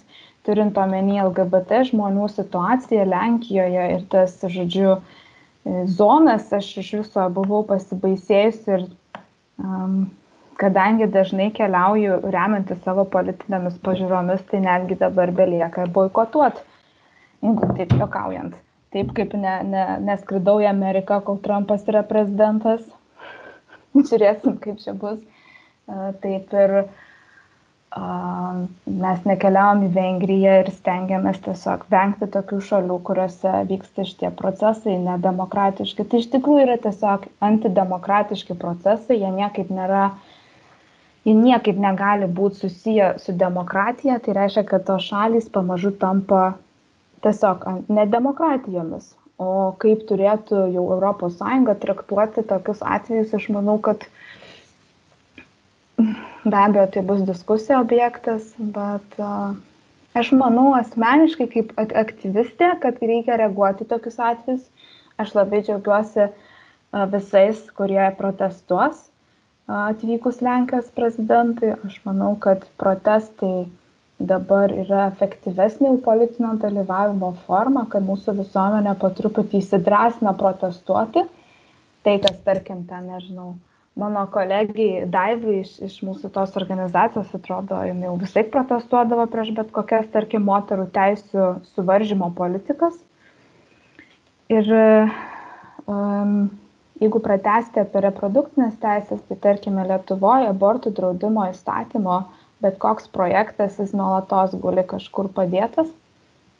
turint 0.46 0.78
omeny 0.78 1.18
LGBT 1.24 1.82
žmonių 1.90 2.28
situaciją 2.30 3.08
Lenkijoje 3.10 3.88
ir 3.96 4.06
tas, 4.12 4.38
žodžiu, 4.54 5.00
zonas, 5.98 6.46
aš 6.54 6.70
iš 6.84 6.94
viso 7.02 7.26
buvau 7.34 7.64
pasibaisėjusi 7.68 8.74
ir 8.76 8.86
um, 9.58 10.06
kadangi 10.62 11.10
dažnai 11.10 11.50
keliauju 11.56 12.22
remianti 12.30 12.78
savo 12.86 13.04
politinėmis 13.12 13.82
pažiūromis, 13.84 14.46
tai 14.48 14.62
netgi 14.64 14.96
dabar 15.02 15.34
belieka 15.34 15.90
boikotuoti, 15.90 16.64
jeigu 17.42 17.74
taip 17.74 17.96
jokaujant 17.98 18.58
taip 18.94 19.12
kaip 19.16 19.34
ne, 19.38 19.58
ne, 19.66 19.84
neskridau 20.06 20.58
į 20.62 20.70
Ameriką, 20.70 21.20
kol 21.26 21.38
Trumpas 21.44 21.86
yra 21.90 22.02
prezidentas. 22.06 22.82
Žiūrėsim, 23.94 24.58
kaip 24.62 24.82
čia 24.82 24.94
bus. 24.98 25.20
Taip 26.22 26.52
ir 26.54 26.74
mes 27.90 29.24
nekeliavom 29.26 29.80
į 29.88 29.90
Vengriją 29.96 30.52
ir 30.60 30.68
stengiamės 30.70 31.40
tiesiog 31.42 31.88
vengti 31.90 32.28
tokių 32.30 32.60
šalių, 32.68 32.98
kuriuose 33.08 33.54
vyksta 33.66 34.06
šitie 34.06 34.30
procesai 34.38 34.94
nedemokratiški. 35.02 36.06
Tai 36.06 36.20
iš 36.22 36.28
tikrųjų 36.36 36.66
yra 36.68 36.76
tiesiog 36.84 37.26
antidemokratiški 37.48 38.54
procesai, 38.62 39.18
jie 39.18 39.32
niekaip 39.34 39.74
nėra, 39.74 40.04
jie 41.26 41.34
niekaip 41.34 41.82
negali 41.82 42.30
būti 42.30 42.62
susiję 42.62 43.12
su 43.24 43.34
demokratija, 43.34 44.20
tai 44.22 44.38
reiškia, 44.38 44.68
kad 44.70 44.86
tos 44.86 45.10
šalys 45.10 45.50
pamažu 45.50 45.90
tampa 45.90 46.52
tiesiog 47.24 47.66
ne 47.88 48.06
demokratijomis 48.14 49.10
o 49.40 49.72
kaip 49.82 50.02
turėtų 50.10 50.64
jau 50.74 50.84
europos 50.96 51.38
sąjunga 51.40 51.74
traktuoti 51.84 52.44
tokius 52.52 52.82
atvejus 52.96 53.34
aš 53.38 53.46
manau 53.56 53.78
kad 53.88 54.04
be 56.00 56.56
abejo 56.64 56.86
tai 56.96 57.04
bus 57.10 57.22
diskusijų 57.28 57.78
objektas 57.80 58.50
bet 58.76 59.16
aš 60.20 60.32
manau 60.42 60.70
asmeniškai 60.78 61.48
kaip 61.54 61.72
aktyvistė 62.04 62.70
kad 62.84 63.00
reikia 63.12 63.38
reaguoti 63.40 63.86
į 63.86 63.90
tokius 63.94 64.20
atvejus. 64.30 64.64
Aš 65.20 65.34
labai 65.36 65.60
džiaugiuosi 65.66 66.28
visais 67.12 67.60
kurie 67.76 68.06
protestuos 68.20 69.02
atvykus 69.70 70.40
lenkijos 70.42 70.88
prezidentui. 70.96 71.74
Aš 71.86 72.00
manau 72.08 72.32
kad 72.46 72.64
protestai 72.80 73.68
dabar 74.20 74.72
yra 74.74 75.06
efektyvesnė 75.08 75.94
politinio 76.04 76.52
dalyvavimo 76.60 77.32
forma, 77.46 77.86
kad 77.92 78.04
mūsų 78.04 78.34
visuomenė 78.42 78.92
po 79.00 79.08
truputį 79.16 79.60
įsidrąsina 79.62 80.34
protestuoti. 80.36 81.24
Tai, 82.04 82.14
kas, 82.24 82.36
tarkim, 82.44 82.84
ten, 82.88 83.08
nežinau, 83.12 83.54
mano 84.00 84.24
kolegijai 84.32 85.06
Daivai 85.12 85.58
iš, 85.62 85.74
iš 85.88 85.98
mūsų 86.06 86.30
tos 86.36 86.54
organizacijos, 86.60 87.32
atrodo, 87.36 87.80
jinai 87.88 88.08
jau 88.08 88.16
visai 88.20 88.44
protestuodavo 88.52 89.26
prieš 89.32 89.52
bet 89.56 89.72
kokias, 89.76 90.08
tarkim, 90.12 90.44
moterų 90.48 90.88
teisų 90.96 91.50
suvaržymo 91.74 92.30
politikas. 92.36 92.96
Ir 94.50 94.68
um, 95.86 96.36
jeigu 97.00 97.20
pratesti 97.24 97.84
apie 97.84 98.04
reprodukcinės 98.04 98.76
teisės, 98.82 99.24
tai 99.28 99.40
tarkime 99.48 99.84
Lietuvoje 99.88 100.48
abortų 100.50 100.92
draudimo 100.96 101.44
įstatymo 101.52 102.16
uh, 102.24 102.39
bet 102.60 102.78
koks 102.78 103.08
projektas 103.08 103.78
jis 103.80 103.94
nuolatos 103.96 104.54
guli 104.60 104.84
kažkur 104.86 105.30
padėtas 105.36 105.88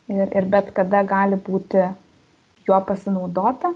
ir, 0.09 0.27
ir 0.27 0.49
bet 0.53 0.73
kada 0.77 1.03
gali 1.07 1.37
būti 1.37 1.87
juo 2.69 2.81
pasinaudota. 2.89 3.73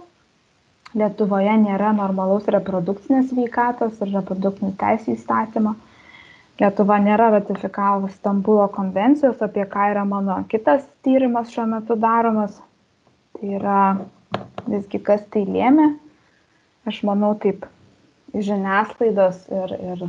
Lietuvoje 0.95 1.57
nėra 1.59 1.91
normalaus 1.97 2.47
reprodukcinės 2.55 3.33
veikatos 3.35 3.99
ir 4.03 4.12
reprodukcinių 4.14 4.77
teisų 4.79 5.16
įstatymo. 5.16 5.75
Lietuva 6.62 7.01
nėra 7.03 7.33
ratifikavus 7.35 8.14
Stambulo 8.14 8.68
konvencijos, 8.70 9.41
apie 9.43 9.64
ką 9.66 9.89
yra 9.91 10.05
mano 10.07 10.37
kitas 10.51 10.85
tyrimas 11.03 11.51
šiuo 11.51 11.66
metu 11.72 11.97
daromas. 11.99 12.61
Tai 13.35 13.49
yra 13.59 13.79
visgi 14.70 15.01
kas 15.03 15.25
tai 15.35 15.43
lėmė. 15.49 15.89
Aš 16.87 17.01
manau 17.09 17.33
taip 17.43 17.66
žiniasklaidos 18.35 19.43
ir, 19.51 19.75
ir, 19.95 20.07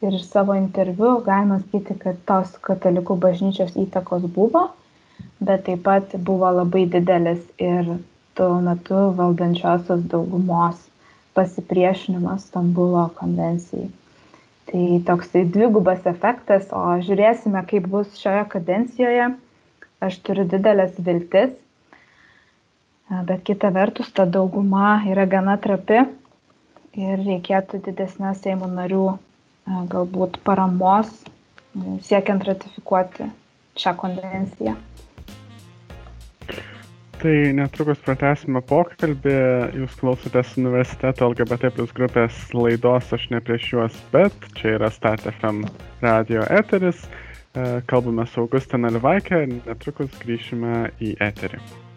ir 0.00 0.14
iš 0.14 0.26
savo 0.30 0.54
interviu 0.54 1.18
galima 1.26 1.58
sakyti, 1.62 1.96
kad 2.02 2.18
tos 2.28 2.54
katalikų 2.62 3.16
bažnyčios 3.24 3.74
įtakos 3.84 4.26
buvo, 4.34 4.68
bet 5.42 5.64
taip 5.66 5.82
pat 5.86 6.14
buvo 6.28 6.50
labai 6.60 6.84
didelis 6.90 7.42
ir 7.58 7.96
tuo 8.38 8.60
metu 8.62 9.08
valdančiosios 9.18 10.04
daugumos 10.12 10.84
pasipriešinimas 11.34 12.46
Stambulo 12.46 13.08
konvencijai. 13.18 13.88
Tai 14.68 14.84
toksai 15.08 15.44
dvigubas 15.48 16.06
efektas, 16.06 16.66
o 16.76 16.98
žiūrėsime, 17.02 17.62
kaip 17.70 17.86
bus 17.90 18.18
šioje 18.20 18.44
kadencijoje. 18.54 19.30
Aš 20.04 20.18
turiu 20.22 20.44
didelės 20.46 20.98
viltis, 21.02 21.54
bet 23.10 23.40
kita 23.48 23.72
vertus, 23.74 24.12
ta 24.14 24.26
dauguma 24.28 25.00
yra 25.10 25.24
gana 25.26 25.56
trapi 25.58 26.04
ir 26.98 27.24
reikėtų 27.24 27.80
didesnės 27.88 28.44
Seimo 28.44 28.68
narių 28.70 29.06
galbūt 29.92 30.40
paramos 30.46 31.10
siekiant 32.04 32.44
ratifikuoti 32.48 33.28
šią 33.78 33.94
konvenciją. 34.00 34.74
Tai 37.18 37.34
netrukus 37.58 37.98
pratęsime 38.06 38.60
pokalbį. 38.66 39.34
Jūs 39.80 39.96
klausotės 39.98 40.52
universiteto 40.60 41.26
LGBT 41.32 41.72
plus 41.74 41.90
grupės 41.96 42.36
laidos 42.54 43.10
Aš 43.16 43.24
ne 43.32 43.40
prieš 43.42 43.72
juos, 43.72 43.96
bet 44.14 44.46
čia 44.58 44.76
yra 44.76 44.90
StatFM 44.94 45.64
radio 46.04 46.46
eteris. 46.60 47.02
Kalbame 47.90 48.28
su 48.30 48.44
Augustina 48.44 48.92
Livaikė 48.94 49.42
ir 49.48 49.52
netrukus 49.58 50.14
grįšime 50.22 50.92
į 51.02 51.16
eterį. 51.26 51.87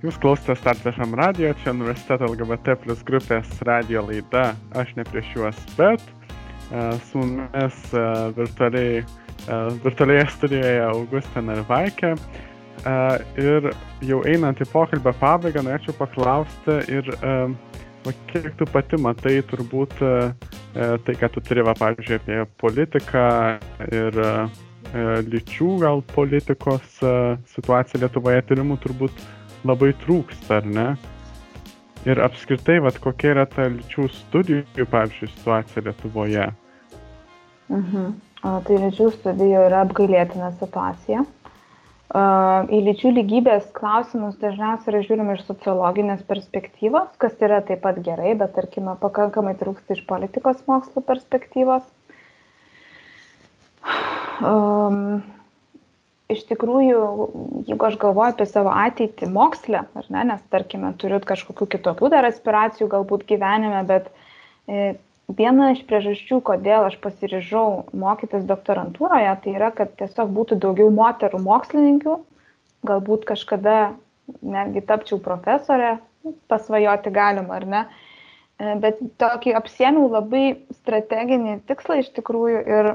Jūs 0.00 0.16
klausotės 0.16 0.62
Start 0.62 0.86
FM 0.88 1.12
radio, 1.18 1.50
čia 1.60 1.74
universiteto 1.74 2.24
LGBT 2.30 2.72
plus 2.80 3.02
grupės 3.04 3.48
radio 3.68 4.00
laida, 4.06 4.54
aš 4.80 4.94
ne 4.96 5.04
prieš 5.04 5.26
juos, 5.36 5.58
bet 5.76 6.00
uh, 6.00 6.94
su 7.10 7.20
mumis 7.20 7.80
uh, 7.92 8.30
virtualiai, 8.32 9.02
uh, 9.02 9.66
virtualioje 9.84 10.22
studijoje 10.32 10.78
Augustina 10.86 11.58
ir 11.58 11.66
Vaikė. 11.68 12.14
Uh, 12.16 13.18
ir 13.36 13.68
jau 14.08 14.22
einant 14.24 14.62
į 14.64 14.66
pokalbio 14.72 15.12
pabaigą, 15.20 15.66
norėčiau 15.66 15.92
paklausti 15.98 16.78
ir 16.88 17.10
uh, 17.18 17.52
kiek 18.30 18.48
tu 18.56 18.68
pati 18.72 18.96
matai 19.04 19.34
turbūt 19.50 20.00
uh, 20.00 20.30
tai, 20.72 21.16
kad 21.20 21.34
tu 21.34 21.42
turi, 21.44 21.66
va, 21.66 21.74
pavyzdžiui, 21.76 22.22
apie 22.22 22.38
politiką 22.62 23.26
ir 23.90 24.16
uh, 24.24 24.48
lyčių 25.28 25.74
gal 25.84 26.00
politikos 26.14 27.04
uh, 27.04 27.36
situaciją 27.52 28.00
Lietuvoje 28.06 28.46
tyrimų 28.48 28.80
turbūt 28.86 29.20
labai 29.68 29.92
trūksta, 30.04 30.60
ar 30.60 30.68
ne? 30.68 30.86
Ir 32.08 32.20
apskritai, 32.24 32.78
vat, 32.80 32.96
kokia 33.02 33.34
yra 33.34 33.44
ta 33.50 33.66
lyčių 33.68 34.06
studijų, 34.14 34.86
pavyzdžiui, 34.88 35.28
situacija 35.34 35.84
Lietuvoje? 35.84 36.46
Mhm. 37.68 38.14
O, 38.40 38.54
tai 38.64 38.78
lyčių 38.80 39.10
studijų 39.18 39.66
yra 39.68 39.82
apgailėtina 39.84 40.48
situacija. 40.56 41.26
Uh, 42.10 42.64
į 42.74 42.80
lyčių 42.88 43.12
lygybės 43.20 43.68
klausimus 43.76 44.38
dažniausiai 44.40 44.90
yra 44.90 45.02
žiūrima 45.06 45.36
iš 45.36 45.44
sociologinės 45.46 46.24
perspektyvos, 46.26 47.12
kas 47.22 47.36
yra 47.44 47.60
taip 47.68 47.84
pat 47.84 48.00
gerai, 48.02 48.32
bet 48.40 48.56
tarkime, 48.56 48.96
pakankamai 48.98 49.52
trūksta 49.60 49.94
iš 49.94 50.00
politikos 50.08 50.64
mokslo 50.66 51.04
perspektyvos. 51.06 51.84
Um, 54.40 55.20
iš 56.30 56.44
tikrųjų, 56.48 57.02
jeigu 57.68 57.86
aš 57.86 57.96
galvoju 58.00 58.34
apie 58.34 58.46
savo 58.48 58.72
ateitį 58.74 59.28
mokslę, 59.34 59.84
ar 59.98 60.10
ne, 60.12 60.24
nes 60.32 60.42
tarkime, 60.52 60.92
turiu 61.00 61.20
kažkokių 61.26 61.68
kitokių 61.76 62.10
dar 62.12 62.28
aspiracijų 62.28 62.88
galbūt 62.92 63.26
gyvenime, 63.28 63.82
bet 63.88 64.10
e, 64.70 64.94
viena 65.38 65.72
iš 65.74 65.82
priežasčių, 65.88 66.40
kodėl 66.46 66.88
aš 66.88 66.98
pasiryžau 67.02 67.90
mokytis 67.96 68.46
doktorantūroje, 68.48 69.32
tai 69.44 69.56
yra, 69.56 69.72
kad 69.74 69.96
tiesiog 70.00 70.30
būtų 70.36 70.60
daugiau 70.62 70.92
moterų 70.94 71.42
mokslininkių, 71.46 72.20
galbūt 72.88 73.26
kažkada 73.28 73.80
netgi 74.40 74.84
tapčiau 74.86 75.18
profesorė, 75.22 75.98
pasvajoti 76.52 77.12
galima, 77.14 77.58
ar 77.58 77.68
ne. 77.74 77.82
E, 78.60 78.74
bet 78.82 79.02
tokį 79.20 79.56
apsiemiau 79.58 80.08
labai 80.12 80.46
strateginį 80.82 81.60
tikslą 81.68 82.00
iš 82.04 82.14
tikrųjų 82.18 82.64
ir 82.78 82.94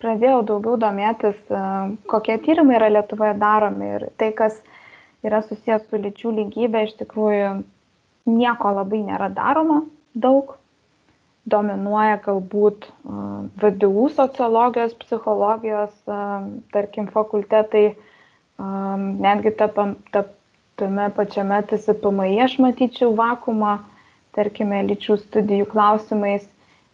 pradėjau 0.00 0.40
daugiau 0.48 0.78
domėtis, 0.80 1.38
e, 1.52 1.62
kokie 2.10 2.36
tyrimai 2.44 2.78
yra 2.78 2.88
Lietuvoje 2.92 3.34
daromi 3.40 3.90
ir 3.96 4.06
tai, 4.20 4.30
kas 4.36 4.56
yra 5.26 5.42
susijęs 5.44 5.86
su 5.90 6.00
lyčių 6.00 6.32
lygybė, 6.38 6.86
iš 6.88 6.96
tikrųjų 7.02 7.50
nieko 8.30 8.72
labai 8.78 9.02
nėra 9.10 9.30
daroma 9.36 9.82
daug. 10.14 10.56
Dominuoja 11.50 12.18
galbūt 12.24 12.86
e, 12.86 12.90
VDU 13.62 14.08
sociologijos, 14.16 14.96
psichologijos, 15.04 15.94
e, 16.06 16.20
tarkim, 16.76 17.10
fakultetai, 17.14 17.90
netgi 18.60 19.54
tame 19.56 19.94
ta, 20.12 20.20
ta, 20.76 21.06
pačiame 21.16 21.62
TSPMI 21.70 22.34
aš 22.44 22.58
matyčiau 22.60 23.14
vakumą, 23.16 23.78
tarkime, 24.36 24.82
lyčių 24.90 25.16
studijų 25.22 25.68
klausimais 25.72 26.44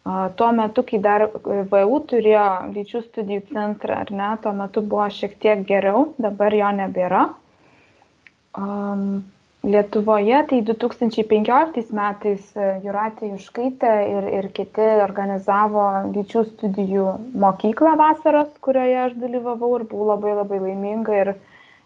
Tuo 0.06 0.52
metu, 0.52 0.84
kai 0.86 0.98
dar 1.02 1.22
e, 1.26 1.62
VU 1.70 1.96
turėjo 2.10 2.42
lyčių 2.74 3.00
studijų 3.08 3.42
centrą, 3.48 3.96
ar 4.04 4.10
ne, 4.14 4.28
tuo 4.42 4.52
metu 4.54 4.82
buvo 4.92 5.06
šiek 5.10 5.32
tiek 5.42 5.64
geriau, 5.66 6.04
dabar 6.26 6.54
jo 6.54 6.68
nebėra. 6.80 7.22
Um, 8.54 9.24
Lietuvoje 9.66 10.44
tai 10.46 10.60
2015 10.68 11.90
metais 11.98 12.44
e, 12.54 12.68
Juratė 12.84 13.32
Juškaitė 13.32 13.94
ir, 14.12 14.28
ir 14.38 14.48
kiti 14.60 14.86
organizavo 15.08 15.86
lyčių 16.12 16.44
studijų 16.52 17.06
mokyklą 17.46 17.96
vasaros, 17.98 18.52
kurioje 18.62 19.00
aš 19.08 19.16
dalyvavau 19.24 19.72
ir 19.80 19.88
buvau 19.90 20.12
labai 20.12 20.36
labai 20.38 20.60
laiminga. 20.68 21.18
Ir, 21.24 21.32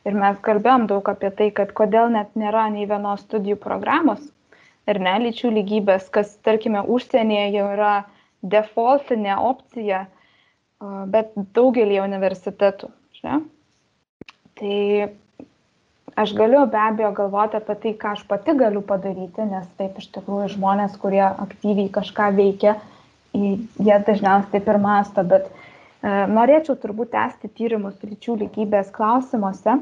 ir 0.05 0.21
mes 0.27 0.37
kalbėjom 0.51 0.85
daug 0.93 1.09
apie 1.15 1.33
tai, 1.41 1.49
kad 1.57 1.73
kodėl 1.81 2.13
net 2.19 2.37
nėra 2.45 2.67
nei 2.77 2.85
vienos 2.93 3.25
studijų 3.25 3.57
programos 3.65 4.29
ir 4.89 5.01
ne 5.03 5.17
lyčių 5.27 5.53
lygybės, 5.59 6.09
kas, 6.15 6.33
tarkime, 6.47 6.83
užsienyje 6.83 7.51
jau 7.57 7.67
yra 7.75 7.95
defaultinė 8.41 9.37
opcija, 9.37 10.05
bet 11.13 11.35
daugelį 11.57 12.01
universitetų. 12.05 12.89
Žia? 13.21 13.41
Tai 14.61 14.79
aš 16.21 16.33
galiu 16.37 16.65
be 16.73 16.81
abejo 16.81 17.13
galvoti 17.17 17.59
apie 17.61 17.77
tai, 17.83 17.93
ką 18.01 18.15
aš 18.17 18.25
pati 18.29 18.57
galiu 18.57 18.83
padaryti, 18.85 19.45
nes 19.49 19.69
taip 19.81 20.01
iš 20.01 20.09
tikrųjų 20.17 20.55
žmonės, 20.57 20.97
kurie 21.01 21.25
aktyviai 21.29 21.93
kažką 21.93 22.31
veikia, 22.37 22.77
jie 23.37 23.97
dažniausiai 24.09 24.53
taip 24.57 24.69
ir 24.73 24.81
masto, 24.83 25.25
bet 25.25 25.47
e, 25.49 25.53
norėčiau 26.33 26.77
turbūt 26.81 27.13
tęsti 27.15 27.53
tyrimus 27.57 28.01
lyčių 28.03 28.41
lygybės 28.45 28.91
klausimuose 28.97 29.79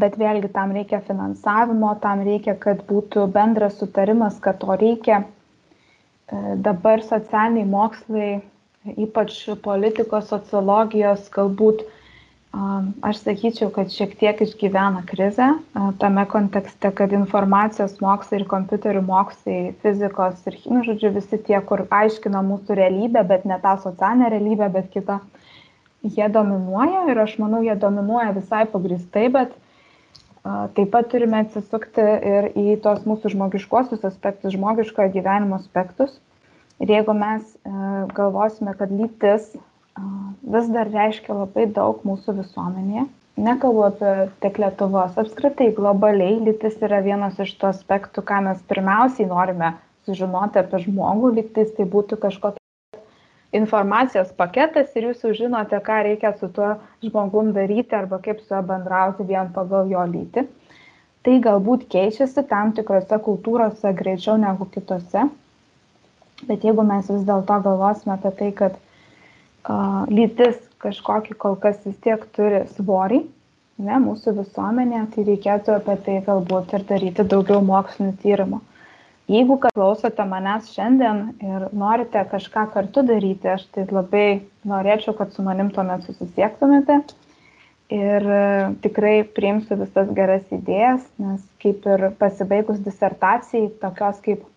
bet 0.00 0.16
vėlgi 0.20 0.50
tam 0.54 0.74
reikia 0.76 1.00
finansavimo, 1.06 1.94
tam 2.02 2.22
reikia, 2.26 2.54
kad 2.60 2.84
būtų 2.88 3.26
bendras 3.34 3.78
sutarimas, 3.80 4.38
kad 4.40 4.60
to 4.62 4.76
reikia. 4.80 5.24
E, 5.24 6.56
dabar 6.68 7.02
socialiniai 7.04 7.66
mokslai, 7.68 8.30
ypač 8.96 9.42
politikos, 9.64 10.30
sociologijos, 10.30 11.28
galbūt 11.34 11.84
aš 13.04 13.18
sakyčiau, 13.20 13.68
kad 13.74 13.90
šiek 13.92 14.14
tiek 14.16 14.38
išgyvena 14.40 15.02
krizę 15.08 15.48
tame 16.00 16.24
kontekste, 16.30 16.88
kad 16.94 17.12
informacijos 17.12 17.98
mokslai 18.00 18.40
ir 18.40 18.46
kompiuterių 18.48 19.02
mokslai, 19.04 19.58
fizikos 19.82 20.40
ir, 20.48 20.56
nu, 20.70 20.80
žodžiu, 20.86 21.10
visi 21.18 21.40
tie, 21.48 21.58
kur 21.68 21.84
aiškina 21.92 22.40
mūsų 22.46 22.78
realybę, 22.78 23.26
bet 23.28 23.44
ne 23.44 23.58
tą 23.60 23.76
socialinę 23.82 24.30
realybę, 24.32 24.70
bet 24.72 24.88
kitą, 24.94 25.18
jie 26.16 26.30
dominuoja 26.32 27.04
ir 27.10 27.20
aš 27.26 27.36
manau, 27.42 27.60
jie 27.66 27.76
dominuoja 27.76 28.32
visai 28.38 28.64
pagristai, 28.72 29.28
bet 29.36 29.52
Taip 30.76 30.90
pat 30.92 31.08
turime 31.10 31.40
atsisukti 31.42 32.02
ir 32.30 32.50
į 32.54 32.76
tos 32.84 33.02
mūsų 33.08 33.32
žmogiškuosius 33.34 34.04
aspektus, 34.06 34.54
žmogiškojo 34.54 35.10
gyvenimo 35.14 35.58
aspektus. 35.58 36.12
Ir 36.82 36.92
jeigu 36.92 37.14
mes 37.16 37.42
e, 37.64 37.70
galvosime, 38.14 38.74
kad 38.76 38.92
lytis 38.92 39.54
vis 40.46 40.66
dar 40.74 40.90
reiškia 40.92 41.34
labai 41.34 41.64
daug 41.78 42.02
mūsų 42.06 42.34
visuomenėje, 42.42 43.06
nekalbu 43.48 43.86
apie 43.86 44.12
tik 44.44 44.60
Lietuvos, 44.60 45.16
apskritai 45.22 45.70
globaliai 45.78 46.36
lytis 46.44 46.76
yra 46.84 47.00
vienas 47.04 47.40
iš 47.42 47.54
tų 47.60 47.70
aspektų, 47.72 48.24
ką 48.28 48.42
mes 48.50 48.60
pirmiausiai 48.68 49.28
norime 49.30 49.72
sužinoti 50.06 50.60
apie 50.62 50.82
žmogų, 50.84 51.32
lytis 51.40 51.72
tai 51.78 51.88
būtų 51.96 52.20
kažkokia 52.26 52.65
informacijos 53.54 54.32
paketas 54.36 54.94
ir 54.96 55.10
jūs 55.10 55.22
jau 55.24 55.32
žinote, 55.36 55.78
ką 55.82 56.02
reikia 56.08 56.32
su 56.38 56.48
tuo 56.52 56.74
žmogum 57.04 57.52
daryti 57.54 57.96
arba 57.96 58.18
kaip 58.22 58.40
su 58.42 58.54
juo 58.54 58.62
bendrauti 58.66 59.26
vien 59.28 59.52
pagal 59.54 59.90
jo 59.90 60.02
lytį. 60.12 60.46
Tai 61.26 61.36
galbūt 61.42 61.86
keičiasi 61.90 62.46
tam 62.50 62.72
tikrose 62.74 63.18
kultūrose 63.22 63.92
greičiau 63.98 64.36
negu 64.38 64.66
kitose. 64.70 65.26
Bet 66.46 66.66
jeigu 66.66 66.84
mes 66.86 67.08
vis 67.10 67.24
dėlto 67.26 67.60
galvosime 67.64 68.14
apie 68.14 68.32
tai, 68.38 68.50
kad 68.52 68.76
uh, 68.76 70.04
lytis 70.10 70.58
kažkokį 70.82 71.34
kol 71.40 71.56
kas 71.58 71.80
vis 71.86 71.96
tiek 72.04 72.22
turi 72.36 72.62
svorį, 72.76 73.24
ne, 73.82 73.98
mūsų 74.04 74.36
visuomenė, 74.42 75.06
tai 75.14 75.24
reikėtų 75.26 75.78
apie 75.78 75.96
tai 76.06 76.20
galbūt 76.28 76.76
ir 76.76 76.86
daryti 76.90 77.26
daugiau 77.26 77.62
mokslinių 77.64 78.14
tyrimų 78.22 78.60
jeigu 79.30 79.58
klausote 79.62 80.24
manęs 80.28 80.70
šiandien 80.74 81.22
ir 81.42 81.68
norite 81.74 82.22
kažką 82.30 82.66
kartu 82.74 83.02
daryti, 83.06 83.50
aš 83.56 83.66
tai 83.74 83.86
labai 83.90 84.26
norėčiau, 84.68 85.16
kad 85.18 85.32
su 85.34 85.44
manim 85.46 85.72
tuomet 85.74 86.06
susisiektumėte 86.06 87.00
ir 87.92 88.26
e, 88.26 88.74
tikrai 88.82 89.16
priimsiu 89.36 89.78
visas 89.82 90.10
geras 90.14 90.46
idėjas, 90.54 91.04
nes 91.22 91.42
kaip 91.62 91.86
ir 91.90 92.08
pasibaigus 92.20 92.80
disertacijai, 92.82 93.68
tokios 93.82 94.22
kaip 94.24 94.42
e, 94.42 94.48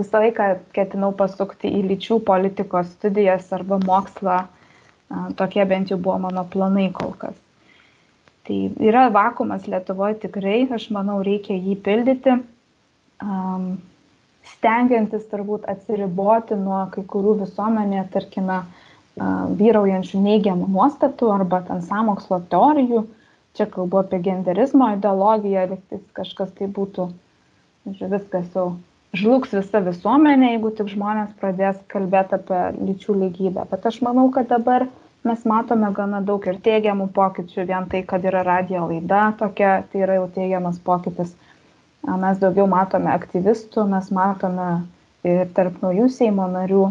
visą 0.00 0.22
laiką 0.24 0.54
ketinau 0.76 1.12
pasukti 1.16 1.72
į 1.80 1.84
lyčių 1.90 2.20
politikos 2.24 2.92
studijas 2.96 3.48
arba 3.56 3.80
mokslą, 3.84 4.40
e, 4.44 5.26
tokie 5.40 5.64
bent 5.68 5.92
jau 5.92 6.00
buvo 6.00 6.18
mano 6.28 6.46
planai 6.52 6.88
kol 6.96 7.12
kas. 7.20 7.36
Tai 8.48 8.62
yra 8.80 9.10
vakumas 9.12 9.68
Lietuvoje 9.68 10.16
tikrai, 10.22 10.64
aš 10.72 10.88
manau, 10.96 11.20
reikia 11.24 11.56
jį 11.60 11.76
pildyti 11.84 12.40
um, 13.24 13.72
stengiantis 14.56 15.24
turbūt 15.30 15.66
atsiriboti 15.70 16.58
nuo 16.58 16.84
kai 16.94 17.04
kurių 17.08 17.38
visuomenėje, 17.44 18.06
tarkime, 18.14 18.60
vyraujančių 19.60 20.20
neigiamų 20.24 20.68
nuostatų 20.72 21.32
arba 21.34 21.62
ten 21.66 21.82
samokslo 21.84 22.40
teorijų. 22.52 23.06
Čia 23.58 23.66
kalbu 23.66 24.04
apie 24.04 24.20
genderizmo 24.22 24.92
ideologiją, 24.94 25.66
liktais 25.72 26.04
kažkas 26.14 26.52
tai 26.56 26.68
būtų, 26.70 27.08
žinai, 27.90 28.10
viskas 28.12 28.46
jau 28.54 28.68
žlugs 29.18 29.50
visa 29.56 29.80
visuomenė, 29.82 30.52
jeigu 30.54 30.70
tik 30.78 30.92
žmonės 30.92 31.32
pradės 31.40 31.80
kalbėti 31.90 32.38
apie 32.38 32.60
lyčių 32.78 33.16
lygybę. 33.24 33.66
Bet 33.72 33.88
aš 33.90 33.98
manau, 34.06 34.28
kad 34.30 34.46
dabar 34.52 34.86
mes 35.26 35.42
matome 35.44 35.90
gana 35.96 36.22
daug 36.22 36.46
ir 36.46 36.60
teigiamų 36.62 37.10
pokyčių, 37.16 37.66
vien 37.66 37.90
tai, 37.90 38.04
kad 38.06 38.24
yra 38.24 38.44
radio 38.46 38.86
laida 38.86 39.32
tokia, 39.42 39.80
tai 39.90 40.06
yra 40.06 40.20
jau 40.20 40.30
teigiamas 40.38 40.78
pokytis 40.86 41.34
mes 42.06 42.40
daugiau 42.40 42.66
matome 42.70 43.12
aktyvistų, 43.12 43.84
mes 43.90 44.10
matome 44.14 44.68
ir 45.26 45.48
tarp 45.56 45.80
naujų 45.84 46.08
Seimo 46.12 46.46
narių 46.48 46.90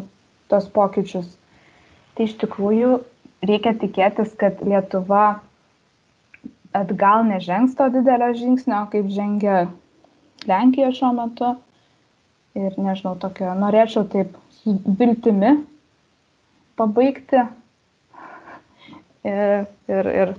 tos 0.52 0.68
pokyčius. 0.74 1.30
Tai 2.16 2.28
iš 2.28 2.36
tikrųjų 2.42 3.00
reikia 3.46 3.74
tikėtis, 3.80 4.34
kad 4.38 4.62
Lietuva 4.66 5.40
atgal 6.78 7.26
nežengs 7.26 7.76
to 7.78 7.90
didelio 7.94 8.34
žingsnio, 8.38 8.84
kaip 8.94 9.10
žengia 9.14 9.70
Lenkija 10.50 10.92
šiuo 10.96 11.14
metu. 11.18 11.56
Ir 12.58 12.76
nežinau, 12.82 13.14
tokio, 13.22 13.52
norėčiau 13.58 14.08
taip 14.10 14.34
su 14.58 14.74
viltimi 15.00 15.54
pabaigti. 16.80 17.46
Ir, 19.30 19.68
ir, 19.92 20.10
ir 20.10 20.34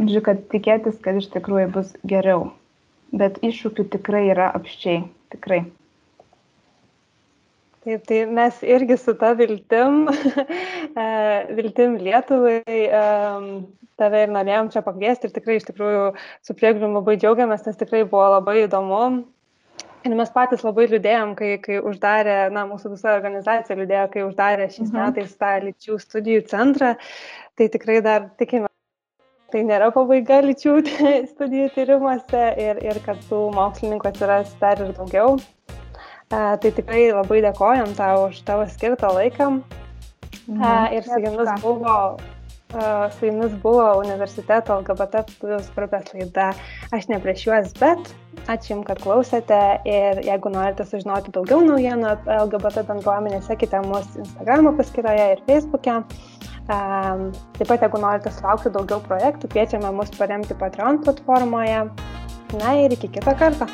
žiūrėk, 0.00 0.24
kad 0.26 0.42
tikėtis, 0.52 0.98
kad 1.02 1.18
iš 1.20 1.28
tikrųjų 1.34 1.70
bus 1.74 1.92
geriau 2.06 2.50
bet 3.12 3.38
iššūkių 3.46 3.86
tikrai 3.96 4.24
yra 4.30 4.50
apščiai, 4.58 5.04
tikrai. 5.34 5.64
Taip, 7.80 8.02
tai 8.04 8.24
mes 8.28 8.58
irgi 8.60 8.98
su 9.00 9.14
ta 9.16 9.32
viltim, 9.32 10.02
e, 11.00 11.04
viltim 11.56 11.96
Lietuvai 12.04 12.60
tave 14.00 14.24
ir 14.24 14.32
norėjom 14.32 14.70
čia 14.74 14.82
pakviesti 14.84 15.28
ir 15.28 15.34
tikrai 15.34 15.58
iš 15.60 15.68
tikrųjų 15.70 16.06
su 16.46 16.56
priegrimu 16.56 17.00
labai 17.00 17.18
džiaugiamės, 17.20 17.66
nes 17.66 17.78
tikrai 17.80 18.02
buvo 18.04 18.26
labai 18.36 18.62
įdomu. 18.66 19.02
Ir 20.08 20.14
mes 20.16 20.30
patys 20.32 20.62
labai 20.64 20.86
liūdėjom, 20.88 21.34
kai, 21.36 21.50
kai 21.60 21.76
uždarė, 21.84 22.36
na, 22.54 22.64
mūsų 22.68 22.94
visa 22.94 23.12
organizacija 23.18 23.76
liūdėjo, 23.76 24.06
kai 24.14 24.24
uždarė 24.24 24.70
šiais 24.72 24.88
mhm. 24.88 25.00
metais 25.02 25.34
tą 25.36 25.52
lyčių 25.66 25.98
studijų 26.00 26.46
centrą. 26.48 26.94
Tai 27.60 27.66
tikrai 27.74 27.98
dar 28.04 28.30
tikime, 28.40 28.69
tai 29.52 29.62
nėra 29.66 29.90
pabaiga 29.94 30.40
lyčių 30.46 30.76
studijų 31.32 31.70
tyrimuose 31.76 32.44
ir, 32.62 32.80
ir 32.86 33.00
kad 33.04 33.20
tų 33.30 33.46
mokslininkų 33.56 34.10
atsiras 34.12 34.52
dar 34.62 34.82
ir 34.82 34.94
daugiau. 34.96 35.38
A, 36.30 36.54
tai 36.62 36.70
tikrai 36.70 37.08
labai 37.10 37.40
dėkojom 37.42 37.96
tau 37.98 38.28
už 38.28 38.44
tavo 38.46 38.66
skirtą 38.70 39.10
laiką. 39.16 39.48
Mhm. 40.46 40.62
A, 40.62 40.74
ir 40.94 41.02
su 41.06 41.18
jumis 41.18 41.50
buvo, 41.62 41.96
a, 42.74 43.10
su 43.16 43.26
jumis 43.26 43.56
buvo 43.62 43.88
universiteto 43.98 44.78
LGBT 44.78 45.24
plus 45.40 45.70
grupės 45.74 46.14
laida 46.14 46.52
Aš 46.94 47.10
ne 47.10 47.18
prieš 47.22 47.44
juos, 47.48 47.74
bet 47.82 48.12
ačiū 48.50 48.76
Jums, 48.76 48.86
kad 48.86 49.02
klausėte 49.02 49.58
ir 49.86 50.22
jeigu 50.26 50.50
norite 50.54 50.86
sužinoti 50.86 51.34
daugiau 51.34 51.60
naujienų 51.66 52.08
apie 52.14 52.38
LGBT 52.38 52.86
bendruomenę, 52.88 53.42
sekite 53.46 53.82
mus 53.86 54.06
Instagram 54.18 54.72
paskyroje 54.78 55.26
ir 55.34 55.42
Facebook'e. 55.50 56.00
Taip 56.68 57.66
pat, 57.66 57.80
jeigu 57.80 58.00
norite 58.02 58.32
sulaukti 58.34 58.72
daugiau 58.74 59.00
projektų, 59.06 59.50
kviečiame 59.52 59.90
mus 59.96 60.12
paremti 60.16 60.56
Patreon 60.58 61.00
platformoje. 61.04 61.86
Na 62.60 62.74
ir 62.82 62.94
iki 62.94 63.08
kito 63.14 63.34
karto. 63.38 63.66